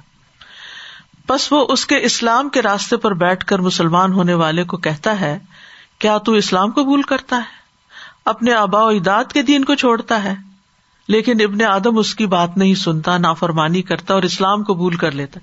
بس 1.29 1.53
وہ 1.53 1.67
اس 1.69 1.87
کے 1.87 1.97
اسلام 1.97 2.49
کے 2.49 2.63
راستے 2.63 2.97
پر 2.97 3.15
بیٹھ 3.15 3.45
کر 3.45 3.59
مسلمان 3.59 4.13
ہونے 4.13 4.35
والے 4.35 4.65
کو 4.65 4.77
کہتا 4.77 5.21
ہے، 5.21 5.39
کیا 5.99 6.19
تو 6.19 6.33
اسلام 6.33 6.71
قبول 6.71 7.03
کرتا 7.03 7.37
ہے؟ 7.37 7.63
اپنے 8.25 8.53
آبا 8.53 8.83
و 8.83 8.89
اجداد 8.89 9.25
کے 9.25 9.43
دین 9.43 9.65
کو 9.65 9.75
چھوڑتا 9.75 10.25
ہے۔ 10.25 10.35
لیکن 11.09 11.33
ابن 11.41 11.63
آدم 11.63 11.99
اس 11.99 12.15
کی 12.15 12.27
بات 12.27 12.57
نہیں 12.57 12.75
سنتا، 12.75 13.19
نافرمانی 13.19 13.83
کرتا 13.83 14.15
اور 14.15 14.23
اسلام 14.23 14.63
قبول 14.63 14.97
کر 14.97 15.13
لیتا۔ 15.13 15.41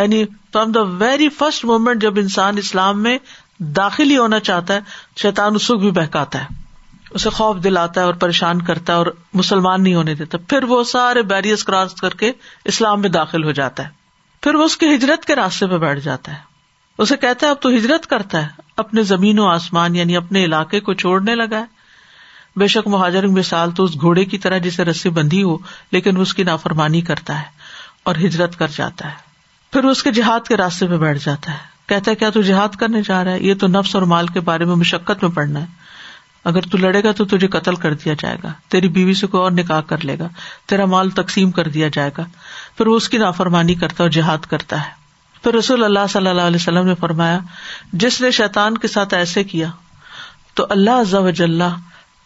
یعنی 0.00 0.24
from 0.52 0.72
the 0.72 0.82
very 0.82 1.28
first 1.28 1.64
moment 1.64 2.02
جب 2.02 2.18
انسان 2.18 2.58
اسلام 2.58 3.02
میں 3.02 3.18
داخل 3.60 4.10
ہی 4.10 4.16
ہونا 4.16 4.40
چاہتا 4.40 4.74
ہے، 4.74 4.80
شیطان 5.16 5.54
اس 5.54 5.70
بھی 5.70 5.90
بہکاتا 5.90 6.40
ہے۔ 6.40 6.44
اسے 7.10 7.30
خوف 7.30 7.56
دلاتا 7.64 8.00
ہے 8.00 8.06
اور 8.06 8.14
پریشان 8.14 8.62
کرتا 8.62 8.92
ہے 8.92 8.98
اور 8.98 9.06
مسلمان 9.34 9.82
نہیں 9.82 9.94
ہونے 9.94 10.14
دیتا۔ 10.14 10.38
پھر 10.48 10.62
وہ 10.62 10.84
سارے 10.84 11.22
بیریئر 11.22 11.56
کراس 11.66 11.94
کر 11.94 12.10
کے 12.10 12.32
اسلام 12.64 13.00
میں 13.00 13.08
داخل 13.08 13.44
ہو 13.44 13.52
جاتا 13.52 13.82
ہے۔ 13.82 13.88
پھر 14.42 14.54
وہ 14.54 14.64
اس 14.64 14.76
کی 14.76 14.94
ہجرت 14.94 15.24
کے 15.24 15.34
راستے 15.34 15.66
پہ 15.66 15.78
بیٹھ 15.78 16.00
جاتا 16.00 16.32
ہے۔ 16.32 16.38
اسے 16.98 17.16
کہتا 17.16 17.46
ہے، 17.46 17.50
اب 17.50 17.60
تو 17.60 17.68
ہجرت 17.68 18.06
کرتا 18.06 18.42
ہے۔ 18.42 18.48
اپنے 18.76 19.02
زمین 19.02 19.38
و 19.38 19.46
آسمان 19.46 19.96
یعنی 19.96 20.16
اپنے 20.16 20.44
علاقے 20.44 20.80
کو 20.80 20.94
چھوڑنے 20.94 21.34
لگا 21.34 21.58
ہے۔ 21.58 21.64
بے 22.56 22.66
شک 22.66 22.88
مہاجر 22.88 23.26
مثال 23.26 23.70
تو 23.70 23.84
اس 23.84 24.00
گھوڑے 24.00 24.24
کی 24.24 24.38
طرح 24.38 24.58
جسے 24.58 24.84
رسی 24.84 25.08
بندھی 25.08 25.42
ہو، 25.42 25.56
لیکن 25.92 26.20
اس 26.20 26.34
کی 26.34 26.42
نافرمانی 26.44 27.00
کرتا 27.00 27.38
ہے 27.38 27.46
اور 28.02 28.14
ہجرت 28.14 28.58
کر 28.58 28.68
جاتا 28.76 29.08
ہے۔ 29.08 29.16
پھر 29.72 29.84
اس 29.84 30.02
کے 30.02 30.12
جہاد 30.12 30.48
کے 30.48 30.56
راستے 30.56 30.86
پہ 30.86 30.96
بیٹھ 30.96 31.24
جاتا 31.24 31.52
ہے۔ 31.52 31.69
کہتا 31.90 32.10
ہے، 32.10 32.16
کیا 32.16 32.30
تو 32.30 32.42
جہاد 32.42 32.68
کرنے 32.68 33.02
جا 33.02 33.24
رہا 33.24 33.30
ہے؟ 33.30 33.40
یہ 33.40 33.54
تو 33.54 33.66
نفس 33.66 33.94
اور 33.94 34.02
مال 34.02 34.26
کے 34.26 34.40
بارے 34.40 34.64
میں 34.64 34.76
مشقت 34.76 35.22
میں 35.22 35.30
پڑنا 35.30 35.60
ہے۔ 35.60 35.66
اگر 36.44 36.60
تو 36.60 36.78
لڑے 36.78 37.04
گا 37.04 37.12
تو 37.12 37.24
تجھے 37.24 37.48
قتل 37.48 37.74
کر 37.74 37.94
دیا 37.94 38.14
جائے 38.18 38.36
گا۔ 38.44 38.52
تیری 38.68 38.88
بیوی 38.88 39.14
سے 39.14 39.26
کوئی 39.26 39.42
اور 39.42 39.50
نکاح 39.50 39.80
کر 39.80 40.04
لے 40.04 40.18
گا۔ 40.18 40.28
تیرا 40.66 40.84
مال 40.84 41.10
تقسیم 41.10 41.50
کر 41.50 41.68
دیا 41.68 41.88
جائے 41.92 42.10
گا۔ 42.18 42.24
پھر 42.76 42.86
وہ 42.86 42.96
اس 42.96 43.08
کی 43.08 43.18
نافرمانی 43.18 43.74
کرتا 43.74 44.04
اور 44.04 44.10
جہاد 44.10 44.38
کرتا 44.38 44.80
ہے۔ 44.80 44.90
پھر 45.42 45.54
رسول 45.54 45.84
اللہ 45.84 46.06
صلی 46.08 46.26
اللہ 46.26 46.40
علیہ 46.40 46.56
وسلم 46.56 46.86
نے 46.86 46.94
فرمایا، 46.94 47.38
جس 47.92 48.20
نے 48.20 48.30
شیطان 48.30 48.78
کے 48.78 48.88
ساتھ 48.88 49.14
ایسے 49.14 49.44
کیا، 49.44 49.70
تو 50.54 50.66
اللہ 50.70 51.14
وجل 51.14 51.62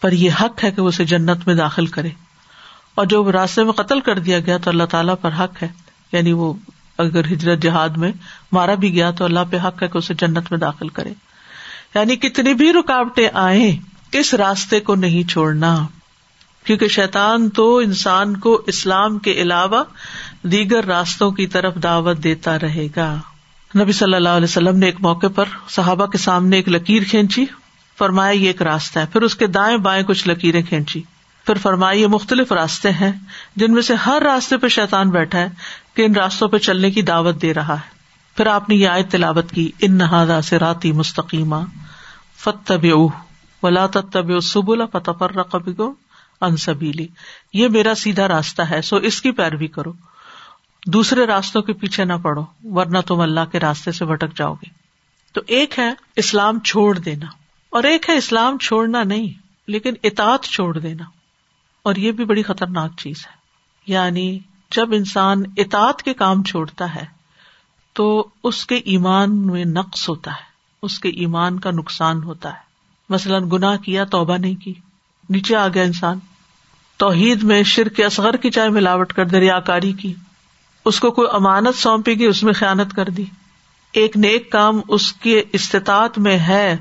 پر 0.00 0.12
یہ 0.12 0.30
حق 0.40 0.64
ہے 0.64 0.70
کہ 0.70 0.80
اسے 0.80 1.04
جنت 1.04 1.46
میں 1.46 1.54
داخل 1.54 1.86
کرے۔ 1.86 2.10
اور 2.94 3.06
جو 3.06 3.32
راستے 3.32 3.64
میں 3.64 3.72
قتل 3.72 4.00
کر 4.00 4.18
دیا 4.18 4.40
گیا 4.40 4.58
تو 4.58 4.70
اللہ 4.70 4.84
تعالیٰ 4.84 5.14
پر 5.20 5.30
حق 5.38 5.62
ہے۔ 5.62 5.68
یعنی 6.12 6.32
وہ 6.32 6.54
اگر 6.98 7.24
ہجرت 7.24 7.62
جہاد 7.62 7.88
میں 7.88 8.12
مارا 8.52 8.74
بھی 8.74 8.94
گیا 8.94 9.10
تو 9.10 9.24
اللہ 9.24 9.40
پہ 9.50 9.56
حق 9.68 9.82
ہے 9.82 9.88
کہ 9.88 9.98
اسے 9.98 10.14
جنت 10.14 10.50
میں 10.50 10.58
داخل 10.58 10.88
کرے۔ 10.88 11.12
یعنی 11.94 12.16
کتنی 12.16 12.54
بھی 12.54 12.72
رکاوٹیں 12.72 13.28
آئے 13.32 13.76
اس 14.12 14.34
راستے 14.34 14.80
کو 14.80 14.94
نہیں 14.94 15.30
چھوڑنا۔ 15.30 15.86
کیونکہ 16.64 16.88
شیطان 16.88 17.50
تو 17.50 17.76
انسان 17.76 18.36
کو 18.36 18.62
اسلام 18.66 19.18
کے 19.18 19.32
علاوہ 19.32 19.84
دیگر 20.42 20.84
راستوں 20.84 21.30
کی 21.30 21.46
طرف 21.46 21.74
دعوت 21.74 22.18
دیتا 22.18 22.58
رہے 22.58 22.86
گا۔ 22.96 23.16
نبی 23.78 23.92
صلی 23.92 24.14
اللہ 24.14 24.28
علیہ 24.28 24.44
وسلم 24.44 24.78
نے 24.78 24.86
ایک 24.86 24.96
موقع 25.00 25.26
پر 25.34 25.44
صحابہ 25.68 26.06
کے 26.06 26.18
سامنے 26.18 26.56
ایک 26.56 26.68
لکیر 26.68 27.02
کھینچی۔ 27.02 27.44
فرمایا، 27.98 28.30
یہ 28.30 28.46
ایک 28.46 28.62
راستہ 28.62 28.98
ہے۔ 28.98 29.06
پھر 29.06 29.22
اس 29.22 29.34
کے 29.34 29.46
دائیں 29.46 29.76
بائیں 29.76 30.02
کچھ 30.02 30.28
لکیریں 30.28 30.62
کھینچی۔ 30.62 31.02
پھر 31.46 31.54
فرمائی 31.54 32.02
یہ 32.02 32.06
مختلف 32.06 32.52
راستے 32.52 32.90
ہیں 32.90 33.12
جن 33.56 33.72
میں 33.72 33.82
سے 33.82 33.94
ہر 33.94 34.22
راستے 34.22 34.56
پہ 34.56 34.68
شیطان 34.68 35.10
بیٹھا 35.10 35.38
ہے۔ 35.38 35.48
کہ 35.94 36.02
ان 36.02 36.14
راستوں 36.14 36.48
پہ 36.48 36.58
چلنے 36.58 36.90
کی 36.90 37.02
دعوت 37.02 37.42
دے 37.42 37.54
رہا 37.54 37.74
ہے۔ 37.74 37.94
پھر 38.36 38.46
آپ 38.46 38.68
نے 38.68 38.74
یہ 38.74 38.88
آیت 38.88 39.10
تلاوت 39.10 39.50
کی، 39.50 39.72
ان 39.80 39.94
نہادا 39.94 40.42
سے 40.42 40.58
راتی 40.58 40.92
مستقیمہ 40.92 41.56
فتب 42.36 42.86
ولا 43.62 43.86
تب 43.86 44.40
سبلا 44.40 44.86
فتفر 44.86 45.32
رقبو 45.32 45.92
انصبیلی 46.40 47.06
یہ 47.52 47.68
میرا 47.68 47.94
سیدھا 47.94 48.28
راستہ 48.28 48.62
ہے، 48.62 48.82
سو 48.82 48.96
اس 48.96 49.22
کی 49.22 49.30
پیروی 49.30 49.66
کرو۔ 49.66 49.92
دوسرے 50.86 51.26
راستوں 51.26 51.62
کے 51.62 51.72
پیچھے 51.72 52.04
نہ 52.04 52.12
پڑو، 52.22 52.44
ورنہ 52.64 52.98
تم 53.06 53.20
اللہ 53.20 53.40
کے 53.52 53.60
راستے 53.60 53.92
سے 53.92 54.04
بھٹک 54.04 54.36
جاؤ 54.36 54.54
گے۔ 54.54 54.68
تو 55.32 55.40
ایک 55.46 55.78
ہے 55.78 55.94
اسلام 56.16 56.60
چھوڑ 56.60 56.98
دینا، 56.98 57.26
اور 57.70 57.84
ایک 57.84 58.08
ہے 58.08 58.16
اسلام 58.16 58.58
چھوڑنا 58.58 59.02
نہیں، 59.02 59.28
لیکن 59.66 59.92
اطاعت 60.02 60.42
چھوڑ 60.42 60.78
دینا۔ 60.78 61.04
اور 61.82 61.96
یہ 61.96 62.12
بھی 62.12 62.24
بڑی 62.24 62.42
خطرناک 62.42 62.90
چیز 62.98 63.26
ہے۔ 63.26 63.32
یعنی 63.86 64.38
جب 64.76 64.88
انسان 64.92 65.42
اطاعت 65.56 66.02
کے 66.02 66.14
کام 66.14 66.42
چھوڑتا 66.42 66.94
ہے، 66.94 67.04
تو 67.92 68.28
اس 68.44 68.66
کے 68.66 68.74
ایمان 68.74 69.46
میں 69.46 69.64
نقص 69.64 70.08
ہوتا 70.08 70.30
ہے، 70.30 70.44
اس 70.82 70.98
کے 70.98 71.08
ایمان 71.08 71.60
کا 71.60 71.70
نقصان 71.70 72.22
ہوتا 72.22 72.48
ہے۔ 72.48 72.58
مثلاً 73.08 73.50
گناہ 73.52 73.76
کیا، 73.76 74.04
توبہ 74.04 74.36
نہیں 74.36 74.54
کی، 74.54 74.74
نیچے 75.30 75.56
آ 75.56 75.68
گیا 75.68 75.82
انسان۔ 75.82 76.18
توحید 76.96 77.42
میں 77.42 77.62
شرک 77.62 78.00
اصغر 78.06 78.36
کی 78.36 78.50
چائے 78.50 78.68
ملاوٹ 78.68 79.12
کر 79.12 79.24
دریا 79.24 79.60
کاری 79.60 79.92
کی۔ 79.92 80.14
اس 80.84 81.00
کو 81.00 81.10
کوئی 81.10 81.28
امانت 81.32 81.74
سونپی 81.74 82.18
گئی 82.18 82.26
اس 82.26 82.42
میں 82.42 82.52
خیالت 82.52 82.94
کر 82.94 83.08
دی۔ 83.08 83.24
ایک 83.92 84.16
نیک 84.16 84.52
کام 84.52 84.80
اس 84.88 85.12
کے 85.12 85.44
استطاعت 85.52 86.18
میں 86.18 86.38
ہے، 86.38 86.76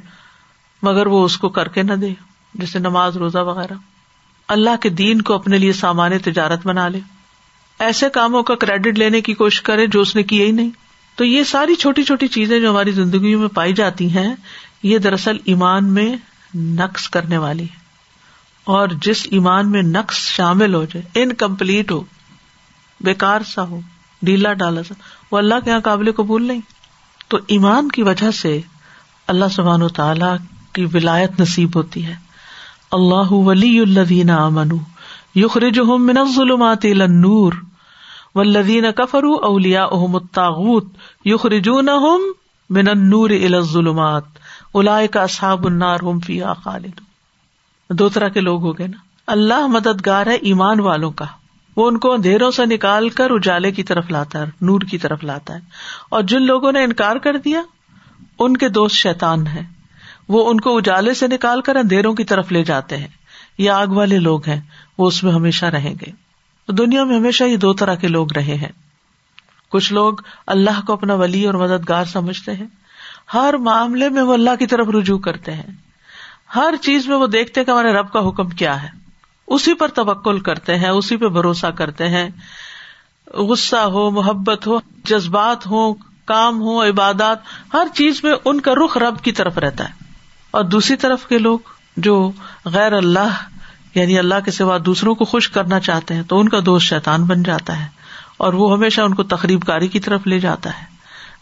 مگر 0.82 1.08
وہ 1.08 1.26
اس 1.26 1.38
کو 1.38 1.50
کر 1.50 1.68
کے 1.68 1.84
نہ 1.84 1.94
دے، 1.94 2.14
جیسے 2.54 2.80
نماز، 2.80 3.18
روزہ 3.18 3.38
وغیرہ۔ 3.38 3.74
اللہ 4.48 4.76
کے 4.82 4.90
دین 4.90 5.22
کو 5.22 5.34
اپنے 5.34 5.58
لیے 5.58 5.74
سامان 5.74 6.12
تجارت 6.18 6.68
بنا 6.68 6.88
لے۔ 6.88 7.00
ایسے 7.84 8.10
کاموں 8.10 8.44
کا 8.44 8.56
کریڈٹ 8.56 8.98
لینے 8.98 9.22
کی 9.22 9.34
کوشش 9.34 9.62
کرے 9.62 9.88
جو 9.88 10.02
اس 10.02 10.16
نے 10.16 10.24
کیا 10.24 10.46
ہی 10.46 10.52
نہیں۔ 10.52 10.70
تو 11.16 11.26
یہ 11.26 11.44
ساری 11.44 11.76
چھوٹی 11.76 12.04
چھوٹی 12.04 12.28
چیزیں 12.28 12.60
جو 12.60 12.70
ہماری 12.70 12.92
زندگی 12.92 13.36
میں 13.36 13.48
پائی 13.48 13.74
جاتی 13.74 14.10
ہیں، 14.10 14.36
یہ 14.84 14.98
دراصل 14.98 15.38
ایمان 15.46 15.86
میں 15.86 16.16
نقص 16.56 17.10
کرنے 17.10 17.38
والی 17.38 17.64
ہے 17.64 17.84
اور 18.64 18.88
جس 19.02 19.28
ایمان 19.32 19.72
میں 19.72 19.82
نقص 19.82 20.16
شامل 20.16 20.74
ہو 20.74 20.86
جائے 20.86 21.24
انکمپلیٹ 21.24 21.92
ہو 21.92 22.04
بےکار 23.02 23.42
سا 23.42 23.64
ہو، 23.64 23.80
ڈھیلا 24.22 24.54
ڈالا 24.54 24.84
سا، 24.84 24.94
وہ 25.32 25.38
اللہ 25.38 25.56
کے 25.64 25.70
یہاں 25.70 25.80
قابل 25.80 26.12
قبول 26.12 26.44
نہیں۔ 26.44 26.62
تو 27.28 27.38
ایمان 27.48 27.90
کی 27.90 28.04
وجہ 28.04 28.32
سے 28.32 28.62
اللہ 29.28 29.46
سبحان 29.52 29.82
و 29.82 29.90
تعالی 29.90 30.38
کی 30.74 30.86
ولایت 30.86 31.40
نصیب 31.40 31.76
ہوتی 31.76 32.06
ہے۔ 32.06 32.16
اللہ 32.92 33.32
ولی 33.32 33.80
الدین 33.80 34.30
امن 34.30 34.70
یخرج 35.36 35.80
من 35.80 36.18
الظلمات 36.18 36.86
الى 36.86 37.02
النور۔ 37.02 37.54
والذین 38.36 38.92
کفروا 38.92 39.38
اولیاءهم 39.44 40.16
الطاغوت 40.16 40.86
یخرجونہم 41.26 42.22
من 42.70 42.88
النور 42.88 43.30
الى 43.30 43.56
الظلمات 43.56 44.24
اولئک 44.72 45.18
اصحاب 45.18 45.66
النار 45.66 45.98
هم 46.12 46.20
فیہا 46.20 46.54
خالدون۔ 46.54 47.04
دو 47.90 48.10
طرح 48.10 48.28
کے 48.28 48.42
لوگ 48.42 48.62
ہو 48.62 48.78
گئے 48.78 48.88
نا۔ 48.88 48.98
اللہ 49.28 49.68
مددگار 49.68 50.28
ہے 50.28 50.36
ایمان 50.36 50.80
والوں 50.80 51.12
کا۔ 51.12 51.26
وہ 51.76 51.88
ان 51.88 51.98
کو 51.98 52.14
اندھیروں 52.14 52.52
سے 52.52 52.66
نکال 52.66 53.10
کر 53.10 53.28
اجالے 53.30 53.72
کی 53.72 53.84
طرف 53.84 54.12
لاتا 54.12 54.40
ہے، 54.40 54.46
نور 54.62 54.82
کی 54.82 54.98
طرف 54.98 55.24
لاتا 55.24 55.54
ہے۔ 55.54 55.60
اور 56.10 56.22
جن 56.22 56.42
لوگوں 56.42 56.72
نے 56.72 56.84
انکار 56.84 57.16
کر 57.16 57.38
دیا، 57.38 57.62
ان 58.40 58.58
کے 58.58 58.70
دوست 58.70 58.96
شیتان 58.96 59.48
ہے 59.48 59.62
وہ 60.28 60.50
ان 60.50 60.60
کو 60.60 60.78
اجالے 60.78 61.14
سے 61.14 61.28
نکال 61.28 61.62
کر 61.62 61.76
اندھیروں 61.76 62.14
کی 62.14 62.24
طرف 62.24 62.52
لے 62.52 62.64
جاتے 62.64 62.98
ہیں۔ 62.98 63.08
یہ 63.58 63.72
آگ 63.72 63.88
والے 63.88 64.20
لوگ 64.20 64.46
ہیں، 64.48 64.62
وہ 64.98 65.08
اس 65.08 65.24
میں 65.24 65.32
ہمیشہ 65.32 65.66
رہیں 65.66 65.96
گے۔ 66.02 66.23
دنیا 66.68 67.04
میں 67.04 67.18
ہمیشہ 67.18 67.44
یہ 67.44 67.58
دو 67.58 67.74
طرح 67.74 67.96
کے 67.96 68.08
لوگ 68.08 68.28
رہے 68.36 68.56
ہیں۔ 68.56 68.72
کچھ 69.70 69.94
لوگ 69.94 70.14
اللہ 70.48 70.86
کو 70.88 70.94
اپنا 70.94 71.14
ولی 71.14 71.46
اور 71.46 71.54
مددگار 71.54 72.06
سمجھتے 72.06 72.54
ہیں۔ 72.54 72.68
ہر 73.34 73.54
معاملے 73.54 74.10
میں 74.10 74.22
وہ 74.22 74.34
اللہ 74.34 74.50
کی 74.60 74.68
طرف 74.68 74.88
رجوع 74.88 75.18
کرتے 75.18 75.54
ہیں۔ 75.54 75.64
ہر 76.56 76.74
چیز 76.82 77.08
میں 77.08 77.18
وہ 77.18 77.28
دیکھتے 77.28 77.64
کہ 77.64 77.72
ہمارے 77.72 77.94
رب 77.94 78.12
کا 78.12 78.28
حکم 78.28 78.50
کیا 78.50 78.84
ہے۔ 78.84 78.88
اسی 79.48 79.74
پر 79.74 79.88
توکل 79.88 80.40
کرتے 80.40 80.78
ہیں، 80.78 80.90
اسی 80.90 81.18
پہ 81.18 81.28
بھروسہ 81.28 81.68
کرتے 81.68 82.08
ہیں۔ 82.08 82.30
غصہ 83.34 83.76
ہو، 83.76 84.12
محبت 84.12 84.68
ہو، 84.68 84.80
جذبات 85.04 85.68
ہو 85.68 85.94
کام 86.26 86.62
ہو 86.62 86.84
عبادات، 86.84 87.38
ہر 87.74 87.88
چیز 87.94 88.24
میں 88.24 88.34
ان 88.46 88.62
کا 88.62 88.72
رخ 88.86 88.98
رب 88.98 89.24
کی 89.24 89.32
طرف 89.32 89.58
رہتا 89.58 89.90
ہے۔ 89.90 89.94
اور 90.52 90.64
دوسری 90.64 90.96
طرف 90.96 91.28
کے 91.28 91.38
لوگ 91.38 91.60
جو 91.98 92.32
غیر 92.66 92.94
اللہ 92.94 93.53
یعنی 93.96 94.20
اللہ 94.20 94.36
کے 94.46 94.52
سوا 94.52 94.78
دوسروں 94.86 95.16
کو 95.16 95.26
خوش 95.26 95.50
کرنا 95.50 95.80
چاہتے 95.80 96.14
ہیں 96.14 96.24
تو 96.24 96.40
ان 96.40 96.50
کا 96.50 96.60
دوست 96.66 96.86
شیتان 96.86 97.24
بن 97.24 97.44
جاتا 97.44 97.80
ہے 97.80 97.88
اور 98.38 98.54
وہ 98.54 98.74
ہمیشہ 98.74 99.02
ان 99.02 99.14
کو 99.14 99.24
تقریب 99.24 99.62
کاری 99.62 99.88
کی 99.88 100.00
طرف 100.00 100.28
لے 100.28 100.40
جاتا 100.40 100.70
ہے 100.70 100.86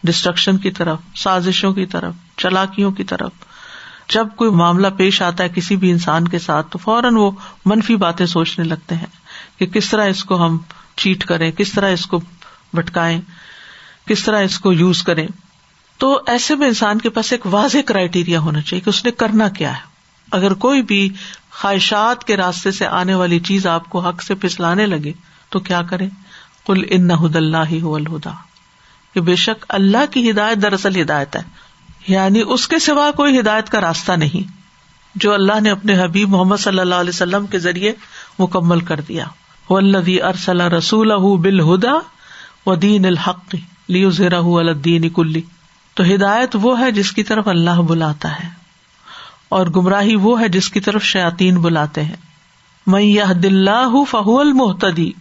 ڈسٹرکشن 0.04 0.58
کی 0.58 0.72
طرف، 0.72 1.00
سازشوں 1.16 1.74
کی 1.74 1.86
طرف، 1.86 2.14
چلاکیوں 2.38 2.92
کی 2.92 3.04
طرف۔ 3.04 3.32
جب 4.10 4.28
کوئی 4.36 4.52
معاملہ 4.52 4.88
پیش 4.98 5.22
آتا 5.22 5.44
ہے 5.44 5.50
کسی 5.50 5.76
بھی 5.76 5.92
انسان 5.92 6.28
کے 6.28 6.40
ساتھ 6.40 6.68
تو 6.72 6.78
فوراً 6.78 7.16
وہ 7.16 7.32
منفی 7.66 7.96
باتیں 7.96 8.26
سوچنے 8.26 8.66
لگتے 8.66 8.96
ہیں 8.96 9.06
کہ 9.60 9.66
کس 9.66 9.90
طرح 9.90 10.06
اس 10.06 10.24
کو 10.24 10.46
ہم 10.46 10.58
چیٹ 10.96 11.26
کریں، 11.26 11.52
کس 11.52 11.72
طرح 11.72 11.90
اس 11.90 12.06
کو 12.06 12.22
بٹکائیں 12.74 13.22
کس 14.06 14.24
طرح 14.24 14.42
اس 14.42 14.60
کو 14.60 14.74
یوز 14.74 15.04
کریں۔ 15.04 15.28
تو 15.98 16.20
ایسے 16.28 16.56
میں 16.56 16.68
انسان 16.68 16.98
کے 16.98 17.10
پاس 17.10 17.32
ایک 17.32 17.46
واضح 17.46 17.78
کرائٹیریا 17.86 18.40
ہونا 18.40 18.62
چاہیے 18.62 18.82
کہ 18.82 18.90
اس 18.90 19.06
نے 19.06 19.12
کرنا 19.12 19.50
کیا 19.50 19.74
ہے۔ 19.74 19.92
اگر 20.32 20.54
کوئی 20.54 20.82
بھی 20.82 21.10
خواہشات 21.54 22.24
کے 22.24 22.38
راستے 22.38 22.72
سے 22.72 22.88
آنے 22.88 23.14
والی 23.14 23.40
چیز 23.40 23.68
آپ 23.68 23.90
کو 23.90 24.00
حق 24.00 24.24
سے 24.24 24.36
پھسلانے 24.36 24.86
لگے 24.86 25.14
تو 25.50 25.60
کیا 25.60 25.82
کرے 25.82 26.10
کل 26.66 26.84
ان 26.90 27.12
ہد 27.12 27.36
اللہ 27.36 27.58
ہی 27.72 27.80
الہدا۔ 27.84 28.32
کہ 29.14 29.22
بے 29.22 29.36
شک 29.36 29.66
اللہ 29.70 30.06
کی 30.12 30.32
ہدایت 30.32 30.62
دراصل 30.62 31.02
ہدایت 31.02 31.36
ہے۔ 31.36 31.42
یعنی 32.08 32.42
اس 32.48 32.68
کے 32.68 32.80
سوا 32.80 33.12
کوئی 33.12 33.40
ہدایت 33.40 33.70
کا 33.70 33.82
راستہ 33.82 34.12
نہیں۔ 34.12 34.52
جو 35.16 35.34
اللہ 35.34 35.60
نے 35.60 35.70
اپنے 35.70 36.04
حبیب 36.04 36.30
محمد 36.30 36.58
صلی 36.58 36.80
اللہ 36.80 36.96
علیہ 36.96 37.10
وسلم 37.10 37.48
کے 37.48 37.60
ذریعے 37.60 37.94
مکمل 38.40 38.80
کر 38.80 39.02
دیا۔ 39.02 39.26
ارسل 39.70 40.62
رسول 40.62 41.12
بالہدا 41.42 41.94
و 42.66 42.76
دین 42.76 43.06
الحق 43.06 43.56
لیو 43.88 44.10
زیرہ 44.10 44.42
الدین 44.42 45.10
کلی۔ 45.10 45.42
تو 45.94 46.04
ہدایت 46.04 46.50
وہ 46.62 46.80
ہے 46.80 46.92
جس 46.92 47.12
کی 47.12 47.24
طرف 47.24 47.48
اللہ 47.48 47.82
بلاتا 47.82 48.36
ہے۔ 48.36 48.61
اور 49.52 49.68
گمراہی 49.68 50.16
وہ 50.16 50.42
ہے 50.42 50.48
جس 50.48 50.70
کی 50.70 50.80
طرف 50.80 51.04
شاطین 51.04 51.62
بلاتے 51.62 52.04
ہیں۔ 52.04 52.16
میں 52.88 53.02
یہ 53.02 53.24
دل 53.24 53.70
فہو 54.10 54.40
المحتدی 54.40 55.12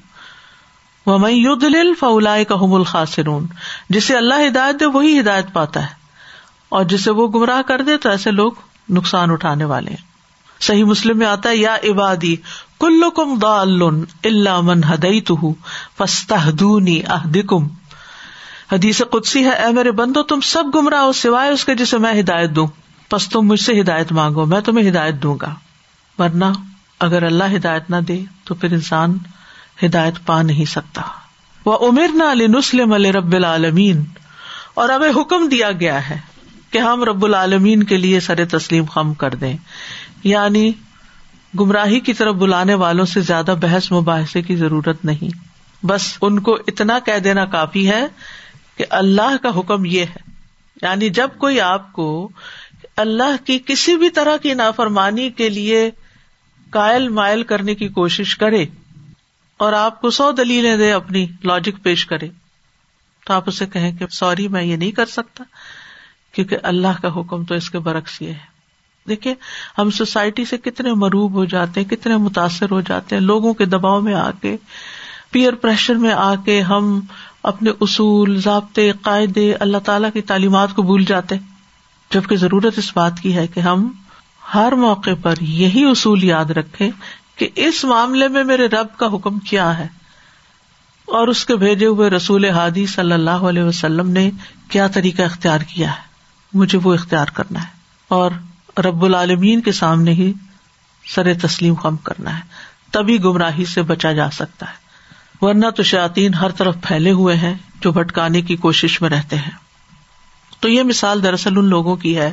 و 1.07 1.19
میں 1.19 1.33
یو 1.33 1.55
دل 1.55 1.95
فلا 1.95 2.43
کہ 2.43 2.53
الخاصرون 2.53 3.47
جسے 3.91 4.17
اللہ 4.17 4.35
ہدایت 4.49 4.81
دے 4.81 4.87
وہی 4.87 5.21
ہدایت 5.21 5.47
پاتا 5.53 5.83
ہے۔ 5.83 5.95
اور 6.69 6.85
جسے 6.85 7.11
وہ 7.11 7.29
گمراہ 7.29 7.63
کر 7.63 7.83
دے 7.83 7.97
تو 7.97 8.11
ایسے 8.11 8.31
لوگ 8.31 8.53
نقصان 8.91 9.31
اٹھانے 9.31 9.65
والے 9.65 9.91
ہیں۔ 9.91 10.11
صحیح 10.61 10.85
مسلم 10.85 11.19
میں 11.19 11.27
آتا 11.27 11.49
ہے، 11.49 11.57
یا 11.57 11.77
عبادی 11.85 12.37
کلو 12.81 13.11
کم 13.11 13.39
دا 13.39 13.61
اللہ 13.61 14.61
من 14.61 14.81
ہدئی 14.85 15.21
تو 15.21 15.37
فستہ 15.99 16.35
اہدکم۔ 16.35 17.69
حدیث 18.73 19.03
قدسی 19.11 19.45
ہے، 19.45 19.51
اے 19.51 19.73
میرے 19.73 19.91
بندو، 19.91 20.23
تم 20.23 20.41
سب 20.41 20.65
گمراہ 20.75 21.01
ہو 21.01 21.13
سوائے 21.13 21.51
اس 21.51 21.65
کے 21.65 21.75
جسے 21.75 21.99
میں 21.99 22.21
ہدایت 22.21 22.51
دوں۔ 22.51 22.67
بس 23.13 23.29
تم 23.29 23.41
مجھ 23.41 23.61
سے 23.61 23.81
ہدایت 23.81 24.13
مانگو، 24.13 24.47
میں 24.47 24.61
تمہیں 24.61 24.91
ہدایت 24.91 25.15
دوں 25.15 25.37
گا۔ 25.43 25.55
ورنہ 26.19 26.45
اگر 27.01 27.23
اللہ 27.23 27.45
ہدایت 27.57 27.91
نہ 27.91 27.97
دے 27.97 28.21
تو 28.45 28.55
پھر 28.55 28.73
انسان 28.73 29.19
ہدایت 29.85 30.27
پا 30.27 30.43
نہیں 30.43 30.65
سکتا۔ 30.65 31.03
وہ 31.65 31.89
امیر 31.89 32.09
نہ 32.15 32.25
علی 32.33 32.47
نسلم 32.47 32.93
علیہ 32.93 33.11
رب 33.11 33.33
العالمین 33.33 34.05
اور 34.75 34.89
ہمیں 34.89 35.11
حکم 35.17 35.49
دیا 35.49 35.73
گیا 35.73 36.11
ہے 36.11 36.19
کہ 36.71 36.79
ہم 36.79 37.05
رب 37.05 37.25
العالمین 37.25 37.83
کے 37.83 37.97
لیے 37.97 38.21
سر 38.21 38.45
تسلیم 38.45 38.85
خم 38.85 39.15
کر 39.15 39.35
دیں۔ 39.35 39.57
یعنی 40.25 40.73
گمراہی 41.61 42.01
کی 42.01 42.13
طرف 42.13 42.35
بلانے 42.35 42.75
والوں 42.75 43.05
سے 43.05 43.21
زیادہ 43.21 43.55
بحث 43.61 43.93
مباحثے 43.93 44.43
کی 44.43 44.57
ضرورت 44.57 45.05
نہیں۔ 45.05 45.51
بس 45.87 46.19
ان 46.23 46.41
کو 46.41 46.55
اتنا 46.55 46.99
کہہ 46.99 47.19
دینا 47.19 47.45
کافی 47.45 47.91
ہے 47.91 48.07
کہ 48.77 48.85
اللہ 48.91 49.37
کا 49.43 49.59
حکم 49.59 49.85
یہ 49.85 50.01
ہے۔ 50.01 50.31
یعنی 50.83 51.09
جب 51.09 51.29
کوئی 51.39 51.61
آپ 51.61 51.93
کو 51.93 52.31
اللہ 52.97 53.47
کی 53.47 53.59
کسی 53.67 53.97
بھی 53.97 54.11
طرح 54.11 54.37
کی 54.37 54.55
نافرمانی 54.55 55.31
کے 55.31 55.49
لیے 55.49 55.91
کائل 56.71 57.09
مائل 57.09 57.43
کرنے 57.43 57.75
کی 57.75 57.89
کوشش 57.89 58.37
کرے 58.37 58.65
اور 59.57 59.73
آپ 59.73 60.01
کو 60.01 60.11
سو 60.11 60.33
دلیلیں 60.33 60.77
دے 60.77 60.93
اپنی 60.93 61.27
لاجک 61.45 61.83
پیش 61.83 62.07
کرے 62.07 62.29
تو 63.27 63.35
آپ 63.35 63.45
اسے 63.47 63.67
کہیں 63.67 63.99
کہ 63.99 64.07
سوری 64.07 64.49
میں 64.49 64.63
یہ 64.63 64.77
نہیں 64.77 64.91
کر 64.91 65.07
سکتا 65.07 65.45
کیونکہ 66.33 66.57
اللہ 66.63 67.03
کا 67.03 67.21
حکم 67.21 67.45
تو 67.45 67.55
اس 67.55 67.71
کے 67.71 67.79
برعکس 67.79 68.23
یہ 68.23 68.29
ہے۔ 68.29 68.51
دیکھیے، 69.09 69.35
ہم 69.79 69.91
سوسائٹی 69.91 70.45
سے 70.45 70.59
کتنے 70.59 70.95
مروب 70.95 71.33
ہو 71.33 71.45
جاتے 71.45 71.81
ہیں، 71.81 71.89
کتنے 71.89 72.17
متاثر 72.17 72.71
ہو 72.71 72.81
جاتے 72.81 73.17
ہیں، 73.17 73.23
لوگوں 73.23 73.55
کے 73.55 73.65
دباؤ 73.65 74.01
میں 74.01 74.15
آ 74.15 74.31
کے 74.31 74.57
پیئر 75.31 75.53
پریشر 75.53 75.95
میں 75.95 76.13
آ 76.13 76.35
کے 76.35 76.61
ہم 76.61 77.01
اپنے 77.43 77.71
اصول، 77.81 78.41
ضابطے، 78.41 78.93
قاعدے، 79.03 79.55
اللہ 79.55 79.79
تعالی 79.79 80.09
کی 80.15 80.21
تعلیمات 80.21 80.75
کو 80.75 80.83
بھول 80.83 81.05
جاتے 81.05 81.35
ہیں۔ 81.35 81.50
جبکہ 82.11 82.37
ضرورت 82.37 82.79
اس 82.79 82.97
بات 82.97 83.21
کی 83.21 83.37
ہے 83.37 83.47
کہ 83.47 83.61
ہم 83.61 83.93
ہر 84.55 84.73
موقع 84.73 85.11
پر 85.23 85.35
یہی 85.41 85.85
اصول 85.85 86.25
یاد 86.25 86.45
رکھے 86.45 86.91
کہ 87.37 87.49
اس 87.57 87.85
معاملے 87.85 88.29
میں 88.29 88.45
میرے 88.45 88.67
رب 88.67 88.87
کا 88.97 89.07
حکم 89.07 89.39
کیا 89.39 89.79
ہے 89.79 89.87
اور 91.07 91.29
اس 91.29 91.47
کے 91.47 91.57
بھیجے 91.57 91.87
ہوئے 91.87 92.11
رسول 92.11 92.45
ہادی 92.45 92.87
صلی 92.87 93.13
اللہ 93.13 93.31
علیہ 93.31 93.63
وسلم 93.63 94.11
نے 94.11 94.31
کیا 94.69 94.87
طریقہ 94.87 95.23
اختیار 95.23 95.59
کیا 95.59 95.91
ہے؟ 95.91 96.03
مجھے 96.53 96.79
وہ 96.83 96.95
اختیار 96.95 97.27
کرنا 97.35 97.63
ہے 97.63 97.69
اور 98.09 98.31
رب 98.81 99.05
العالمین 99.05 99.61
کے 99.61 99.73
سامنے 99.73 100.13
ہی 100.13 100.33
سر 101.05 101.35
تسلیم 101.43 101.75
خم 101.75 101.97
کرنا 101.97 102.37
ہے۔ 102.37 102.43
تبھی 102.91 103.25
گمراہی 103.25 103.65
سے 103.65 103.83
بچا 103.83 104.13
جا 104.13 104.31
سکتا 104.31 104.67
ہے۔ 104.67 104.75
ورنہ 105.41 105.71
تو 105.71 105.83
شاطین 105.83 106.35
ہر 106.35 106.51
طرف 106.51 106.77
پھیلے 106.83 107.11
ہوئے 107.11 107.37
ہیں 107.37 107.55
جو 107.81 107.93
بھٹکانے 107.93 108.43
کی 108.43 108.57
کوشش 108.57 109.03
میں 109.03 109.11
رہتے 109.11 109.37
ہیں۔ 109.37 109.70
تو 110.61 110.69
یہ 110.69 110.83
مثال 110.83 111.23
دراصل 111.23 111.59
ان 111.59 111.65
لوگوں 111.65 111.97
کی 111.97 112.17
ہے 112.17 112.33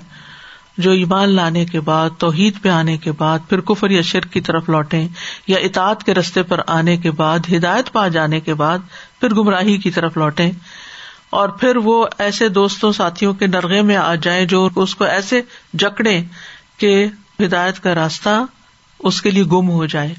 جو 0.77 0.91
ایمان 0.91 1.29
لانے 1.29 1.65
کے 1.65 1.79
بعد، 1.79 2.09
توحید 2.17 2.61
پہ 2.61 2.69
آنے 2.69 2.97
کے 2.97 3.11
بعد، 3.11 3.39
پھر 3.49 3.59
کفر 3.59 3.89
یا 3.89 4.01
شرک 4.01 4.33
کی 4.33 4.41
طرف 4.41 4.69
لوٹے 4.69 5.07
یا 5.47 5.57
اطاعت 5.57 6.03
کے 6.03 6.13
رستے 6.13 6.43
پر 6.43 6.59
آنے 6.67 6.97
کے 6.97 7.11
بعد، 7.11 7.39
ہدایت 7.57 7.91
پا 7.91 8.07
جانے 8.07 8.39
کے 8.39 8.53
بعد، 8.53 8.77
پھر 9.19 9.33
گمراہی 9.33 9.77
کی 9.77 9.91
طرف 9.91 10.17
لوٹے 10.17 10.51
اور 11.29 11.49
پھر 11.49 11.77
وہ 11.77 12.05
ایسے 12.17 12.49
دوستوں، 12.49 12.91
ساتھیوں 12.91 13.33
کے 13.33 13.47
نرغے 13.47 13.81
میں 13.81 13.95
آ 13.95 14.15
جائیں 14.15 14.45
جو 14.45 14.69
اس 14.75 14.95
کو 14.95 15.03
ایسے 15.03 15.41
جکڑے 15.73 16.23
کہ 16.77 17.05
ہدایت 17.39 17.79
کا 17.79 17.95
راستہ 17.95 18.43
اس 18.99 19.21
کے 19.21 19.31
لیے 19.31 19.43
گم 19.43 19.69
ہو 19.69 19.85
جائے۔ 19.85 20.13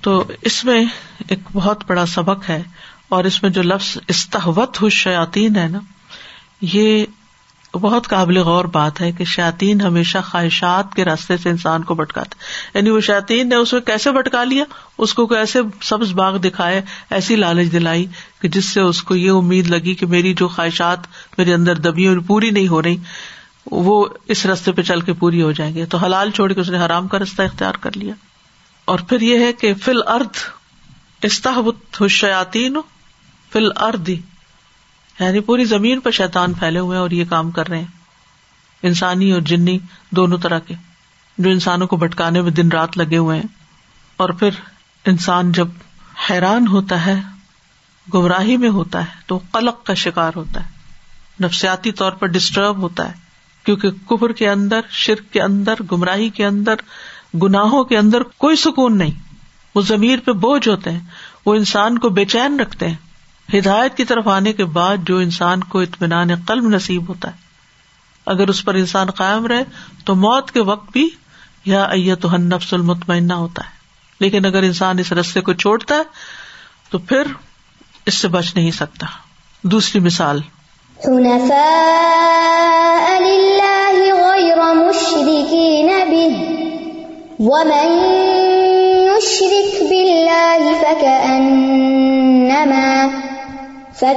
تو 0.00 0.24
اس 0.42 0.64
میں 0.64 0.84
ایک 1.28 1.38
بہت 1.52 1.84
بڑا 1.86 2.06
سبق 2.06 2.50
ہے 2.50 2.62
اور 3.08 3.24
اس 3.24 3.42
میں 3.42 3.50
جو 3.50 3.62
لفظ 3.62 3.98
استحوت 4.08 4.82
ہو 4.82 4.88
شیاتین 4.88 5.56
ہے 5.56 5.68
نا، 5.68 5.78
یہ 6.62 7.04
بہت 7.78 8.08
قابل 8.08 8.38
غور 8.38 8.64
بات 8.64 9.00
ہے 9.00 9.12
کہ 9.12 9.24
شاطین 9.24 9.80
ہمیشہ 9.80 10.18
خواہشات 10.30 10.94
کے 10.94 11.04
راستے 11.04 11.36
سے 11.36 11.50
انسان 11.50 11.82
کو 11.82 11.94
بٹکاتے 11.94 12.34
یعنی 12.74 12.90
وہ 12.90 13.00
شاطین 13.00 13.48
نے 13.48 13.54
اس 13.54 13.70
کو 13.70 13.80
کیسے 13.80 14.12
بٹکا 14.12 14.44
لیا؟ 14.44 14.64
اس 14.98 15.14
کو 15.14 15.34
ایسے 15.34 15.58
سبز 15.82 16.12
باغ 16.12 16.36
دکھائے، 16.36 16.82
ایسی 17.10 17.36
لالچ 17.36 17.72
دلائی 17.72 18.06
کہ 18.42 18.48
جس 18.48 18.64
سے 18.64 18.80
اس 18.80 19.02
کو 19.02 19.16
یہ 19.16 19.30
امید 19.30 19.70
لگی 19.70 19.94
کہ 19.94 20.06
میری 20.06 20.34
جو 20.34 20.48
خواہشات 20.48 20.98
میرے 21.38 21.54
اندر 21.54 21.74
دبی 21.74 22.06
اور 22.06 22.16
پوری 22.26 22.50
نہیں 22.50 22.68
ہو 22.68 22.82
رہی، 22.82 22.96
وہ 23.70 24.06
اس 24.28 24.46
رستے 24.46 24.72
پہ 24.72 24.82
چل 24.82 25.00
کے 25.00 25.12
پوری 25.12 25.42
ہو 25.42 25.52
جائیں 25.52 25.74
گے۔ 25.74 25.86
تو 25.86 25.98
حلال 25.98 26.30
چھوڑ 26.30 26.52
کے 26.52 26.60
اس 26.60 26.70
نے 26.70 26.78
حرام 26.78 27.08
کا 27.08 27.18
رستہ 27.18 27.42
اختیار 27.42 27.74
کر 27.80 27.90
لیا۔ 27.96 28.14
اور 28.84 28.98
پھر 28.98 29.20
یہ 29.20 29.38
ہے 29.38 29.52
کہ 29.52 29.74
فل 29.74 30.00
ارد 30.06 30.36
استحبت 31.22 32.02
شیاتین 32.10 32.76
فل 33.52 33.68
ارد 33.76 34.10
یعنی 35.20 35.40
پوری 35.40 35.64
زمین 35.64 36.00
پہ 36.00 36.10
شیتان 36.10 36.54
پھیلے 36.54 36.78
ہوئے 36.78 36.96
ہیں 36.96 37.02
اور 37.02 37.10
یہ 37.10 37.24
کام 37.24 37.50
کر 37.50 37.68
رہے 37.68 37.78
ہیں۔ 37.78 37.86
انسانی 38.82 39.32
اور 39.32 39.40
جنی 39.40 39.78
دونوں 40.10 40.38
طرح 40.38 40.58
کے، 40.58 40.74
جو 41.38 41.50
انسانوں 41.50 41.86
کو 41.86 41.96
بھٹکانے 41.96 42.42
میں 42.42 42.50
دن 42.50 42.68
رات 42.68 42.98
لگے 42.98 43.16
ہوئے 43.16 43.36
ہیں۔ 43.36 43.46
اور 44.16 44.28
پھر 44.28 44.50
انسان 45.06 45.52
جب 45.52 45.68
حیران 46.30 46.66
ہوتا 46.66 47.06
ہے، 47.06 47.20
گمراہی 48.14 48.56
میں 48.56 48.68
ہوتا 48.68 49.00
ہے، 49.00 49.16
تو 49.26 49.40
قلق 49.52 49.84
کا 49.84 49.94
شکار 49.94 50.32
ہوتا 50.36 50.66
ہے۔ 50.66 50.70
نفسیاتی 51.42 51.92
طور 51.92 52.12
پر 52.12 52.26
ڈسٹرب 52.26 52.76
ہوتا 52.76 53.08
ہے، 53.08 53.14
کیونکہ 53.64 53.90
کفر 53.90 54.32
کے 54.32 54.48
اندر، 54.48 54.80
شرک 54.90 55.32
کے 55.32 55.42
اندر، 55.42 55.74
گمراہی 55.92 56.28
کے 56.28 56.46
اندر، 56.46 56.74
گناہوں 57.42 57.84
کے 57.84 57.98
اندر 57.98 58.22
کوئی 58.22 58.56
سکون 58.56 58.98
نہیں۔ 58.98 59.34
وہ 59.74 59.80
زمیر 59.80 60.18
پہ 60.24 60.32
بوجھ 60.32 60.68
ہوتے 60.68 60.92
ہیں، 60.92 61.00
وہ 61.46 61.54
انسان 61.54 61.98
کو 61.98 62.08
بے 62.08 62.24
چین 62.24 62.60
رکھتے 62.60 62.88
ہیں۔ 62.88 63.07
ہدایت 63.54 63.96
کی 63.96 64.04
طرف 64.04 64.28
آنے 64.28 64.52
کے 64.52 64.64
بعد 64.64 64.96
جو 65.06 65.16
انسان 65.16 65.64
کو 65.64 65.80
اطمینان 65.80 66.28
قلب 66.46 66.64
نصیب 66.64 67.08
ہوتا 67.08 67.30
ہے۔ 67.30 67.36
اگر 68.26 68.48
اس 68.48 68.64
پر 68.64 68.74
انسان 68.74 69.10
قائم 69.10 69.46
رہے 69.46 69.62
تو 70.04 70.14
موت 70.14 70.50
کے 70.50 70.60
وقت 70.60 70.92
بھی 70.92 71.10
یا 71.64 71.88
تو 72.20 72.36
نفس 72.36 72.74
المطمئنہ 72.74 73.32
ہوتا 73.32 73.64
ہے۔ 73.64 73.70
لیکن 74.20 74.44
اگر 74.44 74.62
انسان 74.62 74.98
اس 74.98 75.12
رستے 75.12 75.40
کو 75.40 75.52
چھوڑتا 75.52 75.94
ہے 75.94 76.02
تو 76.90 76.98
پھر 76.98 77.22
اس 78.06 78.14
سے 78.14 78.28
بچ 78.28 78.54
نہیں 78.54 78.70
سکتا۔ 78.70 79.06
دوسری 79.62 80.00
مثال۔ 80.00 80.40
فكأنما 90.80 93.06
خر 94.00 94.14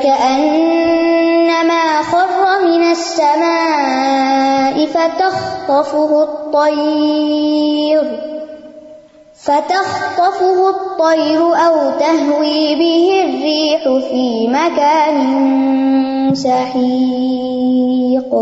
من 2.63 2.83
السماء 2.83 4.85
فتخطفه 4.85 6.17
الطير 6.17 8.01
فتخطفه 9.35 10.67
الطير 10.67 11.39
أو 11.39 11.99
تهوي 11.99 12.75
به 12.75 13.23
الريح 13.23 13.87
في 14.09 14.47
مكان 14.47 16.35
سحيق 16.35 18.33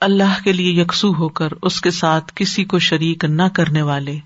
اللہ 0.00 0.44
کے 0.44 0.52
لیے 0.52 0.82
یکسو 0.82 1.14
ہو 1.14 1.28
کر 1.28 1.48
اس 1.62 1.80
کے 1.80 1.90
ساتھ 1.90 2.32
کسی 2.34 2.64
کو 2.64 2.78
شریک 2.78 3.24
نہ 3.24 3.42
کرنے 3.52 3.82
والے۔ 3.82 4.18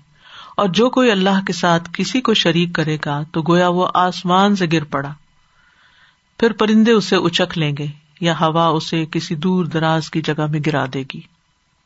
اور 0.55 0.67
جو 0.67 0.89
کوئی 0.89 1.11
اللہ 1.11 1.39
کے 1.47 1.53
ساتھ 1.53 1.89
کسی 1.93 2.21
کو 2.21 2.33
شریک 2.33 2.75
کرے 2.75 2.97
گا 3.05 3.23
تو 3.31 3.41
گویا 3.41 3.67
وہ 3.67 3.87
آسمان 3.93 4.55
سے 4.55 4.65
گر 4.73 4.83
پڑا۔ 4.83 5.09
پھر 6.39 6.53
پرندے 6.53 6.91
اسے 6.91 7.15
اچک 7.15 7.57
لیں 7.57 7.75
گے 7.79 7.85
یا 8.21 8.33
ہوا 8.39 8.65
اسے 8.65 9.05
کسی 9.11 9.35
دور 9.35 9.65
دراز 9.65 10.09
کی 10.09 10.21
جگہ 10.21 10.45
میں 10.45 10.59
گرا 10.65 10.85
دے 10.93 11.03
گی۔ 11.13 11.21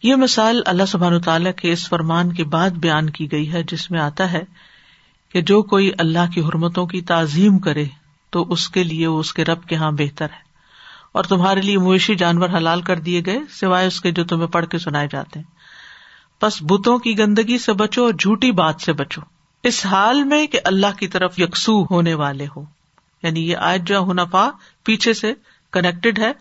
یہ 0.04 0.16
مثال 0.16 0.62
اللہ 0.66 0.84
سبحان 0.88 1.22
تعالیٰ 1.22 1.52
کے 1.54 1.72
اس 1.72 1.90
فرمان 1.90 2.34
کے 2.34 2.44
بعد 2.44 2.70
بیان 2.70 3.10
کی 3.10 3.32
گئی 3.32 3.54
ہے، 3.54 3.64
جس 3.64 3.92
میں 3.92 4.00
آتا 4.00 4.32
ہے 4.32 4.44
کہ 5.32 5.42
جو 5.42 5.64
کوئی 5.64 5.92
اللہ 5.98 6.32
کی 6.34 6.42
حرمتوں 6.42 6.86
کی 6.86 7.02
تعظیم 7.02 7.60
کرے 7.60 7.86
تو 8.30 8.46
اس 8.50 8.70
کے 8.70 8.84
لیے 8.84 9.08
وہ 9.08 9.20
اس 9.20 9.34
کے 9.34 9.46
رب 9.46 9.64
کے 9.64 9.76
یہاں 9.76 9.92
بہتر 9.92 10.26
ہے۔ 10.26 10.50
اور 11.12 11.24
تمہارے 11.24 11.62
لیے 11.62 11.78
مویشی 11.78 12.16
جانور 12.16 12.50
حلال 12.50 12.82
کر 12.82 13.00
دیے 13.00 13.22
گئے، 13.26 13.40
سوائے 13.50 13.88
اس 13.88 14.02
کے 14.02 14.12
جو 14.12 14.24
تمہیں 14.24 14.48
پڑھ 14.48 14.66
کے 14.66 14.78
سنائے 14.78 15.08
جاتے 15.12 15.40
ہیں۔ 15.40 15.52
بس 16.42 16.58
بتوں 16.62 17.00
کی 17.00 17.20
گندگی 17.20 17.58
سے 17.58 17.74
بچو 17.74 18.06
اور 18.06 18.14
جھوٹی 18.14 18.52
بات 18.52 18.82
سے 18.82 18.94
بچو۔ 18.94 19.22
اس 19.64 19.86
حال 19.86 20.24
میں 20.24 20.48
کہ 20.48 20.60
اللہ 20.66 20.98
کی 21.00 21.08
طرف 21.08 21.40
یکسو 21.40 21.84
ہونے 21.84 22.14
والے 22.14 22.48
ہو۔ 22.56 22.79
یعنی 23.24 23.50
یہ 23.50 23.58
آج 23.58 23.88
جو 23.88 24.04
ہنفا 24.04 24.50
پیچھے 24.84 25.14
سے 25.14 25.34
کنیکٹڈ 25.72 26.20
ہے۔ 26.20 26.32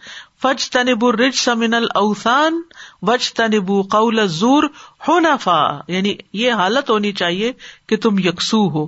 فج 0.43 0.70
تنب 0.70 1.07
رج 1.07 1.35
سمن 1.35 1.74
اوسان 1.74 2.62
وج 3.03 3.33
تنب 3.33 3.68
قول 3.91 4.29
زور 4.29 4.62
ہونافا 5.09 5.81
یعنی 5.89 6.14
یہ 6.33 6.53
حالت 6.53 6.91
ہونی 6.91 7.12
چاہیے 7.12 7.53
کہ 7.87 7.97
تم 7.97 8.18
یکسو 8.18 8.70
ہو۔ 8.70 8.87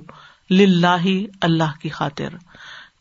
لاہ 0.49 1.05
اللہ 1.41 1.79
کی 1.81 1.89
خاطر۔ 1.89 2.29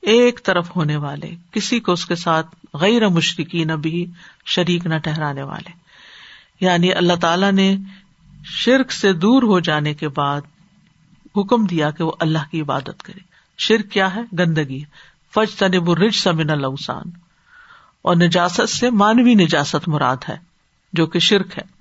ایک 0.00 0.40
طرف 0.44 0.76
ہونے 0.76 0.96
والے، 0.96 1.30
کسی 1.50 1.80
کو 1.80 1.92
اس 1.92 2.06
کے 2.06 2.14
ساتھ 2.14 2.46
غیر 2.74 3.08
مشرقی 3.08 3.64
نہ 3.64 3.72
بھی 3.72 4.06
شریک 4.46 4.86
نہ 4.86 4.98
ٹہرانے 4.98 5.42
والے۔ 5.42 5.70
یعنی 6.60 6.92
اللہ 6.92 7.12
تعالی 7.20 7.50
نے 7.50 7.76
شرک 8.44 8.92
سے 8.92 9.12
دور 9.12 9.42
ہو 9.42 9.60
جانے 9.60 9.94
کے 9.94 10.08
بعد 10.08 10.40
حکم 11.36 11.64
دیا 11.64 11.90
کہ 11.90 12.04
وہ 12.04 12.12
اللہ 12.20 12.38
کی 12.50 12.60
عبادت 12.60 13.02
کرے۔ 13.02 13.29
شرک 13.60 13.90
کیا 13.90 14.14
ہے؟ 14.14 14.20
گندگی۔ 14.38 14.84
فج 15.34 15.54
تنب 15.54 15.92
رج 15.92 16.14
سمن 16.14 16.50
السان 16.50 17.02
اور 18.02 18.16
نجاست 18.16 18.68
سے 18.68 18.90
مانوی 18.90 19.34
نجاست 19.34 19.88
مراد 19.88 20.16
ہے، 20.28 20.36
جو 20.92 21.06
کہ 21.06 21.18
شرک 21.18 21.58
ہے۔ 21.58 21.80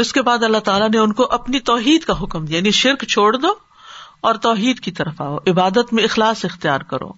اس 0.00 0.12
کے 0.12 0.22
بعد 0.22 0.42
اللہ 0.42 0.58
تعالیٰ 0.58 0.90
نے 0.90 0.98
ان 0.98 1.12
کو 1.12 1.28
اپنی 1.30 1.60
توحید 1.60 2.04
کا 2.04 2.12
حکم 2.22 2.44
دیا 2.44 2.56
یعنی 2.56 2.70
شرک 2.70 3.04
چھوڑ 3.04 3.36
دو 3.36 3.48
اور 4.20 4.34
توحید 4.34 4.80
کی 4.80 4.90
طرف 4.90 5.20
آؤ، 5.20 5.38
عبادت 5.46 5.92
میں 5.92 6.04
اخلاص 6.04 6.44
اختیار 6.44 6.80
کرو۔ 6.80 7.12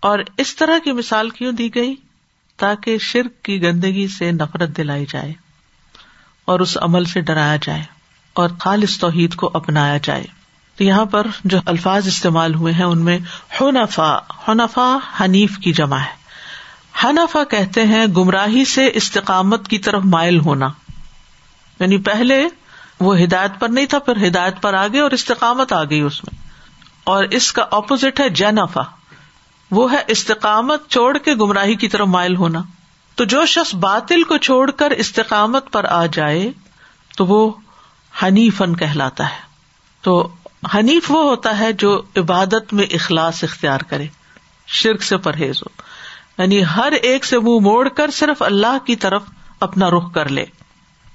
اور 0.00 0.18
اس 0.36 0.56
طرح 0.56 0.78
کی 0.84 0.92
مثال 0.92 1.30
کیوں 1.30 1.52
دی 1.52 1.74
گئی؟ 1.74 1.94
تاکہ 2.56 2.98
شرک 2.98 3.42
کی 3.42 3.62
گندگی 3.62 4.08
سے 4.08 4.32
نفرت 4.32 4.76
دلائی 4.76 5.06
جائے 5.08 5.32
اور 6.44 6.60
اس 6.60 6.78
عمل 6.80 7.04
سے 7.04 7.20
ڈرایا 7.20 7.56
جائے 7.62 7.82
اور 8.32 8.48
خالص 8.60 8.98
توحید 8.98 9.34
کو 9.34 9.50
اپنایا 9.54 9.98
جائے۔ 10.02 10.39
تو 10.80 10.84
یہاں 10.84 11.04
پر 11.04 11.26
جو 11.44 11.58
الفاظ 11.66 12.06
استعمال 12.06 12.54
ہوئے 12.54 12.72
ہیں 12.72 12.84
ان 12.84 13.04
میں 13.04 13.18
ہنفا 13.60 14.18
ہنفا 14.48 14.98
حنیف 15.20 15.58
کی 15.58 15.72
جمع 15.72 15.96
ہے۔ 15.96 16.16
حنفا 17.04 17.44
کہتے 17.44 17.84
ہیں 17.84 18.06
گمراہی 18.06 18.64
سے 18.64 18.90
استقامت 18.94 19.68
کی 19.68 19.78
طرف 19.78 20.02
مائل 20.04 20.40
ہونا۔ 20.40 20.68
یعنی 21.80 21.98
پہلے 21.98 22.48
وہ 23.00 23.20
ہدایت 23.20 23.50
پر 23.58 23.68
نہیں 23.68 23.86
تھا، 23.86 23.98
پھر 23.98 24.28
ہدایت 24.28 24.62
پر 24.62 24.74
آ 24.74 24.86
گئے 24.86 25.00
اور 25.00 25.10
استقامت 25.10 25.72
آ 25.72 25.84
گئی 25.84 26.00
اس 26.00 26.24
میں۔ 26.24 26.48
اور 27.04 27.24
اس 27.24 27.52
کا 27.52 27.64
اپوزٹ 27.70 28.20
ہے 28.20 28.28
جینفا 28.28 28.82
وہ 29.70 29.92
ہے 29.92 29.98
استقامت 30.06 30.88
چھوڑ 30.88 31.18
کے 31.18 31.34
گمراہی 31.34 31.74
کی 31.74 31.88
طرف 31.88 32.06
مائل 32.06 32.36
ہونا۔ 32.36 32.62
تو 33.14 33.24
جو 33.24 33.46
شخص 33.46 33.74
باطل 33.74 34.22
کو 34.22 34.36
چھوڑ 34.36 34.70
کر 34.70 34.90
استقامت 34.90 35.72
پر 35.72 35.84
آ 35.84 36.06
جائے 36.06 36.50
تو 37.16 37.26
وہ 37.26 37.52
حنیفن 38.22 38.76
کہلاتا 38.76 39.30
ہے۔ 39.30 39.50
تو 40.02 40.28
حنیف 40.74 41.10
وہ 41.10 41.22
ہوتا 41.22 41.58
ہے 41.58 41.72
جو 41.72 42.02
عبادت 42.16 42.72
میں 42.72 42.84
اخلاص 42.84 43.44
اختیار 43.44 43.78
کرے، 43.78 44.06
شرک 44.66 45.02
سے 45.02 45.16
پرہیز 45.16 45.62
ہو۔ 45.62 45.82
یعنی 46.38 46.62
ہر 46.76 46.92
ایک 46.92 47.24
سے 47.24 47.38
منہ 47.38 47.58
موڑ 47.60 47.88
کر 47.88 48.10
صرف 48.10 48.42
اللہ 48.42 48.86
کی 48.86 48.96
طرف 48.96 49.22
اپنا 49.60 49.90
رخ 49.90 50.12
کر 50.12 50.28
لے، 50.28 50.44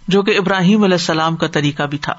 جو 0.08 0.22
کہ 0.22 0.38
ابراہیم 0.38 0.84
علیہ 0.84 0.96
السلام 0.96 1.36
کا 1.36 1.48
طریقہ 1.48 1.84
بھی 1.84 1.98
تھا۔ 1.98 2.14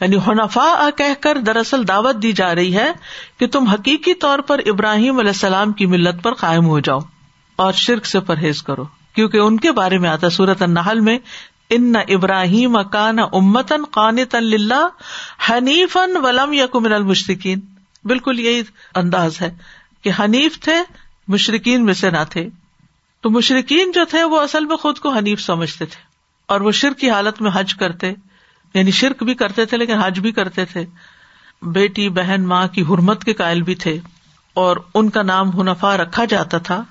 یعنی 0.00 0.16
حنفا 0.16 0.90
کہہ 0.96 1.14
کر 1.20 1.38
دراصل 1.38 1.88
دعوت 1.88 2.16
دی 2.22 2.32
جا 2.32 2.54
رہی 2.54 2.76
ہے 2.76 2.92
کہ 3.38 3.46
تم 3.46 3.66
حقیقی 3.66 4.14
طور 4.14 4.38
پر 4.38 4.60
ابراہیم 4.66 5.18
علیہ 5.18 5.30
السلام 5.30 5.72
کی 5.72 5.86
ملت 5.86 6.22
پر 6.22 6.34
قائم 6.34 6.66
ہو 6.66 6.80
جاؤ 6.80 6.98
اور 7.56 7.72
شرک 7.72 8.06
سے 8.06 8.20
پرہیز 8.20 8.62
کرو، 8.62 8.84
کیونکہ 9.14 9.38
ان 9.38 9.60
کے 9.60 9.72
بارے 9.72 9.98
میں 9.98 10.10
آتا 10.10 10.30
سورت 10.30 10.62
النحل 10.62 11.00
میں 11.00 11.18
ان 11.74 11.92
ابراہیم 12.08 12.82
کان 12.82 13.18
امتن 13.18 13.84
قان 13.90 14.18
حنیفن 15.48 16.16
ولم 16.16 16.52
یقن 16.52 16.92
المشرقین 16.92 17.60
بالکل 18.04 18.40
یہی 18.40 18.62
انداز 18.94 19.40
ہے 19.40 19.54
کہ 20.02 20.10
حنیف 20.18 20.60
تھے 20.60 20.74
مشرقین 21.28 21.84
میں 21.84 21.94
سے 21.94 22.10
نہ 22.10 22.24
تھے۔ 22.30 22.48
تو 23.20 23.30
مشرقین 23.30 23.92
جو 23.92 24.04
تھے، 24.04 24.24
وہ 24.24 24.40
اصل 24.40 24.64
میں 24.64 24.76
خود 24.76 24.98
کو 24.98 25.08
حنیف 25.08 25.40
سمجھتے 25.40 25.86
تھے۔ 25.86 26.02
اور 26.46 26.60
وہ 26.60 26.70
شرک 26.70 26.98
کی 26.98 27.10
حالت 27.10 27.42
میں 27.42 27.50
حج 27.54 27.74
کرتے 27.74 28.12
یعنی 28.74 28.90
شرک 28.90 29.22
بھی 29.22 29.34
کرتے 29.34 29.64
تھے 29.64 29.76
لیکن 29.76 29.98
حج 29.98 30.20
بھی 30.20 30.32
کرتے 30.32 30.64
تھے۔ 30.64 30.86
بیٹی، 31.62 32.08
بہن، 32.08 32.42
ماں 32.44 32.66
کی 32.66 32.82
حرمت 32.82 33.24
کے 33.24 33.32
قائل 33.32 33.62
بھی 33.62 33.74
تھے 33.74 34.00
اور 34.54 34.76
ان 34.94 35.10
کا 35.10 35.22
نام 35.22 35.60
ہنفا 35.60 35.96
رکھا 35.96 36.24
جاتا 36.24 36.58
تھا۔ 36.58 36.84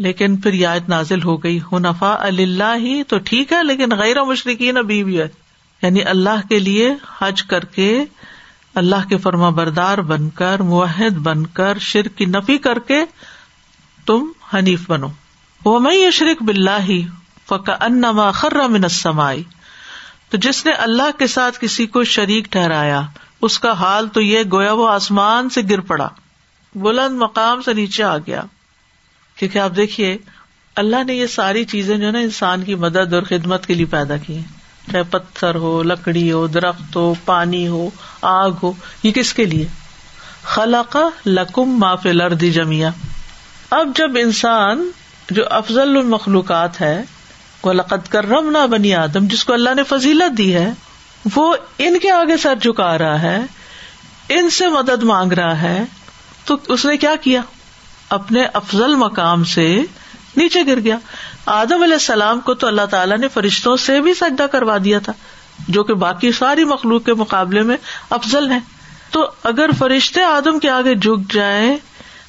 لیکن 0.00 0.36
پھر 0.36 0.52
یاد 0.52 0.88
نازل 0.88 1.22
ہو 1.22 1.42
گئی 1.42 1.60
ہنفا 1.72 2.16
اللہ 2.20 2.76
ہی 2.76 3.02
تو 3.02 3.18
ٹھیک 3.18 3.52
ہے، 3.52 3.62
لیکن 3.62 3.88
غیر 3.98 4.22
مشرقین 4.22 4.76
ابھی 4.76 5.04
بھی 5.04 5.20
ہے۔ 5.20 5.28
یعنی 5.82 6.02
اللہ 6.02 6.48
کے 6.48 6.58
لیے 6.58 6.94
حج 7.18 7.42
کر 7.42 7.64
کے 7.64 8.04
اللہ 8.74 9.08
کے 9.08 9.16
فرما 9.16 9.48
بردار 9.48 9.98
بن 9.98 10.30
کر 10.30 10.58
معاہد 10.58 11.14
بن 11.16 11.46
کر، 11.46 11.78
شرک 11.78 12.18
کی 12.18 12.24
نفی 12.24 12.58
کر 12.58 12.78
کے 12.78 13.04
تم 14.06 14.24
حنیف 14.54 14.90
بنو۔ 14.90 15.08
وہ 15.64 15.80
میں 15.80 15.94
یہ 15.94 16.10
شرک 16.10 16.42
بلّہ 16.42 16.78
ہی 16.88 17.06
فقا 17.46 17.72
انما 17.80 18.30
خر 18.30 18.68
من 18.68 18.84
السمائی 18.84 19.42
تو 20.30 20.36
جس 20.36 20.66
نے 20.66 20.72
اللہ 20.72 21.18
کے 21.18 21.26
ساتھ 21.26 21.58
کسی 21.60 21.86
کو 21.86 22.04
شریک 22.04 22.44
ٹھہرایا، 22.44 23.02
اس 23.42 23.58
کا 23.58 23.72
حال 23.72 24.08
تو 24.08 24.20
یہ 24.20 24.42
گویا 24.52 24.72
وہ 24.72 24.88
آسمان 24.88 25.48
سے 25.48 25.60
گر 25.70 25.80
پڑا، 25.80 26.08
بلند 26.74 27.18
مقام 27.18 27.62
سے 27.62 27.72
نیچے 27.72 28.02
آ 28.02 28.18
گیا۔ 28.18 28.42
کیونکہ 29.40 29.58
آپ 29.58 29.76
دیکھیے، 29.76 30.16
اللہ 30.76 31.04
نے 31.06 31.14
یہ 31.14 31.26
ساری 31.26 31.64
چیزیں 31.64 31.96
جو 31.96 32.10
نا 32.10 32.18
انسان 32.18 32.62
کی 32.62 32.74
مدد 32.74 33.12
اور 33.14 33.22
خدمت 33.22 33.66
کے 33.66 33.74
لیے 33.74 33.86
پیدا 33.86 34.16
کی 34.16 34.34
ہیں۔ 34.34 34.42
چاہے 34.92 35.02
پتھر 35.02 35.54
ہو، 35.54 35.82
لکڑی 35.82 36.32
ہو، 36.32 36.46
درخت 36.46 36.96
ہو، 36.96 37.14
پانی 37.24 37.68
ہو، 37.68 37.90
آگ 38.22 38.50
ہو، 38.62 38.72
یہ 39.02 39.12
کس 39.12 39.34
کے 39.34 39.44
لیے؟ 39.44 39.66
خلا 40.42 40.82
کا 40.90 41.08
لکم 41.26 41.78
معاف 41.80 42.06
لردی 42.06 42.50
جمیا 42.50 42.90
اب 43.70 43.88
جب 43.96 44.10
انسان 44.16 44.90
جو 45.30 45.42
افضل 45.50 45.96
المخلوقات 45.96 46.80
ہے 46.80 47.02
وہ 47.62 47.72
لقت 47.72 48.12
کرم 48.12 48.50
نہ 48.50 48.66
بنی 48.66 48.94
آدم، 48.94 49.26
جس 49.26 49.44
کو 49.44 49.52
اللہ 49.52 49.74
نے 49.76 49.82
فضیلت 49.82 50.38
دی 50.38 50.54
ہے، 50.54 50.70
وہ 51.34 51.56
ان 51.78 51.98
کے 51.98 52.10
آگے 52.10 52.36
سر 52.36 52.54
جھکا 52.54 52.98
رہا 52.98 53.22
ہے، 53.22 53.38
ان 54.28 54.50
سے 54.50 54.68
مدد 54.68 55.02
مانگ 55.02 55.32
رہا 55.32 55.62
ہے، 55.62 55.84
تو 56.44 56.56
اس 56.68 56.84
نے 56.84 56.96
کیا 56.96 57.14
کیا؟ 57.20 57.40
اپنے 58.10 58.44
افضل 58.54 58.94
مقام 58.94 59.44
سے 59.44 59.82
نیچے 60.36 60.62
گر 60.66 60.80
گیا۔ 60.80 60.96
آدم 61.46 61.82
علیہ 61.82 61.94
السلام 61.94 62.40
کو 62.40 62.54
تو 62.54 62.66
اللہ 62.66 62.86
تعالیٰ 62.90 63.18
نے 63.18 63.28
فرشتوں 63.28 63.76
سے 63.76 64.00
بھی 64.00 64.14
سجدہ 64.14 64.42
کروا 64.42 64.76
دیا 64.84 64.98
تھا، 64.98 65.12
جو 65.68 65.84
کہ 65.84 65.94
باقی 65.94 66.32
ساری 66.32 66.64
مخلوق 66.64 67.04
کے 67.04 67.14
مقابلے 67.14 67.62
میں 67.62 67.76
افضل 68.10 68.50
ہے 68.50 68.58
تو 69.10 69.30
اگر 69.44 69.70
فرشتے 69.78 70.22
آدم 70.22 70.58
کے 70.58 70.70
آگے 70.70 70.94
جھک 70.94 71.32
جائیں، 71.32 71.76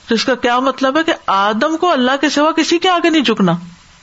تو 0.07 0.15
اس 0.15 0.25
کا 0.25 0.35
کیا 0.35 0.59
مطلب 0.59 0.97
ہے 0.97 1.03
کہ 1.03 1.13
آدم 1.27 1.77
کو 1.77 1.91
اللہ 1.91 2.11
کے 2.21 2.29
سوا 2.29 2.51
کسی 2.51 2.79
کے 2.79 2.89
آگے 2.89 3.09
نہیں 3.09 3.23
جھکنا؟ 3.23 3.51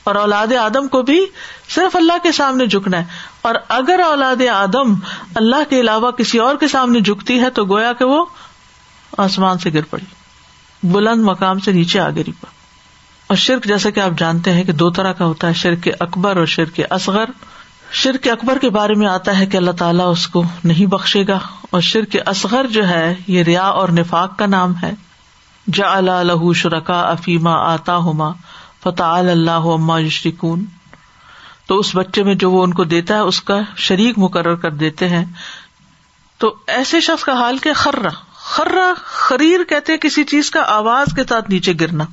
اور 0.03 0.15
اولاد 0.15 0.53
آدم 0.53 0.87
کو 0.87 1.01
بھی 1.01 1.25
صرف 1.69 1.95
اللہ 1.95 2.13
کے 2.23 2.31
سامنے 2.31 2.65
جھکنا 2.65 2.97
ہے۔ 2.97 3.05
اور 3.41 3.55
اگر 3.69 3.99
اولاد 4.05 4.47
آدم 4.53 4.93
اللہ 5.35 5.69
کے 5.69 5.79
علاوہ 5.79 6.11
کسی 6.11 6.37
اور 6.37 6.55
کے 6.55 6.67
سامنے 6.67 6.99
جھکتی 6.99 7.39
ہے، 7.39 7.49
تو 7.49 7.65
گویا 7.65 7.93
کہ 7.93 8.05
وہ 8.05 8.25
آسمان 9.17 9.57
سے 9.57 9.69
گر 9.73 9.81
پڑی۔ 9.89 10.18
بلند 10.83 11.23
مقام 11.23 11.59
سے 11.59 11.71
نیچے 11.71 11.99
آ 11.99 12.09
گری 12.09 12.31
پڑ 12.31 12.49
اور 13.27 13.37
شرک 13.37 13.65
جیسا 13.65 13.89
کہ 13.89 13.99
آپ 13.99 14.11
جانتے 14.17 14.53
ہیں 14.53 14.63
کہ 14.63 14.71
دو 14.71 14.89
طرح 14.89 15.11
کا 15.13 15.25
ہوتا 15.25 15.47
ہے، 15.47 15.53
شرک 15.53 15.87
اکبر 15.99 16.37
اور 16.37 16.45
شرک 16.45 16.79
اصغر۔ 16.89 17.25
شرک 17.91 18.27
اکبر 18.27 18.57
کے 18.57 18.69
بارے 18.69 18.93
میں 18.93 19.07
آتا 19.07 19.39
ہے 19.39 19.45
کہ 19.45 19.57
اللہ 19.57 19.71
تعالیٰ 19.71 20.11
اس 20.11 20.27
کو 20.27 20.43
نہیں 20.63 20.85
بخشے 20.85 21.27
گا۔ 21.27 21.39
اور 21.69 21.81
شرک 21.81 22.17
اصغر 22.25 22.67
جو 22.67 22.87
ہے، 22.87 23.15
یہ 23.27 23.43
ریا 23.43 23.63
اور 23.63 23.89
نفاق 23.89 24.37
کا 24.37 24.45
نام 24.45 24.73
ہے۔ 24.83 24.91
جا 25.73 25.97
اللہ 25.97 26.53
شرکا 26.53 27.01
افیما 27.01 27.53
آتا 27.73 27.95
ہوما 27.95 28.31
فتح 28.83 29.03
اللہ 29.03 29.51
عما 29.51 29.99
یشرکون۔ 29.99 30.65
تو 31.67 31.77
اس 31.77 31.95
بچے 31.95 32.23
میں 32.23 32.35
جو 32.35 32.51
وہ 32.51 32.63
ان 32.63 32.73
کو 32.73 32.83
دیتا 32.83 33.13
ہے، 33.13 33.19
اس 33.19 33.41
کا 33.41 33.57
شریک 33.77 34.13
مقرر 34.17 34.55
کر 34.55 34.71
دیتے 34.71 35.09
ہیں۔ 35.09 35.25
تو 36.37 36.55
ایسے 36.67 36.99
شخص 36.99 37.23
کا 37.23 37.33
حال 37.33 37.57
کہ 37.57 37.73
خرا 37.73 38.09
خرا 38.49 38.93
خریر 39.03 39.63
کہتے 39.63 39.97
کسی 39.97 40.23
چیز 40.23 40.51
کا 40.51 40.61
آواز 40.67 41.13
کے 41.15 41.23
ساتھ 41.29 41.49
نیچے 41.49 41.73
گرنا۔ 41.79 42.05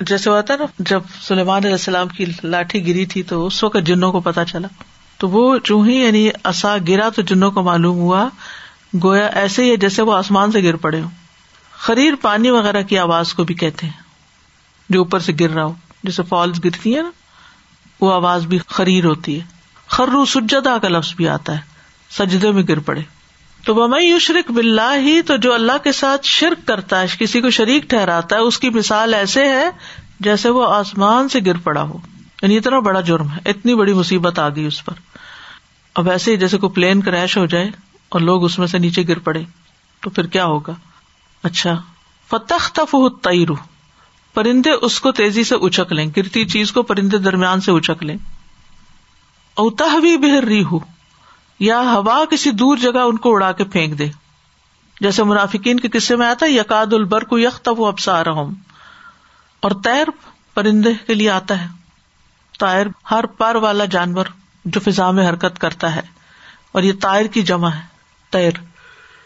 جیسے 0.00 0.30
ہوتا 0.30 0.54
ہے 0.54 0.58
نا، 0.58 0.64
جب 0.78 1.02
سلیمان 1.22 1.56
علیہ 1.56 1.72
السلام 1.72 2.08
کی 2.08 2.24
لاٹھی 2.44 2.86
گری 2.86 3.06
تھی 3.06 3.22
تو 3.22 3.46
اس 3.46 3.64
وقت 3.64 3.86
جنوں 3.86 4.12
کو 4.12 4.20
پتا 4.20 4.44
چلا۔ 4.44 4.68
تو 5.18 5.28
وہ 5.28 5.58
جو 5.64 5.80
ہی 5.80 5.96
یعنی 5.96 6.30
اصا 6.44 6.76
گرا 6.88 7.08
تو 7.08 7.22
جنوں 7.22 7.50
کو 7.50 7.62
معلوم 7.62 7.96
ہوا۔ 7.96 8.28
گویا 9.02 9.26
ایسے 9.26 9.64
ہی 9.64 9.76
جیسے 9.76 10.02
وہ 10.02 10.14
آسمان 10.14 10.52
سے 10.52 10.62
گر 10.62 10.76
پڑے 10.76 11.00
ہو 11.00 11.08
خریر 11.78 12.14
پانی 12.20 12.50
وغیرہ 12.50 12.82
کی 12.82 12.98
آواز 12.98 13.34
کو 13.34 13.44
بھی 13.44 13.54
کہتے 13.54 13.86
ہیں، 13.86 14.02
جو 14.88 14.98
اوپر 14.98 15.18
سے 15.18 15.32
گر 15.40 15.50
رہا 15.50 15.64
ہو۔ 15.64 15.74
جیسے 16.04 16.22
فالس 16.22 16.64
گرتی 16.64 16.96
ہے 16.96 17.02
نا، 17.02 17.10
وہ 18.00 18.12
آواز 18.12 18.46
بھی 18.46 18.58
خریر 18.66 19.04
ہوتی 19.04 19.40
ہے۔ 19.40 19.44
خرو 19.86 20.24
سجدا 20.24 20.78
کا 20.78 20.88
لفظ 20.88 21.14
بھی 21.14 21.28
آتا 21.28 21.54
ہے، 21.54 21.60
سجدے 22.10 22.50
میں 22.50 22.62
گر 22.68 22.78
پڑے۔ 22.78 23.02
تو 23.64 23.74
وہ 23.74 24.18
شرک 24.20 24.50
بلّہ 24.50 24.96
ہی 24.96 25.22
تو 25.22 25.36
جو 25.36 25.54
اللہ 25.54 25.78
کے 25.84 25.92
ساتھ 25.92 26.26
شرک 26.26 26.66
کرتا 26.66 27.00
ہے، 27.00 27.06
کسی 27.18 27.40
کو 27.40 27.50
شریک 27.50 27.82
ٹھہراتا 27.82 28.36
ہے، 28.36 28.40
اس 28.40 28.58
کی 28.58 28.70
مثال 28.70 29.14
ایسے 29.14 29.44
ہے 29.44 29.70
جیسے 30.20 30.48
وہ 30.48 30.74
آسمان 30.74 31.28
سے 31.28 31.38
گر 31.46 31.56
پڑا 31.56 31.82
ہو۔ 31.82 31.98
یعنی 32.42 32.56
اتنا 32.56 32.78
بڑا 32.78 33.00
جرم 33.00 33.28
ہے، 33.28 33.50
اتنی 33.50 33.74
بڑی 33.74 33.92
مصیبت 33.92 34.38
آ 34.38 34.48
گئی 34.48 34.64
اس 34.64 34.84
پر۔ 34.84 34.92
اب 35.94 36.10
ایسے 36.10 36.32
ہی 36.32 36.36
جیسے 36.36 36.58
کوئی 36.58 36.72
پلین 36.72 37.00
کریش 37.00 37.36
ہو 37.36 37.46
جائے 37.46 37.70
اور 38.08 38.20
لوگ 38.20 38.44
اس 38.44 38.58
میں 38.58 38.66
سے 38.66 38.78
نیچے 38.78 39.02
گر 39.08 39.18
پڑے، 39.18 39.42
تو 40.00 40.10
پھر 40.10 40.26
کیا 40.26 40.44
ہوگا؟ 40.44 40.72
اچھا 41.42 41.82
فتح 42.30 42.68
تف 42.72 42.96
تئرو 43.22 43.54
پرندے 44.34 44.70
اس 44.70 45.00
کو 45.00 45.12
تیزی 45.12 45.44
سے 45.44 45.54
اچک 45.54 45.92
لیں، 45.92 46.10
گرتی 46.16 46.44
چیز 46.44 46.72
کو 46.72 46.82
پرندے 46.82 47.18
درمیان 47.18 47.60
سے 47.60 47.72
اچک 47.72 48.02
لیں۔ 48.02 48.16
اوتہ 49.54 49.98
بھی 50.00 50.16
بہر 50.16 50.44
ری 50.44 50.64
ہوں 50.64 50.78
یا 51.60 51.80
ہوا 51.80 52.24
کسی 52.30 52.50
دور 52.50 52.76
جگہ 52.76 52.98
ان 52.98 53.16
کو 53.16 53.34
اڑا 53.34 53.52
کے 53.52 53.64
پھینک 53.64 53.98
دے۔ 53.98 54.08
جیسے 55.00 55.24
منافقین 55.24 55.80
کے 55.80 55.88
قصے 55.88 56.16
میں 56.16 56.26
آتا 56.26 56.46
ہے 56.46 56.50
یقاد 56.50 56.92
البر 56.92 57.24
کو 57.24 57.38
یخ 57.38 57.60
تب 57.60 57.84
ابسا 57.84 58.24
رہا 58.24 58.32
ہوں 58.32 58.54
اور 59.60 59.70
تیر 59.70 60.08
پرندے 60.54 60.92
کے 61.06 61.14
لیے 61.14 61.30
آتا 61.30 61.62
ہے۔ 61.62 61.68
تائر 62.58 62.86
ہر 63.10 63.26
پر 63.26 63.54
والا 63.54 63.84
جانور 63.84 64.26
جو 64.64 64.80
فضا 64.80 65.10
میں 65.10 65.28
حرکت 65.28 65.58
کرتا 65.58 65.94
ہے۔ 65.94 66.00
اور 66.72 66.82
یہ 66.82 66.92
تائر 67.00 67.26
کی 67.26 67.42
جمع 67.42 67.70
ہے 67.70 67.80
تیر 68.30 68.50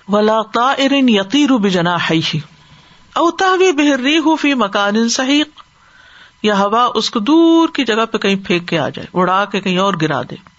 ولا 0.09 0.43
تائرن 0.43 1.09
یقیر 1.09 1.53
بجنا 1.53 1.97
ہی 2.11 2.39
اوتا 3.15 3.57
بھی 3.57 3.73
بہر 3.73 4.19
ہو 4.19 4.37
فی 4.37 4.55
مکان 4.55 5.09
صحیح 5.09 5.45
یا 6.43 6.59
ہوا 6.59 6.91
اس 6.95 7.11
کو 7.11 7.21
دور 7.21 7.69
کی 7.75 7.85
جگہ 7.85 8.07
پہ 8.07 8.19
کہیں 8.19 8.37
پھینک 8.47 8.69
کے 8.69 8.79
آ 8.79 8.89
جائے، 8.89 9.09
اڑا 9.15 9.45
کے 9.45 9.61
کہیں 9.61 9.79
اور 9.79 9.95
گرا 10.03 10.23
دے۔ 10.23 10.54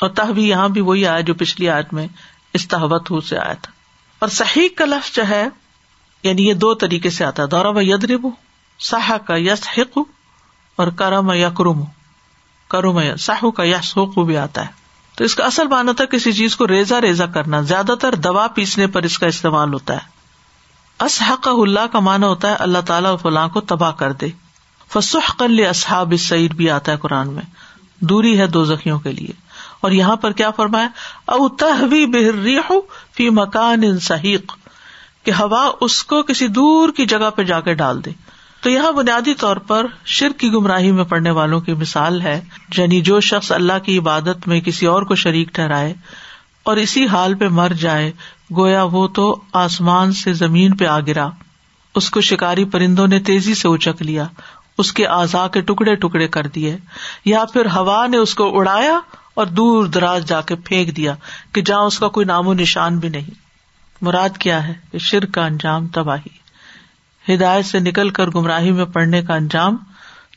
اور 0.00 0.10
تہ 0.10 0.32
بھی 0.32 0.48
یہاں 0.48 0.68
بھی 0.68 0.80
وہی 0.80 1.06
آیا 1.06 1.20
جو 1.20 1.34
پچھلی 1.34 1.70
آیت 1.70 1.92
میں 1.92 2.06
استحبت 2.52 3.10
ہو 3.10 3.20
سے 3.20 3.38
آیا 3.38 3.54
تھا۔ 3.54 3.72
اور 4.18 4.28
صحیح 4.28 4.68
کا 4.76 4.84
لفظ 4.84 5.16
جو 5.16 5.28
ہے 5.28 5.48
یعنی 6.22 6.48
یہ 6.48 6.54
دو 6.54 6.74
طریقے 6.74 7.10
سے 7.10 7.24
آتا 7.24 7.42
ہے۔ 7.42 7.48
دورہ 7.48 7.66
و 7.66 7.80
ید 7.80 8.04
ربو 8.04 8.30
سہ 8.78 9.16
کا 9.26 9.36
یس 9.36 9.68
حق 9.78 9.98
اور 10.76 10.88
کرم 10.88 11.30
یا 11.32 11.50
کرم 11.50 11.84
کرم 12.68 13.16
ساہو 13.16 13.50
کا 13.50 13.64
یس 13.64 13.98
حق 13.98 14.18
بھی 14.18 14.36
آتا 14.36 14.62
ہے۔ 14.62 14.72
تو 15.16 15.24
اس 15.24 15.34
کا 15.34 15.44
اصل 15.44 15.66
مانا 15.66 15.92
تھا 15.92 16.04
کسی 16.04 16.32
چیز 16.32 16.56
کو 16.56 16.66
ریزا 16.66 17.00
ریزا 17.00 17.26
کرنا۔ 17.26 17.60
زیادہ 17.60 17.94
تر 18.00 18.14
دوا 18.14 18.46
پیسنے 18.46 18.86
پر 18.86 19.02
اس 19.02 19.18
کا 19.18 19.26
استعمال 19.26 19.72
ہوتا 19.72 19.94
ہے۔ 19.94 20.16
اسحق 21.04 21.48
اللہ 21.48 21.86
کا 21.92 21.98
مانا 22.00 22.26
ہوتا 22.26 22.50
ہے، 22.50 22.54
اللہ 22.54 22.78
تعالیٰ 22.86 23.16
فلاں 23.22 23.48
کو 23.48 23.60
تباہ 23.60 23.92
کر 23.92 24.12
دے۔ 24.12 24.26
فسح 24.92 25.32
کر 25.38 25.46
اصحاب 25.70 26.14
سعید 26.18 26.54
بھی 26.54 26.70
آتا 26.70 26.92
ہے 26.92 26.96
قرآن 26.96 27.32
میں۔ 27.32 27.42
دوری 28.00 28.38
ہے 28.38 28.46
دو 28.46 28.64
زخیوں 28.64 28.98
کے 28.98 29.12
لیے۔ 29.12 29.45
اور 29.86 29.94
یہاں 29.94 30.16
پر 30.16 30.32
کیا 30.32 30.50
فرمایا؟ 30.50 30.88
او 31.26 31.48
تحوی 31.48 32.06
بہر 32.06 32.70
فی 33.16 33.30
مکان 33.30 33.84
ان 33.84 33.98
کہ 35.24 35.30
ہوا 35.30 35.70
اس 35.80 36.04
کو 36.04 36.22
کسی 36.22 36.46
دور 36.46 36.88
کی 36.88 37.06
جگہ 37.06 37.30
پہ 37.30 37.42
جا 37.42 37.60
کے 37.60 37.74
ڈال 37.74 38.04
دے۔ 38.04 38.10
تو 38.60 38.70
یہاں 38.70 38.92
بنیادی 38.92 39.34
طور 39.34 39.56
پر 39.56 39.86
شر 40.04 40.28
کی 40.38 40.52
گمراہی 40.52 40.92
میں 40.92 41.04
پڑنے 41.04 41.30
والوں 41.30 41.60
کی 41.60 41.72
مثال 41.72 42.20
ہے 42.20 42.44
یعنی 42.76 43.00
جو 43.00 43.20
شخص 43.20 43.52
اللہ 43.52 43.78
کی 43.84 43.98
عبادت 43.98 44.48
میں 44.48 44.60
کسی 44.60 44.86
اور 44.86 45.02
کو 45.02 45.14
شریک 45.14 45.48
ٹھہرائے 45.48 45.94
اور 46.62 46.76
اسی 46.76 47.06
حال 47.06 47.34
پہ 47.34 47.48
مر 47.48 47.72
جائے، 47.78 48.12
گویا 48.56 48.82
وہ 48.82 49.08
تو 49.08 49.40
آسمان 49.52 50.12
سے 50.12 50.32
زمین 50.32 50.76
پہ 50.76 50.86
آ 50.86 51.00
گرا۔ 51.00 51.28
اس 51.94 52.10
کو 52.10 52.20
شکاری 52.20 52.64
پرندوں 52.64 53.06
نے 53.06 53.20
تیزی 53.20 53.54
سے 53.54 53.68
اچک 53.68 54.02
لیا، 54.02 54.26
اس 54.78 54.92
کے 54.92 55.06
آزا 55.06 55.48
کے 55.48 55.60
ٹکڑے 55.60 55.94
ٹکڑے 55.94 56.28
کر 56.28 56.46
دیے۔ 56.46 56.76
یا 57.24 57.44
پھر 57.44 57.66
ہوا 57.66 58.06
نے 58.06 58.16
اس 58.16 58.34
کو 58.34 58.58
اڑایا 58.58 59.00
اور 59.36 59.46
دور 59.46 59.84
دراز 59.84 60.24
جا 60.24 60.40
کے 60.40 60.54
پھینک 60.54 60.96
دیا 60.96 61.14
کہ 61.52 61.62
جہاں 61.62 61.80
اس 61.80 61.98
کا 61.98 62.08
کوئی 62.08 62.26
نام 62.26 62.48
و 62.48 62.54
نشان 62.54 62.98
بھی 62.98 63.08
نہیں۔ 63.08 63.34
مراد 64.02 64.28
کیا 64.38 64.68
ہے؟ 64.68 64.74
کہ 64.92 64.98
شر 64.98 65.24
کا 65.24 65.46
انجام 65.46 65.86
تباہی۔ 65.86 66.28
ہدایت 67.34 67.64
سے 67.64 67.78
نکل 67.78 68.10
کر 68.10 68.28
گمراہی 68.28 68.72
میں 68.72 68.84
پڑنے 68.84 69.22
کا 69.22 69.34
انجام 69.34 69.76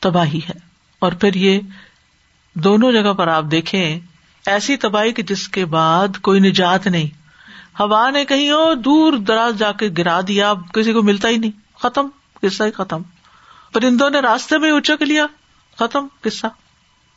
تباہی 0.02 0.38
ہے۔ 0.38 0.58
اور 0.98 1.12
پھر 1.12 1.34
یہ 1.34 1.60
دونوں 2.54 2.92
جگہ 2.92 3.12
پر 3.12 3.28
آپ 3.28 3.44
دیکھیں، 3.50 4.00
ایسی 4.46 4.76
تباہی 4.76 5.12
کہ 5.12 5.22
جس 5.22 5.48
کے 5.48 5.64
بعد 5.64 6.08
کوئی 6.22 6.40
نجات 6.40 6.86
نہیں۔ 6.86 7.06
ہوا 7.80 8.10
نے 8.10 8.24
کہیں 8.24 8.50
اور 8.50 8.76
دور 8.76 9.12
دراز 9.12 9.58
جا 9.58 9.72
کے 9.72 9.88
گرا 9.98 10.20
دیا 10.28 10.52
کسی 10.74 10.92
کو 10.92 11.02
ملتا 11.02 11.28
ہی 11.28 11.36
نہیں۔ 11.36 11.50
ختم، 11.78 12.08
قصہ 12.42 12.62
ہی 12.62 12.70
ختم۔ 12.70 13.02
پرندوں 13.72 14.10
نے 14.10 14.20
راستے 14.20 14.58
میں 14.58 14.72
اچک 14.72 15.02
لیا، 15.02 15.26
ختم، 15.78 16.06
قصہ۔ 16.20 16.46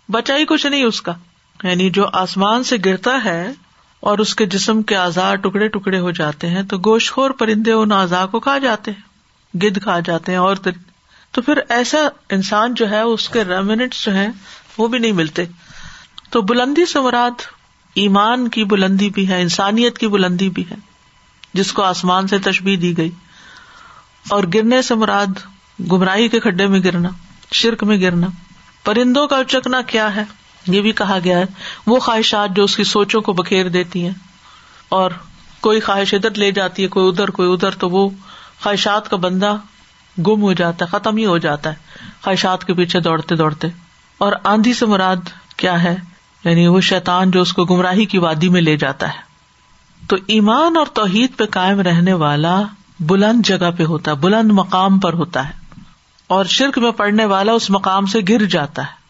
بچا 0.10 0.36
ہی 0.36 0.46
کچھ 0.46 0.68
نہیں 0.68 0.84
اس 0.84 1.02
کا۔ 1.02 1.14
یعنی 1.64 1.90
جو 1.90 2.08
آسمان 2.14 2.64
سے 2.64 2.76
گرتا 2.86 3.24
ہے 3.26 3.52
اور 4.00 4.18
اس 4.18 4.36
کے 4.36 4.46
جسم 4.46 4.82
کے 4.82 4.96
آزار 4.96 5.36
ٹکڑے 5.36 5.68
ٹکڑے 5.68 6.00
ہو 6.00 6.12
جاتے 6.12 6.50
ہیں، 6.50 6.64
تو 6.64 6.78
گوشت 6.78 7.14
خور 7.14 7.32
پرندے 7.32 7.72
ان 7.72 7.92
آزار 7.92 8.28
کو 8.28 8.40
کھا 8.40 8.58
جاتے 8.58 8.92
ہیں، 8.92 9.02
گد 9.58 9.84
کھا 9.84 10.00
جاتے 10.00 10.32
ہیں 10.32 10.40
اور 10.40 10.56
تو 11.32 11.42
پھر 11.42 11.60
ایسا 11.70 11.98
انسان 12.30 12.74
جو 12.74 12.90
ہے، 12.90 13.02
اس 13.02 13.30
کے 13.30 13.44
ریمنٹس 13.44 14.06
جو 14.06 14.14
ہے 14.14 14.28
وہ 14.78 14.88
بھی 14.88 15.00
نہیں 15.00 15.12
ملتے۔ 15.12 15.46
تو 16.30 16.42
بلندی 16.42 16.86
سے 16.86 17.00
مراد 17.00 17.42
ایمان 17.94 18.48
کی 18.48 18.64
بلندی 18.64 19.10
بھی 19.10 19.28
ہے، 19.28 19.42
انسانیت 19.42 19.98
کی 19.98 20.08
بلندی 20.08 20.50
بھی 20.50 20.64
ہے، 20.72 20.76
جس 21.54 21.74
کو 21.74 21.82
آسمان 21.82 22.28
سے 22.28 22.38
تشبیح 22.38 22.78
دی 22.82 22.98
گئی۔ 22.98 23.10
اور 24.30 24.44
گرنے 24.54 24.82
سے 24.82 24.96
مراد 24.96 25.26
گمراہی 25.92 26.28
کے 26.28 26.40
کھڈے 26.40 26.68
میں 26.68 26.80
گرنا، 26.80 27.10
شرک 27.52 27.84
میں 27.84 28.02
گرنا۔ 28.02 28.28
پرندوں 28.84 29.28
کا 29.28 29.38
اچکنا 29.38 29.82
کیا 29.82 30.16
ہے؟ 30.16 30.24
یہ 30.68 30.82
بھی 30.82 30.92
کہا 30.92 31.18
گیا 31.24 31.38
ہے، 31.38 31.46
وہ 31.88 32.00
خواہشات 32.00 32.50
جو 32.56 32.64
اس 32.64 32.76
کی 32.76 32.84
سوچوں 32.84 33.22
کو 33.22 33.34
بکھیر 33.34 33.70
دیتی 33.70 34.04
ہیں۔ 34.04 34.14
اور 34.90 35.12
کوئی 35.62 35.80
خواہش 35.80 36.14
ادھر 36.14 36.34
لے 36.34 36.52
جاتی 36.52 36.84
ہے، 36.84 36.88
کوئی 36.88 37.08
ادھر 37.08 37.28
کوئی 37.30 37.54
ادھر، 37.54 37.72
تو 37.72 37.90
وہ 37.90 38.10
خواہشات 38.64 39.10
کا 39.10 39.18
بندہ 39.18 39.58
گم 40.28 40.42
ہو 40.42 40.54
جاتا 40.54 40.86
ہے، 40.86 40.90
ختم 40.90 41.18
ہی 41.18 41.26
ہو 41.26 41.38
جاتا 41.38 41.70
ہے۔ 41.70 41.76
خواہشات 42.24 42.68
کے 42.68 42.74
پیچھے 42.74 43.00
دوڑتے 43.00 43.36
دوڑتے۔ 43.36 43.68
اور 44.18 44.34
آندھی 44.44 44.74
سے 44.74 44.86
مراد 44.86 45.16
کیا 45.58 45.84
ہے؟ 45.84 45.96
یعنی 46.44 46.68
وہ 46.68 46.82
شیتان 46.82 47.32
جو 47.32 47.42
اس 47.42 47.54
کو 47.54 47.66
گمراہی 47.66 48.06
کی 48.06 48.18
وادی 48.18 48.50
میں 48.50 48.62
لے 48.62 48.78
جاتا 48.78 49.08
ہے۔ 49.08 49.20
تو 50.08 50.16
ایمان 50.28 50.78
اور 50.78 50.86
توحید 50.86 51.36
پہ 51.38 51.46
قائم 51.46 51.80
رہنے 51.80 52.14
والا 52.14 52.62
بلند 53.00 53.46
جگہ 53.46 53.72
پہ 53.78 53.84
ہوتا 53.84 54.12
ہے، 54.12 54.16
بلند 54.16 54.52
مقام 54.52 55.00
پر 55.00 55.14
ہوتا 55.14 55.50
ہے۔ 55.50 55.54
اور 56.28 56.46
شرک 56.46 56.78
میں 56.78 56.92
پڑنے 56.92 57.26
والا 57.26 57.52
اس 57.52 57.70
مقام 57.70 58.06
سے 58.06 58.20
گر 58.30 58.46
جاتا 58.46 58.82
ہے۔ 58.82 59.03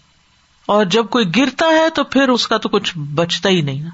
اور 0.65 0.85
جب 0.85 1.05
کوئی 1.09 1.25
گرتا 1.37 1.65
ہے 1.65 1.89
تو 1.89 2.03
پھر 2.03 2.29
اس 2.29 2.47
کا 2.47 2.57
تو 2.57 2.69
کچھ 2.69 2.97
بچتا 2.97 3.49
ہی 3.49 3.61
نہیں 3.61 3.81
نا۔ 3.81 3.89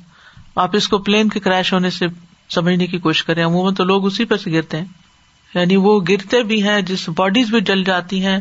آپ 0.56 0.76
اس 0.76 0.88
کو 0.88 0.98
پلین 0.98 1.30
کے 1.30 1.40
کریش 1.40 1.74
ہونے 1.74 1.90
سے 1.90 2.06
سمجھنے 2.50 2.88
کی 2.88 2.98
کوشش 2.98 3.24
کریں۔ 3.24 3.46
عموماً 3.46 3.74
تو 3.74 3.84
لوگ 3.84 4.06
اسی 4.06 4.26
پہ 4.26 4.36
سے 4.36 4.52
گرتے 4.52 4.78
ہیں۔ 4.78 4.86
یعنی 5.56 5.76
وہ 5.76 6.00
گرتے 6.10 6.44
بھی 6.44 6.64
ہیں، 6.64 6.82
جس 6.82 7.10
باڈیز 7.10 7.50
بھی 7.50 7.62
جل 7.62 7.84
جاتی 7.84 8.26
ہیں، 8.26 8.38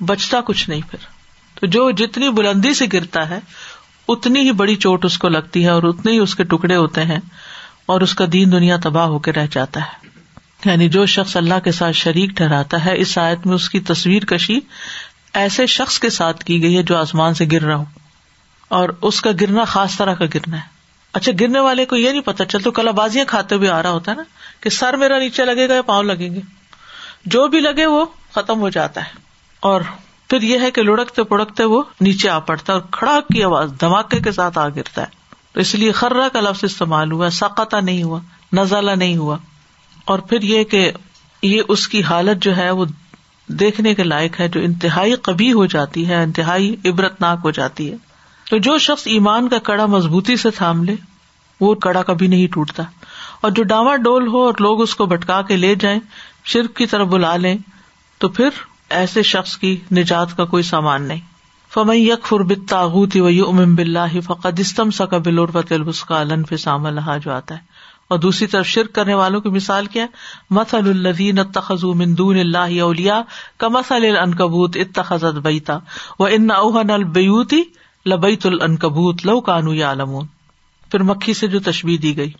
بچتا 0.00 0.40
کچھ 0.40 0.70
نہیں 0.70 0.80
پھر۔ 0.90 0.98
تو 1.60 1.66
جو 1.66 1.90
جتنی 1.90 2.30
بلندی 2.30 2.74
سے 2.74 2.86
گرتا 2.92 3.30
ہے، 3.30 3.38
اتنی 4.08 4.40
ہی 4.40 4.52
بڑی 4.52 4.76
چوٹ 4.76 5.04
اس 5.04 5.18
کو 5.18 5.28
لگتی 5.28 5.64
ہے 5.64 5.70
اور 5.70 5.82
اتنے 5.82 6.12
ہی 6.12 6.18
اس 6.18 6.34
کے 6.34 6.44
ٹکڑے 6.44 6.76
ہوتے 6.76 7.04
ہیں 7.04 7.18
اور 7.86 8.00
اس 8.00 8.14
کا 8.14 8.24
دین 8.32 8.52
دنیا 8.52 8.76
تباہ 8.82 9.04
ہو 9.04 9.18
کے 9.18 9.32
رہ 9.32 9.46
جاتا 9.50 9.80
ہے۔ 9.80 10.08
یعنی 10.64 10.88
جو 10.88 11.06
شخص 11.06 11.36
اللہ 11.36 11.58
کے 11.64 11.72
ساتھ 11.72 11.96
شریک 11.96 12.30
ٹھہراتا 12.30 12.84
ہے، 12.84 13.00
اس 13.00 13.18
آیت 13.18 13.46
میں 13.46 13.54
اس 13.54 13.70
کی 13.70 13.80
تصویر 13.80 14.24
کشی 14.24 14.58
ایسے 15.34 15.66
شخص 15.66 15.98
کے 15.98 16.10
ساتھ 16.10 16.44
کی 16.44 16.62
گئی 16.62 16.76
ہے 16.76 16.82
جو 16.82 16.96
آسمان 16.96 17.34
سے 17.34 17.44
گر 17.52 17.62
رہا 17.62 17.76
ہو 17.76 17.84
اور 18.68 18.88
اس 19.02 19.20
کا 19.20 19.30
گرنا 19.40 19.64
خاص 19.64 19.96
طرح 19.96 20.14
کا 20.14 20.24
گرنا 20.34 20.56
ہے۔ 20.56 20.72
اچھا 21.12 21.32
گرنے 21.40 21.60
والے 21.60 21.84
کو 21.84 21.96
یہ 21.96 22.10
نہیں 22.10 22.20
پتا، 22.20 22.44
چل 22.44 22.60
تو 22.60 22.70
کلا 22.70 22.90
بازیاں 22.90 23.24
کھاتے 23.24 23.54
ہوئے 23.54 23.68
آ 23.68 23.82
رہا 23.82 23.90
ہوتا 23.90 24.10
ہے 24.10 24.16
نا 24.16 24.22
کہ 24.60 24.70
سر 24.70 24.94
میرا 24.94 25.18
نیچے 25.18 25.44
لگے 25.44 25.68
گا 25.68 25.74
یا 25.74 25.82
پاؤں 25.82 26.02
لگیں 26.02 26.34
گے۔ 26.34 26.40
جو 27.24 27.48
بھی 27.48 27.60
لگے 27.60 27.86
وہ 27.86 28.06
ختم 28.34 28.60
ہو 28.60 28.68
جاتا 28.68 29.04
ہے۔ 29.04 29.10
اور 29.60 29.80
پھر 30.28 30.42
یہ 30.42 30.58
ہے 30.58 30.70
کہ 30.70 30.82
لڑکتے 30.82 31.22
پڑکتے 31.22 31.64
وہ 31.64 31.82
نیچے 32.00 32.28
آ 32.28 32.38
پڑتا 32.38 32.72
ہے 32.72 32.78
اور 32.78 32.88
کھڑا 32.90 33.20
کی 33.20 33.44
آواز، 33.44 33.72
دھماکے 33.80 34.20
کے 34.20 34.32
ساتھ 34.32 34.58
آ 34.58 34.68
گرتا 34.68 35.02
ہے۔ 35.02 35.06
تو 35.52 35.60
اس 35.60 35.74
لیے 35.74 35.92
خرا 35.92 36.28
کا 36.32 36.40
لفظ 36.40 36.64
استعمال 36.64 37.12
ہوا 37.12 37.30
ساقتا 37.30 37.80
نہیں 37.80 38.02
ہوا 38.02 38.20
نزالہ 38.52 38.90
نہیں 38.90 39.16
ہوا۔ 39.16 39.36
اور 40.04 40.18
پھر 40.18 40.42
یہ 40.42 40.64
کہ 40.64 40.92
یہ 41.42 41.62
اس 41.68 41.88
کی 41.88 42.02
حالت 42.02 42.42
جو 42.42 42.56
ہے 42.56 42.70
وہ 42.70 42.84
دیکھنے 43.48 43.94
کے 43.94 44.02
لائق 44.02 44.40
ہے 44.40 44.48
جو 44.48 44.60
انتہائی 44.60 45.14
کبھی 45.22 45.52
ہو 45.52 45.66
جاتی 45.66 46.08
ہے، 46.08 46.22
انتہائی 46.22 46.76
عبرت 46.84 47.20
ناک 47.20 47.38
ہو 47.44 47.50
جاتی 47.50 47.90
ہے۔ 47.90 47.96
تو 48.50 48.58
جو 48.58 48.78
شخص 48.78 49.02
ایمان 49.06 49.48
کا 49.48 49.58
کڑا 49.58 49.86
مضبوطی 49.86 50.36
سے 50.36 50.50
تھام 50.50 50.84
لے، 50.84 50.96
وہ 51.60 51.74
کڑا 51.74 52.02
کبھی 52.02 52.26
نہیں 52.26 52.46
ٹوٹتا۔ 52.46 52.82
اور 53.40 53.50
جو 53.50 53.62
ڈاواں 53.62 53.96
ڈول 53.96 54.28
ہو 54.28 54.42
اور 54.42 54.54
لوگ 54.60 54.82
اس 54.82 54.94
کو 54.94 55.06
بٹکا 55.06 55.42
کے 55.42 55.56
لے 55.56 55.74
جائیں، 55.74 56.00
شرک 56.44 56.76
کی 56.76 56.86
طرف 56.86 57.08
بلا 57.08 57.36
لیں، 57.36 57.56
تو 58.18 58.28
پھر 58.28 58.48
ایسے 58.90 59.22
شخص 59.22 59.56
کی 59.56 59.76
نجات 59.92 60.36
کا 60.36 60.44
کوئی 60.44 60.62
سامان 60.62 61.02
نہیں۔ 61.02 61.20
فمئی 61.74 62.08
یک 62.08 62.26
فربت 62.26 62.68
تاغوتی 62.68 63.20
وی 63.20 63.40
ام 63.40 63.74
بلّہ 63.74 64.20
فقد 64.20 64.60
استم 64.60 64.90
سا 64.90 65.04
کا 65.04 65.18
بلوربت 65.18 65.72
البسکا 65.72 66.20
الن 66.20 66.42
فسام 66.44 66.86
الحا 66.86 67.16
جو 67.16 67.32
آتا 67.32 67.54
ہے۔ 67.54 67.60
اور 68.08 68.18
دوسری 68.18 68.46
طرف 68.46 68.66
شرک 68.66 68.92
کرنے 68.92 69.14
والوں 69.14 69.40
کی 69.40 69.48
مثال 69.48 69.86
کیا 69.86 70.06
مسل 70.50 70.88
الدین 70.88 71.38
اتخذ 71.38 71.84
مندون 71.84 72.38
اللہ 72.38 72.80
اولیا 72.80 73.22
کا 73.56 73.68
مسل 73.68 74.04
العنکبوت 74.04 74.76
اتخذت 74.76 75.38
بیتا 75.38 75.78
و 76.18 76.24
ان 76.24 76.50
اوہن 76.50 76.90
البیوتی 76.90 77.62
لبیت 78.06 78.46
العنکبوت 78.46 79.26
لو 79.26 79.40
کانو 79.40 79.74
یا 79.74 79.92
علمون 79.92 80.26
پھر 80.90 81.02
مکھی 81.02 81.34
سے 81.34 81.46
جو 81.46 81.60
تشبیح 81.60 81.98
دی 82.02 82.16
گئی۔ 82.16 82.30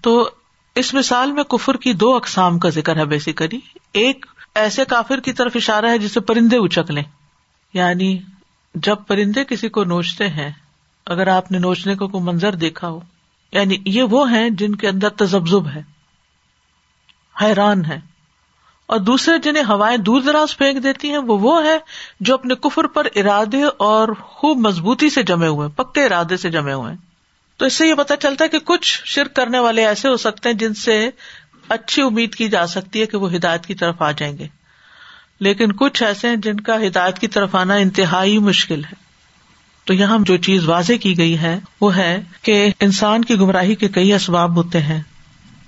تو 0.00 0.30
اس 0.74 0.94
مثال 0.94 1.32
میں 1.32 1.44
کفر 1.44 1.76
کی 1.76 1.92
دو 1.92 2.16
اقسام 2.16 2.58
کا 2.58 2.68
ذکر 2.68 2.96
ہے 2.96 3.04
بیسیکلی 3.04 3.60
ایک 3.92 4.26
ایسے 4.54 4.84
کافر 4.84 5.20
کی 5.20 5.32
طرف 5.32 5.52
اشارہ 5.54 5.86
ہے 5.86 5.98
جسے 5.98 6.20
پرندے 6.20 6.56
اچک 6.56 6.90
لیں۔ 6.90 7.02
یعنی 7.74 8.18
جب 8.74 8.96
پرندے 9.06 9.44
کسی 9.44 9.68
کو 9.68 9.84
نوچتے 9.84 10.28
ہیں، 10.28 10.50
اگر 11.06 11.26
آپ 11.26 11.52
نے 11.52 11.58
نوچنے 11.58 11.94
کو 11.94 12.08
کوئی 12.08 12.24
منظر 12.24 12.54
دیکھا 12.54 12.88
ہو 12.88 13.00
یعنی 13.52 13.76
یہ 13.86 14.02
وہ 14.02 14.30
ہیں 14.30 14.50
جن 14.50 14.74
کے 14.74 14.88
اندر 14.88 15.08
تجبزب 15.08 15.68
ہے، 15.68 15.82
حیران 17.42 17.84
ہے۔ 17.84 18.00
اور 18.86 19.00
دوسرے 19.00 19.38
جنہیں 19.38 19.64
ہوائیں 19.64 19.96
دور 19.96 20.20
دراز 20.20 20.56
پھینک 20.56 20.82
دیتی 20.82 21.10
ہیں، 21.10 21.18
وہ 21.18 21.38
وہ 21.38 21.64
ہے 21.64 21.78
جو 22.20 22.34
اپنے 22.34 22.54
کفر 22.54 22.86
پر 22.86 23.06
ارادے 23.16 23.62
اور 23.62 24.08
خوب 24.20 24.58
مضبوطی 24.58 25.10
سے 25.10 25.22
جمے 25.22 25.46
ہوئے 25.46 25.68
پکے 25.68 26.04
ارادے 26.04 26.36
سے 26.36 26.50
جمے 26.50 26.72
ہوئے 26.72 26.94
تو 27.56 27.66
اس 27.66 27.72
سے 27.72 27.88
یہ 27.88 27.94
پتا 27.94 28.16
چلتا 28.16 28.44
ہے 28.44 28.48
کہ 28.48 28.58
کچھ 28.58 29.02
شرک 29.04 29.34
کرنے 29.34 29.58
والے 29.58 29.86
ایسے 29.86 30.08
ہو 30.08 30.16
سکتے 30.16 30.48
ہیں 30.48 30.56
جن 30.56 30.74
سے 30.74 31.10
اچھی 31.68 32.02
امید 32.02 32.34
کی 32.34 32.48
جا 32.48 32.66
سکتی 32.66 33.00
ہے 33.00 33.06
کہ 33.06 33.16
وہ 33.16 33.34
ہدایت 33.34 33.66
کی 33.66 33.74
طرف 33.74 34.02
آ 34.02 34.10
جائیں 34.10 34.38
گے۔ 34.38 34.48
لیکن 35.40 35.72
کچھ 35.72 36.02
ایسے 36.02 36.28
ہیں 36.28 36.36
جن 36.36 36.60
کا 36.60 36.86
ہدایت 36.86 37.18
کی 37.18 37.28
طرف 37.28 37.54
آنا 37.54 37.74
انتہائی 37.74 38.38
مشکل 38.38 38.84
ہے۔ 38.84 39.01
تو 39.84 39.94
یہاں 39.94 40.18
جو 40.20 40.36
چیز 40.36 40.68
واضح 40.68 40.92
کی 41.02 41.18
گئی 41.18 41.38
ہے 41.38 41.60
وہ 41.80 41.96
ہے 41.96 42.22
کہ 42.42 42.72
انسان 42.80 43.24
کی 43.24 43.34
گمراہی 43.34 43.74
کے 43.74 43.88
کئی 43.88 44.12
اسباب 44.12 44.56
ہوتے 44.56 44.80
ہیں۔ 44.80 45.02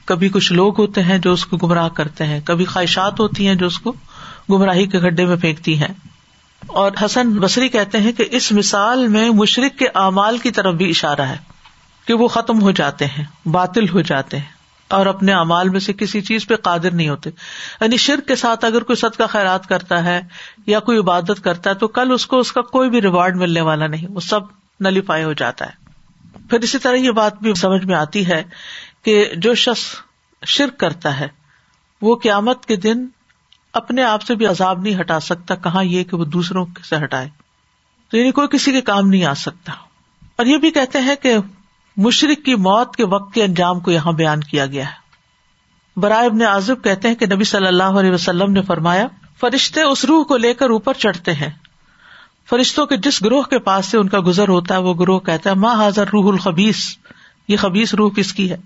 کبھی 0.04 0.28
کچھ 0.28 0.52
لوگ 0.52 0.80
ہوتے 0.80 1.02
ہیں 1.02 1.18
جو 1.18 1.32
اس 1.32 1.46
کو 1.46 1.56
گمراہ 1.56 1.88
کرتے 1.88 2.24
ہیں، 2.24 2.40
کبھی 2.44 2.64
خواہشات 2.64 3.20
ہوتی 3.20 3.48
ہیں 3.48 3.54
جو 3.54 3.66
اس 3.66 3.78
کو 3.78 3.92
گمراہی 4.50 4.86
کے 4.86 4.98
گڈھے 4.98 5.24
میں 5.24 5.36
پھینکتی 5.36 5.78
ہیں۔ 5.80 5.88
اور 6.66 6.92
حسن 7.04 7.30
بصری 7.30 7.68
کہتے 7.68 7.98
ہیں 7.98 8.12
کہ 8.12 8.24
اس 8.30 8.52
مثال 8.52 9.08
میں 9.08 9.30
مشرق 9.30 9.78
کے 9.78 9.86
اعمال 9.94 10.38
کی 10.38 10.50
طرف 10.50 10.74
بھی 10.74 10.90
اشارہ 10.90 11.20
ہے 11.20 11.36
کہ 12.06 12.14
وہ 12.14 12.28
ختم 12.28 12.62
ہو 12.62 12.70
جاتے 12.70 13.06
ہیں، 13.06 13.48
باطل 13.48 13.88
ہو 13.88 14.00
جاتے 14.00 14.38
ہیں۔ 14.38 14.63
اور 14.88 15.06
اپنے 15.06 15.32
امال 15.32 15.68
میں 15.68 15.80
سے 15.80 15.92
کسی 15.92 16.20
چیز 16.20 16.46
پہ 16.46 16.56
قادر 16.56 16.90
نہیں 16.90 17.08
ہوتے۔ 17.08 17.30
یعنی 17.80 17.96
شرک 17.96 18.28
کے 18.28 18.36
ساتھ 18.36 18.64
اگر 18.64 18.82
کوئی 18.82 18.96
سد 18.96 19.16
کا 19.18 19.26
خیرات 19.26 19.66
کرتا 19.66 20.04
ہے 20.04 20.22
یا 20.66 20.80
کوئی 20.80 20.98
عبادت 20.98 21.44
کرتا 21.44 21.70
ہے 21.70 21.74
تو 21.74 21.88
کل 21.88 22.12
اس 22.12 22.26
کو 22.26 22.38
اس 22.38 22.52
کا 22.52 22.60
کوئی 22.60 22.90
بھی 22.90 23.00
ریوارڈ 23.00 23.36
ملنے 23.36 23.60
والا 23.60 23.86
نہیں، 23.86 24.06
وہ 24.10 24.20
سب 24.20 24.40
نلیفائی 24.80 25.24
ہو 25.24 25.32
جاتا 25.32 25.66
ہے۔ 25.66 25.84
پھر 26.50 26.60
اسی 26.60 26.78
طرح 26.78 26.94
یہ 26.94 27.10
بات 27.10 27.38
بھی 27.42 27.54
سمجھ 27.54 27.84
میں 27.84 27.94
آتی 27.94 28.26
ہے 28.26 28.44
کہ 29.02 29.30
جو 29.36 29.54
شخص 29.54 29.82
شرک 30.46 30.78
کرتا 30.78 31.20
ہے، 31.20 31.28
وہ 32.02 32.16
قیامت 32.22 32.66
کے 32.66 32.76
دن 32.76 33.06
اپنے 33.72 34.02
آپ 34.02 34.22
سے 34.22 34.34
بھی 34.34 34.46
عذاب 34.46 34.82
نہیں 34.82 35.00
ہٹا 35.00 35.20
سکتا، 35.20 35.54
کہاں 35.54 35.84
یہ 35.84 36.04
کہ 36.04 36.16
وہ 36.16 36.24
دوسروں 36.24 36.66
سے 36.88 36.96
ہٹائے۔ 37.04 37.28
تو 38.08 38.16
یعنی 38.16 38.32
کوئی 38.32 38.48
کسی 38.48 38.72
کے 38.72 38.80
کام 38.80 39.08
نہیں 39.08 39.24
آ 39.24 39.34
سکتا۔ 39.34 39.72
اور 40.36 40.46
یہ 40.46 40.58
بھی 40.58 40.70
کہتے 40.70 40.98
ہیں 40.98 41.14
کہ 41.16 41.36
مشرق 41.96 42.44
کی 42.44 42.54
موت 42.54 42.96
کے 42.96 43.06
وقت 43.06 43.34
کے 43.34 43.44
انجام 43.44 43.80
کو 43.80 43.90
یہاں 43.90 44.12
بیان 44.12 44.40
کیا 44.40 44.66
گیا 44.66 44.84
ہے۔ 44.84 45.04
برائے 46.00 46.26
ابن 46.26 46.42
عازب 46.42 46.84
کہتے 46.84 47.08
ہیں 47.08 47.14
کہ 47.14 47.26
نبی 47.26 47.44
صلی 47.44 47.66
اللہ 47.66 47.82
علیہ 47.82 48.10
وسلم 48.10 48.52
نے 48.52 48.62
فرمایا، 48.62 49.06
فرشتے 49.40 49.82
اس 49.82 50.04
روح 50.04 50.24
کو 50.24 50.36
لے 50.36 50.54
کر 50.54 50.70
اوپر 50.70 50.92
چڑھتے 50.92 51.34
ہیں۔ 51.34 51.50
فرشتوں 52.50 52.86
کے 52.86 52.96
جس 52.96 53.22
گروہ 53.22 53.42
کے 53.42 53.58
پاس 53.58 53.86
سے 53.86 53.98
ان 53.98 54.08
کا 54.08 54.18
گزر 54.26 54.48
ہوتا 54.48 54.74
ہے، 54.74 54.80
وہ 54.80 54.94
گروہ 54.94 55.18
کہتا 55.18 55.50
ہے 55.50 55.54
ماں 55.54 55.74
حاضر 55.74 56.08
روح 56.08 56.32
الخبیس 56.32 56.98
یہ 57.48 57.56
خبیس 57.56 57.94
روح 57.94 58.10
کس 58.10 58.32
کی 58.32 58.50
ہے؟ 58.50 58.56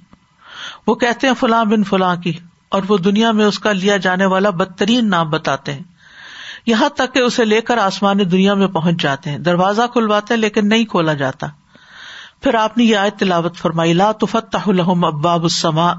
وہ 0.86 0.94
کہتے 0.94 1.26
ہیں، 1.26 1.34
فلاں 1.34 1.64
بن 1.64 1.84
فلاں 1.84 2.16
کی۔ 2.16 2.32
اور 2.68 2.82
وہ 2.88 2.96
دنیا 2.96 3.32
میں 3.32 3.44
اس 3.44 3.58
کا 3.58 3.72
لیا 3.72 3.96
جانے 3.96 4.26
والا 4.26 4.50
بدترین 4.50 5.10
نام 5.10 5.30
بتاتے 5.30 5.72
ہیں۔ 5.72 5.82
یہاں 6.66 6.88
تک 6.88 7.14
کہ 7.14 7.18
اسے 7.18 7.44
لے 7.44 7.60
کر 7.60 7.78
آسمان 7.78 8.18
دنیا 8.18 8.54
میں 8.54 8.66
پہنچ 8.66 9.02
جاتے 9.02 9.30
ہیں۔ 9.30 9.38
دروازہ 9.38 9.82
کھلواتے 9.92 10.36
لیکن 10.36 10.68
نہیں 10.68 10.84
کھولا 10.84 11.14
جاتا۔ 11.14 11.46
پھر 12.41 12.55
آپ 12.55 12.78
نے 12.78 12.84
یہ 12.84 12.97
آیت 12.97 13.18
تلاوت 13.18 13.57
فرمائی، 13.57 13.93
لا 13.93 14.12
تفتح 14.12 14.70
لهم 14.70 15.05
اباب 15.05 15.43
السماء 15.43 15.93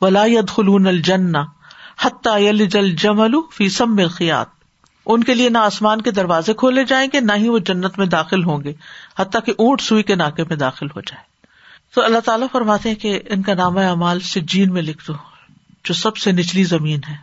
ولا 0.00 0.24
يدخلون 0.26 0.86
الجنہ 0.86 1.38
حتى 2.02 2.44
يلج 2.44 2.76
الجمل 2.76 3.30
في 3.52 3.68
سم 3.68 3.96
الخياط۔ 3.98 4.48
ان 5.06 5.24
کے 5.24 5.34
لیے 5.34 5.48
نہ 5.48 5.58
آسمان 5.58 6.00
کے 6.00 6.10
دروازے 6.10 6.54
کھولے 6.54 6.84
جائیں 6.84 7.08
گے، 7.12 7.20
نہ 7.20 7.32
ہی 7.36 7.48
وہ 7.48 7.58
جنت 7.58 7.98
میں 7.98 8.06
داخل 8.06 8.44
ہوں 8.44 8.64
گے، 8.64 8.72
حتیٰ 9.18 9.40
کہ 9.44 9.52
اونٹ 9.58 9.80
سوئی 9.80 10.02
کے 10.02 10.14
ناکے 10.14 10.44
میں 10.44 10.56
داخل 10.56 10.86
ہو 10.86 11.00
جائے۔ 11.00 11.22
تو 11.94 12.04
اللہ 12.04 12.18
تعالیٰ 12.18 12.46
فرماتے 12.52 12.88
ہیں 12.88 12.96
کہ 12.96 13.20
ان 13.28 13.42
کا 13.42 13.54
نام 13.54 13.78
اعمال 13.78 14.20
سجین 14.20 14.72
میں 14.72 14.82
لکھ 14.82 15.06
دو، 15.08 15.12
جو 15.84 15.94
سب 15.94 16.16
سے 16.16 16.32
نچلی 16.32 16.64
زمین 16.64 17.00
ہے۔ 17.08 17.16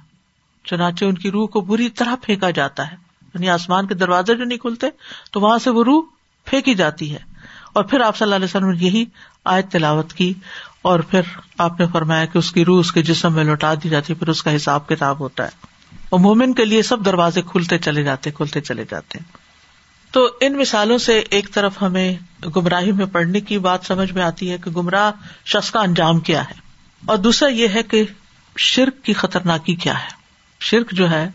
چنانچہ 0.66 1.06
ان 1.06 1.16
کی 1.16 1.32
روح 1.32 1.48
کو 1.48 1.62
بری 1.62 1.90
طرح 1.90 2.16
پھینکا 2.22 2.50
جاتا 2.50 2.92
ہے۔ 2.92 2.96
یعنی 3.34 3.50
آسمان 3.50 3.88
کے 3.88 3.94
دروازے 3.94 4.36
جو 4.36 4.44
نہیں 4.44 4.58
کھلتے، 4.58 4.88
تو 5.32 5.42
وہاں 5.42 5.58
سے 5.58 5.70
وہ 5.70 5.84
روح 5.84 6.04
پھینکی 6.46 6.74
جاتی 6.74 7.14
ہے۔ 7.14 7.29
اور 7.74 7.84
پھر 7.84 8.00
آپ 8.02 8.18
صلی 8.18 8.26
اللہ 8.26 8.36
علیہ 8.36 8.46
وسلم 8.46 8.70
نے 8.70 8.78
یہی 8.80 9.06
آیت 9.46 9.72
تلاوت 9.72 10.14
کی 10.14 10.34
اور 10.82 11.00
پھر 11.00 11.22
آپ 11.58 11.80
نے 11.80 11.86
فرمایا 11.94 12.26
کہ 12.26 12.38
اس 12.38 12.52
کی 12.52 12.66
روح 12.66 12.80
اس 12.80 12.92
کے 12.92 13.02
جسم 13.02 13.34
میں 13.34 13.44
لوٹا 13.44 13.74
دی 13.74 13.90
جاتی 13.90 14.14
پھر 14.14 14.30
اس 14.30 14.44
کا 14.44 14.56
حساب 14.56 14.88
کتاب 14.88 15.20
ہوتا 15.20 15.44
ہے۔ 15.44 15.50
اور 16.10 16.20
مومن 16.20 16.54
کے 16.54 16.66
لیے 16.66 16.82
سب 16.82 17.06
دروازے 17.06 17.42
کھلتے 17.42 17.78
چلے 17.78 18.04
جاتے، 18.04 18.32
کھلتے 18.32 18.62
چلے 18.62 18.84
جاتے۔ 18.92 19.18
تو 20.12 20.30
ان 20.42 20.58
مثالوں 20.58 20.98
سے 20.98 21.20
ایک 21.20 21.54
طرف 21.54 21.82
ہمیں 21.82 22.16
گمراہی 22.56 22.92
میں 22.92 23.06
پڑھنے 23.06 23.40
کی 23.40 23.58
بات 23.58 23.80
سمجھ 23.84 24.12
میں 24.12 24.24
آتی 24.24 24.52
ہے 24.52 24.58
کہ 24.58 24.72
گمراہ 24.72 25.12
شخص 25.46 25.72
کا 25.72 25.80
انجام 25.80 26.20
کیا 26.20 26.46
ہے۔ 26.46 26.54
اور 27.06 27.18
دوسرا 27.18 27.50
یہ 27.50 27.68
ہے 27.68 27.84
کہ 27.84 28.04
شرک 28.58 29.06
کی 29.06 29.14
خطرناکی 29.14 29.76
کیا 29.76 30.04
ہے۔ 30.04 30.10
شرک 30.60 30.92
جو 30.92 31.10
ہے، 31.10 31.30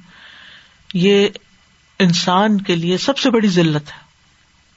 یہ 0.95 1.29
انسان 1.99 2.61
کے 2.61 2.77
لیے 2.77 2.99
سب 2.99 3.19
سے 3.19 3.31
بڑی 3.31 3.49
ذلت 3.49 3.89
ہے۔ 3.89 4.04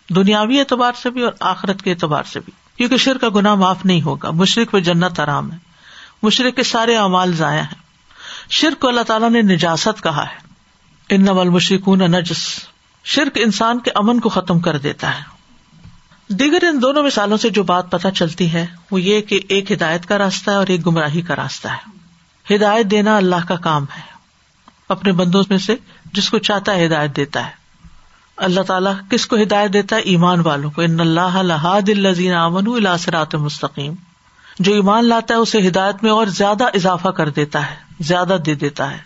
دنیاوی 0.10 0.60
اعتبار 0.60 0.92
سے 1.02 1.10
بھی 1.10 1.22
اور 1.22 1.32
آخرت 1.40 1.82
کے 1.82 1.92
اعتبار 1.92 2.24
سے 2.24 2.40
بھی۔ 2.40 2.54
کیونکہ 2.78 2.98
شر 2.98 3.18
کا 3.18 3.28
گناہ 3.36 3.56
معاف 3.56 3.86
نہیں 3.86 4.02
ہوگا 4.02 4.32
مشرق 4.32 4.72
پہ 4.72 4.80
جنت 4.80 5.20
آرام 5.20 5.52
ہے۔ 5.52 5.58
مشرق 6.24 6.56
کے 6.56 6.64
سارے 6.64 6.98
اعمال 6.98 7.34
ضائع 7.34 7.62
ہیں۔ 7.62 7.76
شرک 8.50 8.80
کو 8.80 8.88
اللہ 8.88 9.02
تعالیٰ 9.02 9.30
نے 9.30 9.42
نجاست 9.42 10.04
کہا 10.04 10.24
ہے۔ 10.24 10.48
ان 11.10 11.26
نول 11.26 11.50
مشرقون 11.50 12.00
نجس۔ 12.00 12.60
شرک 13.04 13.32
انسان 13.36 13.80
کے 13.80 13.92
امن 13.96 14.20
کو 14.20 14.30
ختم 14.30 14.60
کر 14.60 14.78
دیتا 14.78 15.20
ہے۔ 15.20 15.38
دیگر 16.34 16.64
ان 16.64 16.82
دونوں 16.82 17.04
مثالوں 17.04 17.38
سے 17.38 17.50
جو 17.50 17.64
بات 17.64 17.92
پتہ 17.92 18.08
چلتی 18.16 18.54
ہے، 18.54 18.66
وہ 18.92 19.02
یہ 19.02 19.22
کہ 19.22 19.40
ایک 19.50 19.72
ہدایت 19.72 20.06
کا 20.06 20.18
راستہ 20.18 20.52
ہے 20.52 20.56
اور 20.56 20.68
ایک 20.68 20.88
گمراہی 20.88 21.22
کا 21.22 21.36
راستہ 21.36 21.68
ہے۔ 21.68 21.98
ہدایت 22.56 22.86
دینا 22.86 23.18
اللہ 23.18 23.48
کا 23.48 23.56
کام 23.56 23.84
ہے۔ 23.84 24.02
اپنے 24.90 25.12
بندوں 25.12 25.44
میں 25.50 25.58
سے 25.58 25.76
جس 26.14 26.30
کو 26.30 26.38
چاہتا 26.38 26.74
ہے 26.74 26.86
ہدایت 26.86 27.16
دیتا 27.16 27.46
ہے۔ 27.46 27.67
اللہ 28.38 28.62
تعالیٰ 28.62 28.94
کس 29.10 29.28
کو 29.28 29.36
ہدایت 29.36 29.74
دیتا 29.74 29.96
ہے؟ 29.96 30.02
ایمان 30.02 30.40
والوں 30.40 30.72
کو۔ 30.72 30.82
ان 30.82 31.00
اللہ 31.00 31.22
الحاد 31.22 31.90
الزین 31.90 32.34
امن 32.34 32.68
الاسرات 32.68 33.36
مستقیم۔ 33.36 33.94
جو 34.60 34.74
ایمان 34.74 35.06
لاتا 35.06 35.34
ہے 35.34 35.40
اسے 35.40 35.68
ہدایت 35.68 36.04
میں 36.04 36.12
اور 36.12 36.28
زیادہ 36.28 36.64
اضافہ 36.64 37.08
کر 37.08 37.30
دیتا 37.30 37.72
ہے، 37.72 37.76
زیادہ 38.00 38.38
دے 38.46 38.54
دیتا 38.54 38.92
ہے۔ 38.92 38.98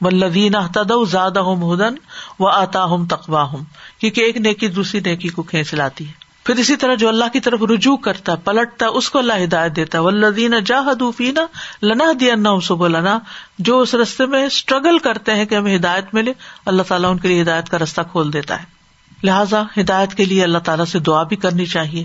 ولدین 0.00 0.54
احتد 0.54 0.92
زیادہ 1.10 1.38
ہوں 1.38 1.56
مہدن 1.56 1.94
و 2.40 2.48
آتا 2.48 2.84
ہوں 2.84 3.06
تقوا 3.06 3.42
ہوں 3.42 3.64
کیونکہ 3.98 4.20
ایک 4.20 4.36
نیکی 4.36 4.68
دوسری 4.68 5.00
نیکی 5.00 5.28
کو 5.28 5.42
کھینچ 5.42 5.74
لاتی 5.74 6.06
ہے۔ 6.06 6.12
پھر 6.44 6.54
اسی 6.54 6.76
طرح 6.76 6.94
جو 6.94 7.08
اللہ 7.08 7.24
کی 7.32 7.40
طرف 7.40 7.62
رجوع 7.62 7.96
کرتا 7.96 8.32
ہے، 8.32 8.36
پلٹتا 8.44 8.86
ہے، 8.86 8.90
اس 8.90 9.10
کو 9.10 9.18
اللہ 9.18 9.32
ہدایت 9.44 9.76
دیتا 9.76 9.98
ہے۔ 9.98 10.02
ولدین 10.02 10.54
جاہدوفینا 10.66 11.46
لنا 11.82 12.04
دیا 12.20 12.34
سب 12.60 12.86
لنا 12.86 13.18
جو 13.58 13.80
اس 13.80 13.94
رستے 13.94 14.26
میں 14.26 14.46
اسٹرگل 14.46 14.98
کرتے 14.98 15.34
ہیں 15.34 15.44
کہ 15.44 15.54
ہمیں 15.54 15.76
ہدایت 15.76 16.14
ملے، 16.14 16.32
اللہ 16.66 16.82
تعالیٰ 16.82 17.10
ان 17.10 17.18
کے 17.18 17.28
لیے 17.28 17.42
ہدایت 17.42 17.68
کا 17.68 17.78
رستہ 17.78 18.00
کھول 18.12 18.32
دیتا 18.32 18.62
ہے۔ 18.62 18.75
لہٰذا 19.22 19.62
ہدایت 19.80 20.14
کے 20.14 20.24
لیے 20.24 20.44
اللہ 20.44 20.58
تعالیٰ 20.58 20.84
سے 20.84 20.98
دعا 20.98 21.22
بھی 21.22 21.36
کرنی 21.36 21.66
چاہیے۔ 21.66 22.04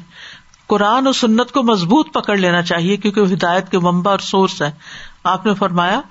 قرآن 0.67 1.05
اور 1.05 1.13
سنت 1.13 1.51
کو 1.51 1.63
مضبوط 1.63 2.13
پکڑ 2.13 2.37
لینا 2.37 2.61
چاہیے 2.61 2.97
کیونکہ 2.97 3.21
وہ 3.21 3.31
ہدایت 3.31 3.71
کے 3.71 3.79
ممبا 3.79 4.11
اور 4.11 4.19
سورس 4.19 4.61
ہے۔ 4.61 4.71
آپ 5.23 5.45
نے 5.45 5.53
فرمایا، 5.53 6.01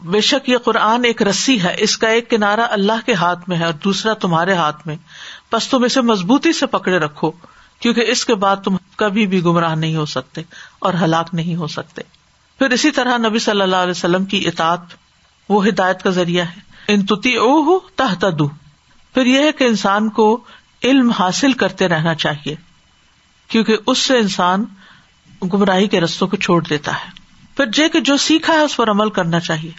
بے 0.00 0.20
شک 0.20 0.48
یہ 0.48 0.58
قرآن 0.58 1.04
ایک 1.04 1.22
رسی 1.22 1.62
ہے، 1.62 1.74
اس 1.78 1.98
کا 1.98 2.08
ایک 2.08 2.30
کنارا 2.30 2.66
اللہ 2.70 3.06
کے 3.06 3.14
ہاتھ 3.14 3.48
میں 3.48 3.56
ہے 3.56 3.64
اور 3.64 3.72
دوسرا 3.72 4.14
تمہارے 4.14 4.54
ہاتھ 4.54 4.86
میں۔ 4.86 4.96
بس 5.52 5.68
تم 5.68 5.82
اسے 5.82 6.00
مضبوطی 6.00 6.52
سے 6.52 6.66
پکڑے 6.66 6.98
رکھو، 6.98 7.30
کیونکہ 7.80 8.00
اس 8.00 8.24
کے 8.24 8.34
بعد 8.34 8.56
تم 8.56 8.76
کبھی 8.96 9.26
بھی 9.26 9.44
گمراہ 9.44 9.74
نہیں 9.74 9.96
ہو 9.96 10.06
سکتے 10.06 10.42
اور 10.78 10.94
ہلاک 10.94 11.28
نہیں 11.32 11.56
ہو 11.56 11.66
سکتے۔ 11.66 12.02
پھر 12.58 12.70
اسی 12.70 12.90
طرح 12.90 13.18
نبی 13.18 13.38
صلی 13.38 13.60
اللہ 13.60 13.76
علیہ 13.76 13.90
وسلم 13.90 14.24
کی 14.24 14.48
اطاعت، 14.48 14.80
وہ 15.48 15.66
ہدایت 15.66 16.02
کا 16.02 16.10
ذریعہ 16.10 16.44
ہے۔ 16.44 16.70
ان 16.88 17.06
تتی 17.06 17.34
او 17.34 17.60
ہو 17.62 17.78
تحت 17.78 18.24
پھر 19.14 19.26
یہ 19.26 19.38
ہے 19.38 19.52
کہ 19.52 19.64
انسان 19.64 20.08
کو 20.08 20.26
علم 20.82 21.10
حاصل 21.10 21.52
کرتے 21.52 21.88
رہنا 21.88 22.14
چاہیے، 22.14 22.54
کیونکہ 23.50 23.76
اس 23.86 23.98
سے 23.98 24.18
انسان 24.18 24.64
گمراہی 25.52 25.88
کے 25.88 26.00
رستوں 26.00 26.28
کو 26.28 26.36
چھوڑ 26.36 26.62
دیتا 26.62 26.92
ہے۔ 26.94 27.10
پھر 27.56 27.66
جے 27.66 27.88
کہ 27.88 28.00
جو 28.00 28.16
سیکھا 28.16 28.52
ہے 28.52 28.58
اس 28.58 28.76
پر 28.76 28.90
عمل 28.90 29.10
کرنا 29.10 29.40
چاہیے، 29.40 29.70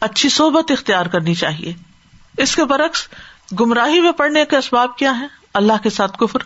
اچھی 0.00 0.28
صحبت 0.28 0.70
اختیار 0.70 1.06
کرنی 1.06 1.34
چاہیے۔ 1.34 1.72
اس 2.38 2.54
کے 2.56 2.64
برعکس، 2.64 3.08
گمراہی 3.60 4.00
میں 4.00 4.12
پڑنے 4.12 4.44
کے 4.44 4.56
اسباب 4.56 4.96
کیا 4.96 5.18
ہے 5.20 5.26
اللہ 5.54 5.82
کے 5.82 5.90
ساتھ 5.90 6.18
کفر، 6.18 6.42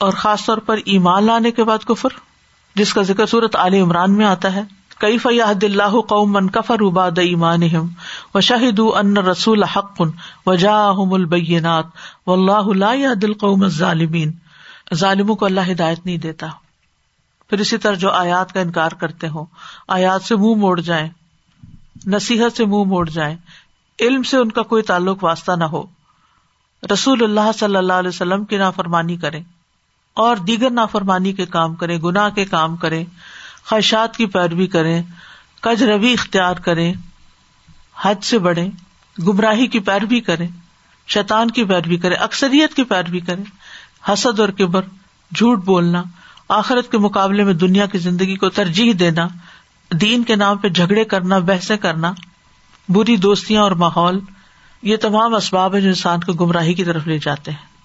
اور 0.00 0.12
خاص 0.12 0.44
طور 0.46 0.58
پر 0.58 0.78
ایمان 0.84 1.24
لانے 1.24 1.50
کے 1.50 1.64
بعد 1.64 1.84
کفر، 1.84 2.08
جس 2.76 2.94
کا 2.94 3.02
ذکر 3.02 3.26
صورت 3.26 3.56
علی 3.56 3.80
عمران 3.80 4.16
میں 4.16 4.26
آتا 4.26 4.52
ہے۔ 4.54 4.62
کئی 4.98 5.18
فیاحد 5.18 5.64
اللہ 5.64 6.00
قوم 6.00 6.32
من 6.32 6.48
کفر 6.48 6.76
اباد 6.80 7.18
ایمان 7.18 7.62
و 8.34 8.40
شاہد 8.40 8.80
ان 8.94 9.16
رسول 9.16 9.62
حق 9.62 10.02
و 10.46 10.54
جا 10.54 10.88
البینات 10.88 11.84
و 12.26 12.32
اللہ 12.32 12.70
اللہ 12.70 13.14
دل 13.14 13.34
قوم 13.34 13.66
ظالمین 13.68 14.32
ظالموں 14.94 15.36
کو 15.36 15.44
اللہ 15.44 15.70
ہدایت 15.70 16.06
نہیں 16.06 16.18
دیتا۔ 16.18 16.46
پھر 17.50 17.58
اسی 17.58 17.78
طرح 17.78 17.94
جو 17.94 18.10
آیات 18.10 18.52
کا 18.52 18.60
انکار 18.60 18.90
کرتے 18.90 19.28
ہوں، 19.28 19.44
آیات 19.88 20.22
سے 20.22 20.36
منہ 20.36 20.54
موڑ 20.54 20.80
جائیں، 20.80 21.08
نصیحت 22.06 22.56
سے 22.56 22.64
منہ 22.64 22.84
موڑ 22.84 23.08
جائیں، 23.08 23.36
علم 24.00 24.22
سے 24.22 24.36
ان 24.36 24.52
کا 24.52 24.62
کوئی 24.62 24.82
تعلق 24.82 25.24
واسطہ 25.24 25.52
نہ 25.52 25.64
ہو۔ 25.64 25.82
رسول 26.92 27.22
اللہ 27.22 27.52
صلی 27.58 27.76
اللہ 27.76 27.92
علیہ 27.92 28.08
وسلم 28.08 28.44
کی 28.44 28.56
نافرمانی 28.56 29.16
کرے 29.16 29.40
اور 30.14 30.36
دیگر 30.36 30.70
نافرمانی 30.70 31.32
کے 31.32 31.46
کام 31.46 31.74
کرے 31.74 31.98
گناہ 31.98 32.28
کے 32.28 32.44
کام 32.44 32.76
کرے 32.76 33.04
خواہشات 33.68 34.16
کی 34.16 34.26
پیروی 34.26 34.66
کریں 34.66 35.02
کج 35.60 35.82
روی 35.82 36.12
اختیار 36.12 36.54
کریں، 36.54 36.94
حد 38.02 38.14
سے 38.22 38.38
بڑھے 38.38 38.68
گمراہی 39.26 39.66
کی 39.66 39.78
پیروی 39.78 40.20
کریں، 40.20 40.48
شیطان 41.06 41.50
کی 41.50 41.64
پیروی 41.64 41.96
کرے 41.96 42.14
اکثریت 42.14 42.74
کی 42.74 42.84
پیروی 42.84 43.20
کرے 43.20 43.42
حسد 44.12 44.40
اور 44.40 44.48
کبر، 44.48 44.82
جھوٹ 45.34 45.64
بولنا، 45.64 46.02
آخرت 46.48 46.90
کے 46.90 46.98
مقابلے 46.98 47.44
میں 47.44 47.54
دنیا 47.54 47.86
کی 47.86 47.98
زندگی 47.98 48.36
کو 48.36 48.48
ترجیح 48.48 48.92
دینا، 48.98 49.28
دین 49.92 50.24
کے 50.24 50.36
نام 50.36 50.58
پہ 50.58 50.68
جھگڑے 50.68 51.04
کرنا، 51.04 51.38
بحثیں 51.38 51.76
کرنا، 51.76 52.12
بری 52.88 53.16
دوستیاں 53.16 53.62
اور 53.62 53.72
ماحول، 53.72 54.20
یہ 54.82 54.96
تمام 54.96 55.34
اسباب 55.34 55.74
ہے 55.74 55.80
جو 55.80 55.88
انسان 55.88 56.20
کو 56.20 56.32
گمراہی 56.32 56.74
کی 56.74 56.84
طرف 56.84 57.06
لے 57.06 57.18
جاتے 57.18 57.50
ہیں۔ 57.50 57.76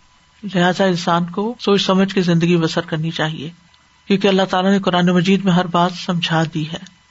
لہٰذا 0.56 0.86
انسان 0.86 1.26
کو 1.26 1.54
سوچ 1.60 1.86
سمجھ 1.86 2.14
کے 2.14 2.22
زندگی 2.22 2.58
بسر 2.58 2.82
کرنی 2.82 3.12
چاہیے۔ 3.12 3.50
کیونکہ 4.08 4.28
اللہ 4.28 4.41
تعالیٰ 4.49 4.72
نے 4.72 4.80
قرآن 4.80 5.06
مجید 5.06 5.45
میں 5.45 5.52
ہر 5.52 5.68
بات 5.68 5.91
سمجھا 6.06 6.43
دی 6.54 6.70
ہے۔ 6.70 7.02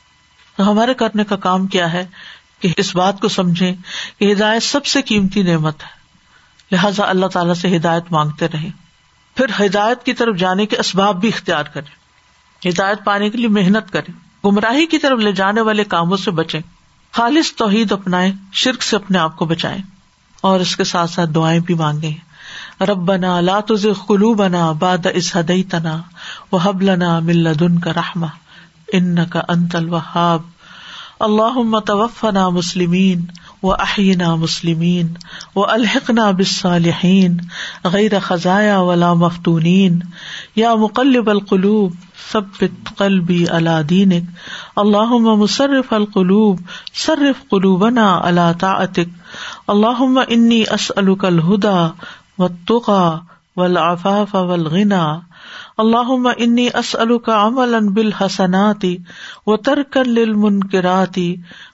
تو 0.57 0.71
ہمارے 0.71 0.95
کرنے 0.95 1.25
کا 1.25 1.37
کام 1.37 1.67
کیا 1.67 1.93
ہے 1.93 2.07
کہ 2.61 2.69
اس 2.77 2.97
بات 2.97 3.21
کو 3.21 3.29
سمجھے 3.29 3.75
کہ 4.19 4.33
ہدایت 4.33 4.63
سب 4.63 4.87
سے 4.87 5.03
قیمتی 5.03 5.43
نعمت 5.43 5.83
ہے۔ 5.83 6.01
لہٰذا 6.73 7.05
اللہ 7.09 7.27
تعالیٰ 7.27 7.55
سے 7.55 7.77
ہدایت 7.77 8.05
مانگتے 8.11 8.49
رہے 8.49 8.69
پھر 9.35 9.67
ہدایت 9.67 10.05
کی 10.05 10.13
طرف 10.13 10.37
جانے 10.37 10.67
کے 10.67 10.77
اسباب 10.77 11.21
بھی 11.21 11.29
اختیار 11.29 11.65
کرے 11.65 12.01
ہدایت 12.69 12.99
پانے 13.05 13.31
کے 13.31 13.39
لیے 13.39 13.49
محنت 13.49 13.93
کرے 13.93 14.13
گمراہی 14.45 14.87
کی 14.87 14.99
طرف 14.99 15.19
لے 15.19 15.33
جانے 15.33 15.61
والے 15.61 15.85
کاموں 15.85 16.17
سے 16.17 16.31
بچے 16.31 16.59
خالص 17.13 17.55
توحید 17.55 17.93
اپنائے 17.93 18.33
شرک 18.53 18.83
سے 18.83 18.97
اپنے 18.97 19.19
آپ 19.19 19.37
کو 19.37 19.45
بچائے 19.45 19.79
اور 20.41 20.61
اس 20.61 20.77
کے 20.77 20.85
ساتھ 20.85 21.11
ساتھ 21.11 21.31
دعائیں 21.31 21.61
بھی 21.61 21.75
مانگے 21.75 22.13
ربنا 22.83 23.43
لا 23.43 23.61
تزغ 23.61 23.99
قلوبنا 24.09 24.73
بعد 24.73 25.07
إذ 25.07 25.31
هديتنا 25.35 26.05
وهب 26.53 26.83
لنا 26.83 27.21
من 27.21 27.45
لدنك 27.45 27.87
رحمة 27.87 28.31
إنك 28.95 29.37
أنت 29.51 29.77
الوهاب. 29.77 30.43
اللهم 31.23 31.79
توفنا 31.79 32.51
مسلمين 32.51 33.27
وأحينا 33.63 34.37
مسلمين 34.37 35.15
وألحقنا 35.55 36.31
بالصالحين 36.31 37.37
غير 37.87 38.21
خزايا 38.21 38.77
ولا 38.77 39.15
مفتونين. 39.15 40.01
يا 40.57 40.75
مقلب 40.75 41.29
القلوب 41.29 41.95
ثبت 42.31 42.73
قلبي 42.97 43.51
على 43.51 43.83
دينك. 43.83 44.25
اللهم 44.79 45.41
مصرف 45.41 45.95
القلوب، 45.95 46.61
صرف 46.95 47.37
قلوبنا 47.51 48.11
على 48.11 48.55
طاعتك. 48.55 49.09
اللهم 49.71 50.19
إني 50.19 50.75
أسألك 50.75 51.25
الهدى 51.25 51.91
والتقى 52.41 53.23
والعفاف 53.57 54.35
والغنى. 54.35 55.23
اللهم 55.81 56.27
انی 56.27 56.69
اسألك 56.81 57.29
عملا 57.29 57.81
بالحسنات 57.91 58.85
وتركا 59.47 59.99
للمنكرات. 59.99 61.17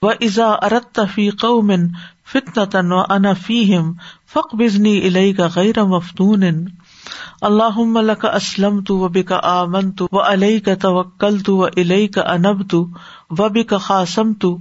واذا 0.02 0.48
اردت 0.66 1.00
في 1.00 1.30
قوم 1.30 1.92
فتنة 2.24 2.96
وانا 2.96 3.34
فيهم 3.34 3.96
فاقبضني 4.26 4.98
اليك 5.08 5.40
غير 5.40 5.84
مفتون. 5.84 6.72
اللهم 7.44 7.98
لك 7.98 8.24
اسلمت 8.24 8.90
وبك 8.90 9.32
آمنت 9.32 10.02
وعليك 10.12 10.82
توكلت 10.82 11.48
واليك 11.48 12.18
انبت 12.18 12.74
وبك 13.30 13.74
خاصمت. 13.74 14.58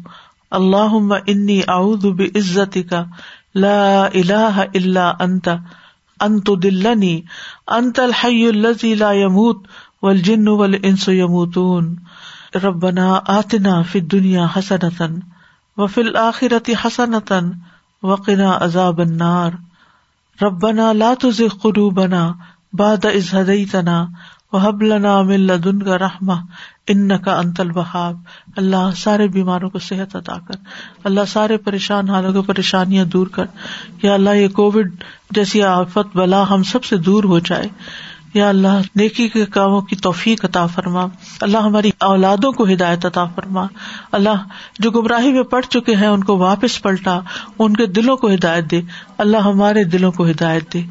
اللهم 0.54 1.14
انی 1.14 1.70
اعوذ 1.70 2.12
بعزتك. 2.12 3.08
لا 3.56 4.16
اله 4.16 4.64
الا 4.64 5.24
انت 5.24 5.60
انت 6.22 6.50
دلنی 6.64 7.22
انت 7.68 8.00
الحی 8.00 8.48
الذی 8.48 8.96
لا 8.96 9.12
يموت 9.12 9.68
والجن 10.04 10.48
والانس 10.48 11.08
يموتون 11.08 11.96
ربنا 12.64 13.20
آتنا 13.28 13.82
فی 13.82 14.00
الدنیا 14.00 14.46
حسنتا 14.56 15.08
وفی 15.78 16.02
الآخرة 16.02 16.74
حسنتا 16.74 17.52
وقنا 18.04 18.52
عذاب 18.52 19.02
النار۔ 19.02 19.52
ربنا 20.42 20.94
لا 20.94 21.14
تزغ 21.14 21.48
قلوبنا 21.48 22.34
بعد 22.74 23.06
اذ 23.06 23.36
هديتنا 23.36 24.10
وهب 24.52 24.82
لنا 24.82 25.22
من 25.22 25.40
لدنك 25.40 25.88
رحمة 25.88 26.42
ان 26.88 27.18
کا 27.18 27.38
انتل 27.38 27.72
بہاب 27.72 28.20
اللہ 28.58 28.90
سارے 28.98 29.28
بیماروں 29.28 29.70
کو 29.70 29.80
صحت 29.80 30.16
عطا 30.16 30.36
کر۔ 30.48 30.54
اللہ 31.04 31.22
سارے 31.28 31.58
پریشان 31.58 32.10
حالوں 32.10 32.34
کو 32.34 32.42
پریشانیاں 32.42 33.06
دور 33.06 33.28
کر۔ 33.28 33.46
یا 34.04 34.14
اللہ 34.14 34.30
یہ 34.30 34.48
کووڈ 34.48 35.04
جیسی 35.32 35.64
آفت 35.64 36.18
بلا 36.18 36.50
ہم 36.50 36.64
سب 36.64 36.84
سے 36.84 36.98
دور 36.98 37.24
ہو 37.24 37.40
جائے۔ 37.40 37.68
یا 38.34 38.50
اللہ 38.50 38.82
نیکی 38.96 39.30
کے 39.30 39.46
کاموں 39.46 39.82
کی 39.82 39.96
توفیق 39.96 40.46
عطا 40.46 40.66
فرما۔ 40.66 41.06
اللہ 41.42 41.58
ہماری 41.58 41.92
اولادوں 42.00 42.52
کو 42.52 42.64
ہدایت 42.64 43.06
عطا 43.06 43.26
فرما۔ 43.26 43.66
اللہ 44.12 44.48
جو 44.80 44.92
گمراہی 44.92 45.32
میں 45.32 45.44
پڑ 45.44 45.62
چکے 45.62 45.96
ہیں 45.96 46.08
ان 46.08 46.24
کو 46.24 46.38
واپس 46.38 46.82
پلٹا۔ 46.82 47.20
ان 47.60 47.76
کے 47.76 47.86
دلوں 47.86 48.18
کو 48.18 48.34
ہدایت 48.34 48.72
دے۔ 48.72 48.82
اللہ 49.18 49.38
ہمارے 49.38 49.84
دلوں 49.84 50.12
کو 50.12 50.30
ہدایت 50.30 50.74
دے۔ 50.74 50.82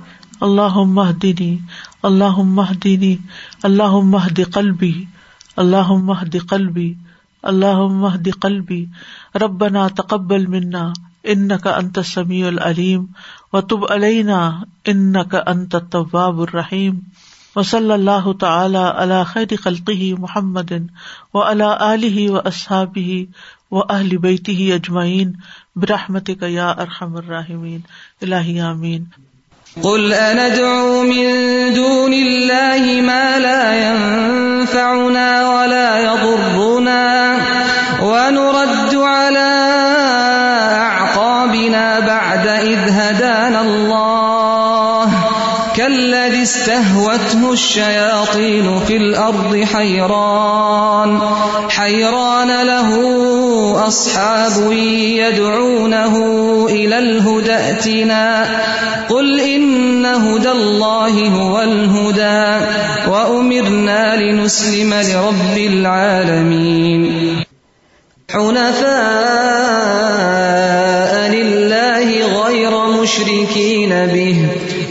اللہ 0.44 0.78
مہدنی 0.90 1.56
اللہ 2.02 2.42
مہدنی 2.52 3.16
اللہ 3.62 3.96
مہد 4.04 4.40
قلبی 4.52 5.04
اللہ 5.56 5.92
مہد 6.02 6.36
قلبی 6.48 6.92
اللہ 7.42 7.80
مہد 7.92 8.28
قلبی، 8.40 8.84
ربنا 9.42 9.86
تقبل 9.88 10.46
منا 10.46 10.92
ان 11.22 11.48
کا 11.62 11.76
انت 11.76 11.98
سمیع 12.04 12.46
العلیم 12.46 13.04
و 13.52 13.60
تب 13.60 13.84
علینا 13.90 14.38
ان 14.84 15.12
کا 15.30 15.40
انت 15.46 15.76
طواب 15.90 16.40
الرحیم 16.40 16.98
و 17.56 17.62
صلی 17.62 17.92
اللہ 17.92 18.32
تعالی 18.40 18.78
علی 18.96 19.22
خیر 19.26 19.56
خلقی 19.62 20.12
محمد 20.14 20.72
و 21.34 21.42
علی 21.42 21.64
علیہ 21.78 22.30
و 22.30 22.38
اصحابہ 22.44 23.22
و 23.74 23.80
اہل 23.80 24.16
بیتہ 24.16 24.50
اجمعین 24.50 25.32
برحمت 25.76 26.30
کا 26.40 26.46
یا 26.46 26.68
ارحم 26.70 27.16
الراحمین، 27.16 27.80
الہی 28.22 28.60
آمین۔ 28.60 29.04
قل 29.82 30.12
أندعو 30.12 31.02
من 31.02 31.26
دون 31.74 32.12
الله 32.14 33.00
ما 33.00 33.38
لا 33.38 33.90
ينفعنا 33.90 35.48
ولا 35.50 35.98
يضرنا 35.98 37.36
ونرد 38.02 38.94
على 38.94 39.50
أعقابنا 40.78 42.00
بعد 42.00 42.46
إذ 42.46 42.78
هدانا 42.88 43.60
الله 43.60 45.10
كالذي 45.76 46.42
استهوته 46.42 47.52
الشياطين 47.52 48.80
في 48.86 48.96
الأرض 48.96 49.64
حيران 49.74 51.20
حيران 51.68 52.62
له 52.62 52.90
أصحاب 53.86 54.72
يدعونه 54.72 56.16
إلى 56.70 56.98
الهدى 56.98 57.54
ائتنا 57.54 58.46
قل 59.08 59.40
إن 60.04 60.14
هدى 60.14 60.50
الله 60.50 61.28
هو 61.28 61.62
الهدى 61.62 62.66
وأمرنا 63.08 64.16
لنسلم 64.16 64.94
لرب 64.94 65.56
العالمين. 65.56 67.34
حنفاء 68.30 68.92
لله 71.30 72.08
غير 72.44 72.86
مشركين 72.86 74.06
به، 74.06 74.36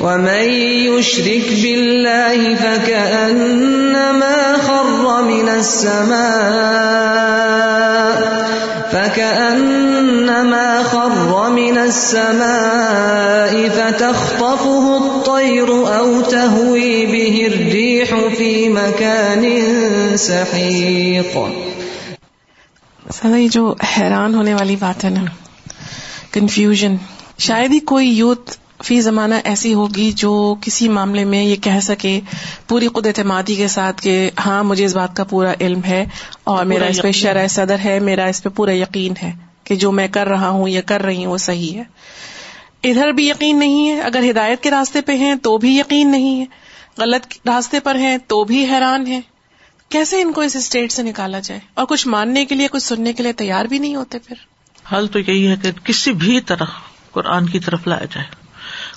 ومن 0.02 0.44
يشرك 0.90 1.48
بالله 1.64 2.56
فكأنما 2.56 4.38
خر 4.58 5.24
من 5.24 5.50
السماء 5.50 6.24
فكأنما 8.92 9.93
السماء 11.94 13.70
فتخطفه 13.70 14.86
الطير 14.98 15.72
أو 15.98 16.22
تهوي 16.22 17.06
به 17.06 17.36
الريح 17.48 18.14
في 18.38 18.70
مكان 18.70 19.46
سحيق. 20.18 21.38
سر 23.12 23.38
یہ 23.38 23.48
جو 23.48 23.74
حیران 23.98 24.36
ہونے 24.36 24.54
والی 24.54 24.76
بات 24.80 25.06
ہے 25.06 25.10
نا 25.10 25.24
کنفیوژن 26.32 26.96
شاید 27.38 27.72
ہی 27.74 27.80
کوئی 27.80 28.10
یوتھ 28.10 28.58
فی 28.84 29.02
زمانہ 29.02 29.36
ایسی 29.44 29.74
ہوگی 29.74 30.12
جو 30.12 30.56
کسی 30.62 30.88
معاملے 30.90 31.26
میں 31.26 31.44
یہ 31.44 31.56
کہہ 31.56 31.80
سکے 31.84 32.20
پوری 32.68 32.88
خود 32.88 33.08
اعتمادی 33.08 33.56
کے 33.56 33.68
ساتھ 33.68 34.02
کہ 34.02 34.30
ہاں 34.46 34.64
مجھے 34.64 34.86
اس 34.86 34.96
بات 34.96 35.16
کا 35.16 35.24
پورا 35.24 35.54
علم 35.62 35.84
ہے 35.84 36.06
اور 36.44 36.66
میرا 36.66 36.86
اس 36.86 37.02
پہ 37.02 37.12
شرح 37.12 37.48
صدر 37.48 37.80
ہے 37.86 38.00
میرا 38.00 38.26
اس 38.26 38.44
پہ 38.44 38.50
پورا 38.50 38.74
یقین 38.74 39.14
ہے۔ 39.24 39.53
کہ 39.64 39.76
جو 39.76 39.92
میں 39.92 40.08
کر 40.08 40.28
رہا 40.28 40.50
ہوں 40.50 40.70
یا 40.70 40.82
کر 40.82 41.02
رہی 41.02 41.26
ہوں 41.26 41.32
وہ 41.32 41.38
صحیح 41.38 41.80
ہے۔ 41.80 41.84
ادھر 42.84 43.12
بھی 43.12 43.30
یقین 43.30 43.60
نہیں 43.60 43.90
ہے، 43.90 44.02
اگر 44.02 44.24
ہدایت 44.30 44.64
کے 44.64 44.72
راستے 44.72 45.02
پہ 45.02 45.18
ہیں 45.18 45.36
تو 45.36 45.58
بھی 45.58 45.78
یقین 45.78 46.12
نہیں 46.12 46.40
ہے۔ 46.40 46.46
غلط 46.98 47.34
راستے 47.46 47.80
پر 47.80 47.96
ہیں 47.96 48.18
تو 48.28 48.44
بھی 48.44 48.66
حیران 48.66 49.08
ہے 49.08 49.22
کیسے 49.90 50.22
ان 50.22 50.34
کو 50.34 50.42
اس 50.42 50.56
اسٹیٹ 50.56 50.92
سے 50.92 51.04
نکالا 51.04 51.40
جائے؟ 51.40 51.60
اور 51.74 51.86
کچھ 51.86 52.08
ماننے 52.08 52.46
کے 52.46 52.56
لیے، 52.56 52.68
کچھ 52.72 52.84
سننے 52.84 53.14
کے 53.14 53.24
لیے 53.24 53.34
تیار 53.34 53.66
بھی 53.66 53.80
نہیں 53.80 53.96
ہوتے 53.96 54.20
پھر۔ 54.20 54.36
حل 54.94 55.08
تو 55.08 55.20
یہی 55.20 55.48
ہے 55.48 55.56
کہ 55.62 55.72
کسی 55.84 56.12
بھی 56.12 56.42
طرح 56.42 56.66
قرآن 57.12 57.50
کی 57.50 57.60
طرف 57.60 57.88
لایا 57.88 58.06
جائے۔ 58.06 58.28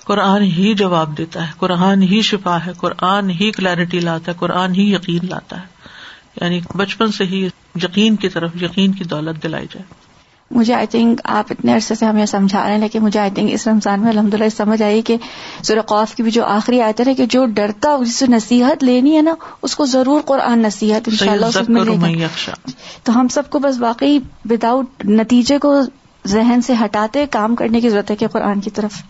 قرآن 0.05 0.43
ہی 0.43 0.75
جواب 0.75 1.19
دیتا 1.19 1.47
ہے، 1.47 1.53
قرآن 1.59 2.03
ہی 2.03 2.23
شفا 2.23 2.59
ہے، 2.67 2.73
قرآن 2.79 3.31
ہی 3.31 3.51
کلیرٹی 3.51 4.01
لاتا 4.01 4.33
ہے، 4.33 4.37
قرآن 4.41 4.75
ہی 4.75 4.95
یقین 4.95 5.19
لاتا 5.23 5.61
ہے۔ 5.61 5.67
یعنی 6.41 6.61
بچپن 6.75 7.13
سے 7.13 7.25
ہی 7.25 7.49
یقین 7.83 8.17
کی 8.17 8.29
طرف، 8.29 8.63
یقین 8.63 8.93
کی 8.93 9.05
دولت 9.05 9.43
دلائی 9.43 9.67
جائے۔ 9.73 10.06
مجھے 10.51 10.75
آئی 10.75 10.87
تھنک 10.87 11.21
آپ 11.25 11.45
اتنے 11.51 11.75
عرصے 11.75 11.95
سے 11.95 12.07
ہمیں 12.07 12.27
سمجھا 12.27 12.65
رہے 12.65 12.73
ہیں 12.73 12.79
لیکن 12.79 13.03
مجھے 13.03 13.21
آئی 13.21 13.31
تھنک 13.31 13.51
اس 13.53 13.69
رمضان 13.69 14.01
میں 14.01 14.09
الحمد 14.09 14.35
للہ 14.35 14.49
سمجھ 14.57 14.83
آئی 14.83 15.03
کہ 15.03 15.17
قوف 15.87 16.15
کی 16.15 16.23
بھی 16.23 16.31
جو 16.31 16.45
آخری 16.45 16.81
آیت 16.81 17.01
ہے 17.07 17.15
کہ 17.15 17.27
جو 17.27 17.47
ڈرتا 17.47 17.97
جس 18.05 18.15
سے 18.15 18.27
نصیحت 18.29 18.85
لینی 18.85 19.17
ہے 19.17 19.23
نا 19.23 19.35
اس 19.63 19.77
کو 19.77 19.87
ضرور 19.87 20.21
قرآن 20.27 20.59
نصیحت 20.59 21.09
ان 21.09 21.17
شاء 21.17 21.33
اللہ 21.33 22.51
تو 23.03 23.21
ہم 23.21 23.29
سب 23.29 23.51
کو 23.51 23.59
بس 23.59 23.81
واقعی 23.81 24.19
وداؤٹ 24.51 25.05
نتیجے 25.05 25.59
کو 25.59 25.81
ذہن 26.27 26.61
سے 26.63 26.75
ہٹاتے 26.85 27.27
کام 27.27 27.55
کرنے 27.55 27.81
کی 27.81 27.89
ضرورت 27.89 28.11
ہے 28.11 28.17
کہ 28.17 28.27
قرآن 28.27 28.61
کی 28.61 28.71
طرف۔ 28.71 29.03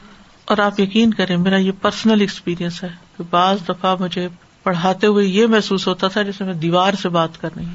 اور 0.44 0.58
آپ 0.58 0.80
یقین 0.80 1.14
کریں 1.14 1.36
میرا 1.36 1.56
یہ 1.56 1.72
پرسنل 1.82 2.20
ایکسپیرئنس 2.20 2.82
ہے 2.82 2.88
کہ 3.18 3.24
بعض 3.30 3.58
دفعہ 3.68 3.96
مجھے 4.00 4.28
پڑھاتے 4.62 5.06
ہوئے 5.06 5.26
یہ 5.26 5.46
محسوس 5.46 5.88
ہوتا 5.88 6.08
تھا 6.08 6.22
جیسے 6.22 6.44
میں 6.44 6.54
دیوار 6.54 6.92
سے 7.02 7.08
بات 7.08 7.40
کر 7.40 7.48
رہی 7.56 7.64
ہوں۔ 7.64 7.72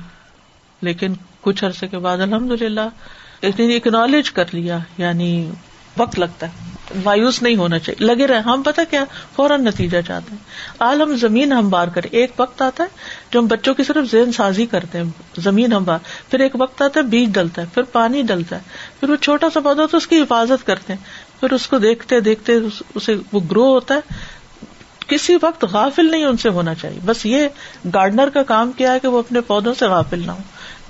لیکن 0.82 1.14
کچھ 1.41 1.66
عرصے 1.66 1.88
کے 1.88 1.97
بعد 1.97 2.18
الحمد 2.18 2.51
للہ 2.51 2.82
اکنالج 3.44 4.32
کر 4.32 4.44
لیا 4.52 4.78
یعنی 4.98 5.52
وقت 5.98 6.20
لگتا 6.20 6.48
ہے۔ 6.48 6.52
مایوس 7.04 7.42
نہیں 7.42 7.56
ہونا 7.56 7.80
چاہیے۔ 7.80 8.06
لگے 8.06 8.28
رہے۔ 8.28 8.39
ہم 8.39 8.62
پتا 8.66 8.84
کیا، 8.84 9.06
فوراً 9.36 9.64
نتیجہ 9.64 9.98
چاہتے 10.08 10.32
ہیں۔ 10.32 10.38
آل 10.80 11.02
ہم 11.02 11.16
زمین 11.16 11.52
ہم 11.52 11.70
بار 11.70 11.88
کریں۔ 11.88 12.10
ایک 12.14 12.32
وقت 12.39 12.62
آتا 12.62 12.84
ہے 12.84 12.88
جو 13.32 13.39
ہم 13.39 13.48
بچوں 13.48 13.74
کی 13.74 13.84
صرف 13.84 14.12
زین 14.12 14.32
سازی 14.32 14.66
کرتے 14.66 14.98
ہیں۔ 14.98 15.06
زمین 15.38 15.74
ہم 15.74 15.84
بار۔ 15.84 16.00
پھر 16.32 16.39
ایک 16.39 16.52
وقت 16.60 16.82
آتا 16.82 17.00
ہے 17.00 17.06
بیج 17.06 17.34
ڈلتا 17.34 17.62
ہے، 17.62 17.68
پھر 17.74 17.84
پانی 17.84 18.22
ڈلتا 18.22 18.56
ہے۔ 18.56 18.62
پھر 19.00 19.10
وہ 19.10 19.16
چھوٹا 19.16 19.48
سا 19.54 19.60
پودا 19.60 19.86
تو 19.86 19.98
اس 19.98 20.08
کی 20.08 20.22
حفاظت 20.22 20.68
کرتے 20.68 20.94
ہیں۔ 20.94 21.00
پھر 21.39 21.54
اس 21.54 21.68
کو 21.68 21.78
دیکھتے 21.78 22.20
دیکھتے 22.20 22.54
اسے 22.96 23.16
وہ 23.32 23.39
گرو 23.52 23.74
ہوتا 23.74 23.96
ہے۔ 23.96 24.00
کسی 25.08 25.36
وقت 25.42 25.66
غافل 25.72 26.12
نہیں 26.12 26.26
ان 26.26 26.38
سے 26.38 26.50
ہونا 26.50 26.76
چاہیے۔ 26.76 27.00
بس 27.06 27.26
یہ 27.26 27.48
گارڈنر 27.94 28.30
کا 28.30 28.44
کام 28.44 28.72
کیا 28.72 28.94
ہے 28.94 29.00
کہ 29.00 29.08
وہ 29.08 29.20
اپنے 29.20 29.42
پودوں 29.42 29.74
سے 29.74 29.86
غافل 29.86 30.24
نہ 30.26 30.32
ہو 30.32 30.42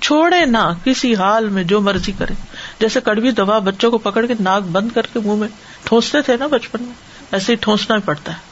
چھوڑے 0.02 0.46
نہ 0.46 0.72
کسی 0.84 1.14
حال 1.14 1.48
میں 1.48 1.64
جو 1.64 1.80
مرضی 1.80 2.12
کرے۔ 2.18 2.34
جیسے 2.80 3.00
کڑوی 3.00 3.30
دوا 3.30 3.58
بچوں 3.58 3.90
کو 3.90 3.98
پکڑ 3.98 4.26
کے 4.26 4.34
ناک 4.40 4.62
بند 4.62 4.88
کر 4.94 5.02
کے 5.12 5.18
منہ 5.18 5.36
میں 5.36 5.48
ٹھونستے 5.84 6.22
تھے 6.22 6.36
نا 6.36 6.46
بچپن 6.46 6.82
میں، 6.82 6.92
ایسے 7.32 7.52
ہی 7.52 7.56
ٹھونسنا 7.56 7.96
ہی 7.96 8.00
پڑتا 8.04 8.32
ہے۔ 8.32 8.51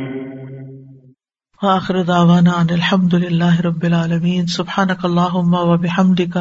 وآخر 1.61 2.03
دعوانا 2.03 2.51
ان 2.51 2.67
الحمد 2.69 3.13
للہ 3.13 3.61
رب 3.61 3.83
العالمین. 3.83 4.45
سبحانک 4.45 5.05
اللہم 5.05 5.53
و 5.53 5.77
بحمدک. 5.77 6.37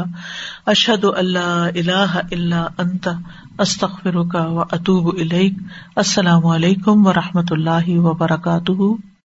اشہد 0.66 1.04
لا 1.18 1.66
الہ 1.66 2.20
الا 2.32 2.66
انت. 2.78 3.08
استغفرک 3.58 4.34
و 4.34 4.60
اتوب 4.60 5.14
الیک. 5.18 5.58
السلام 5.96 6.46
علیکم 6.46 7.06
و 7.06 7.12
رحمۃ 7.12 7.50
اللہ 7.50 7.88
وبرکاتہ. 7.88 8.82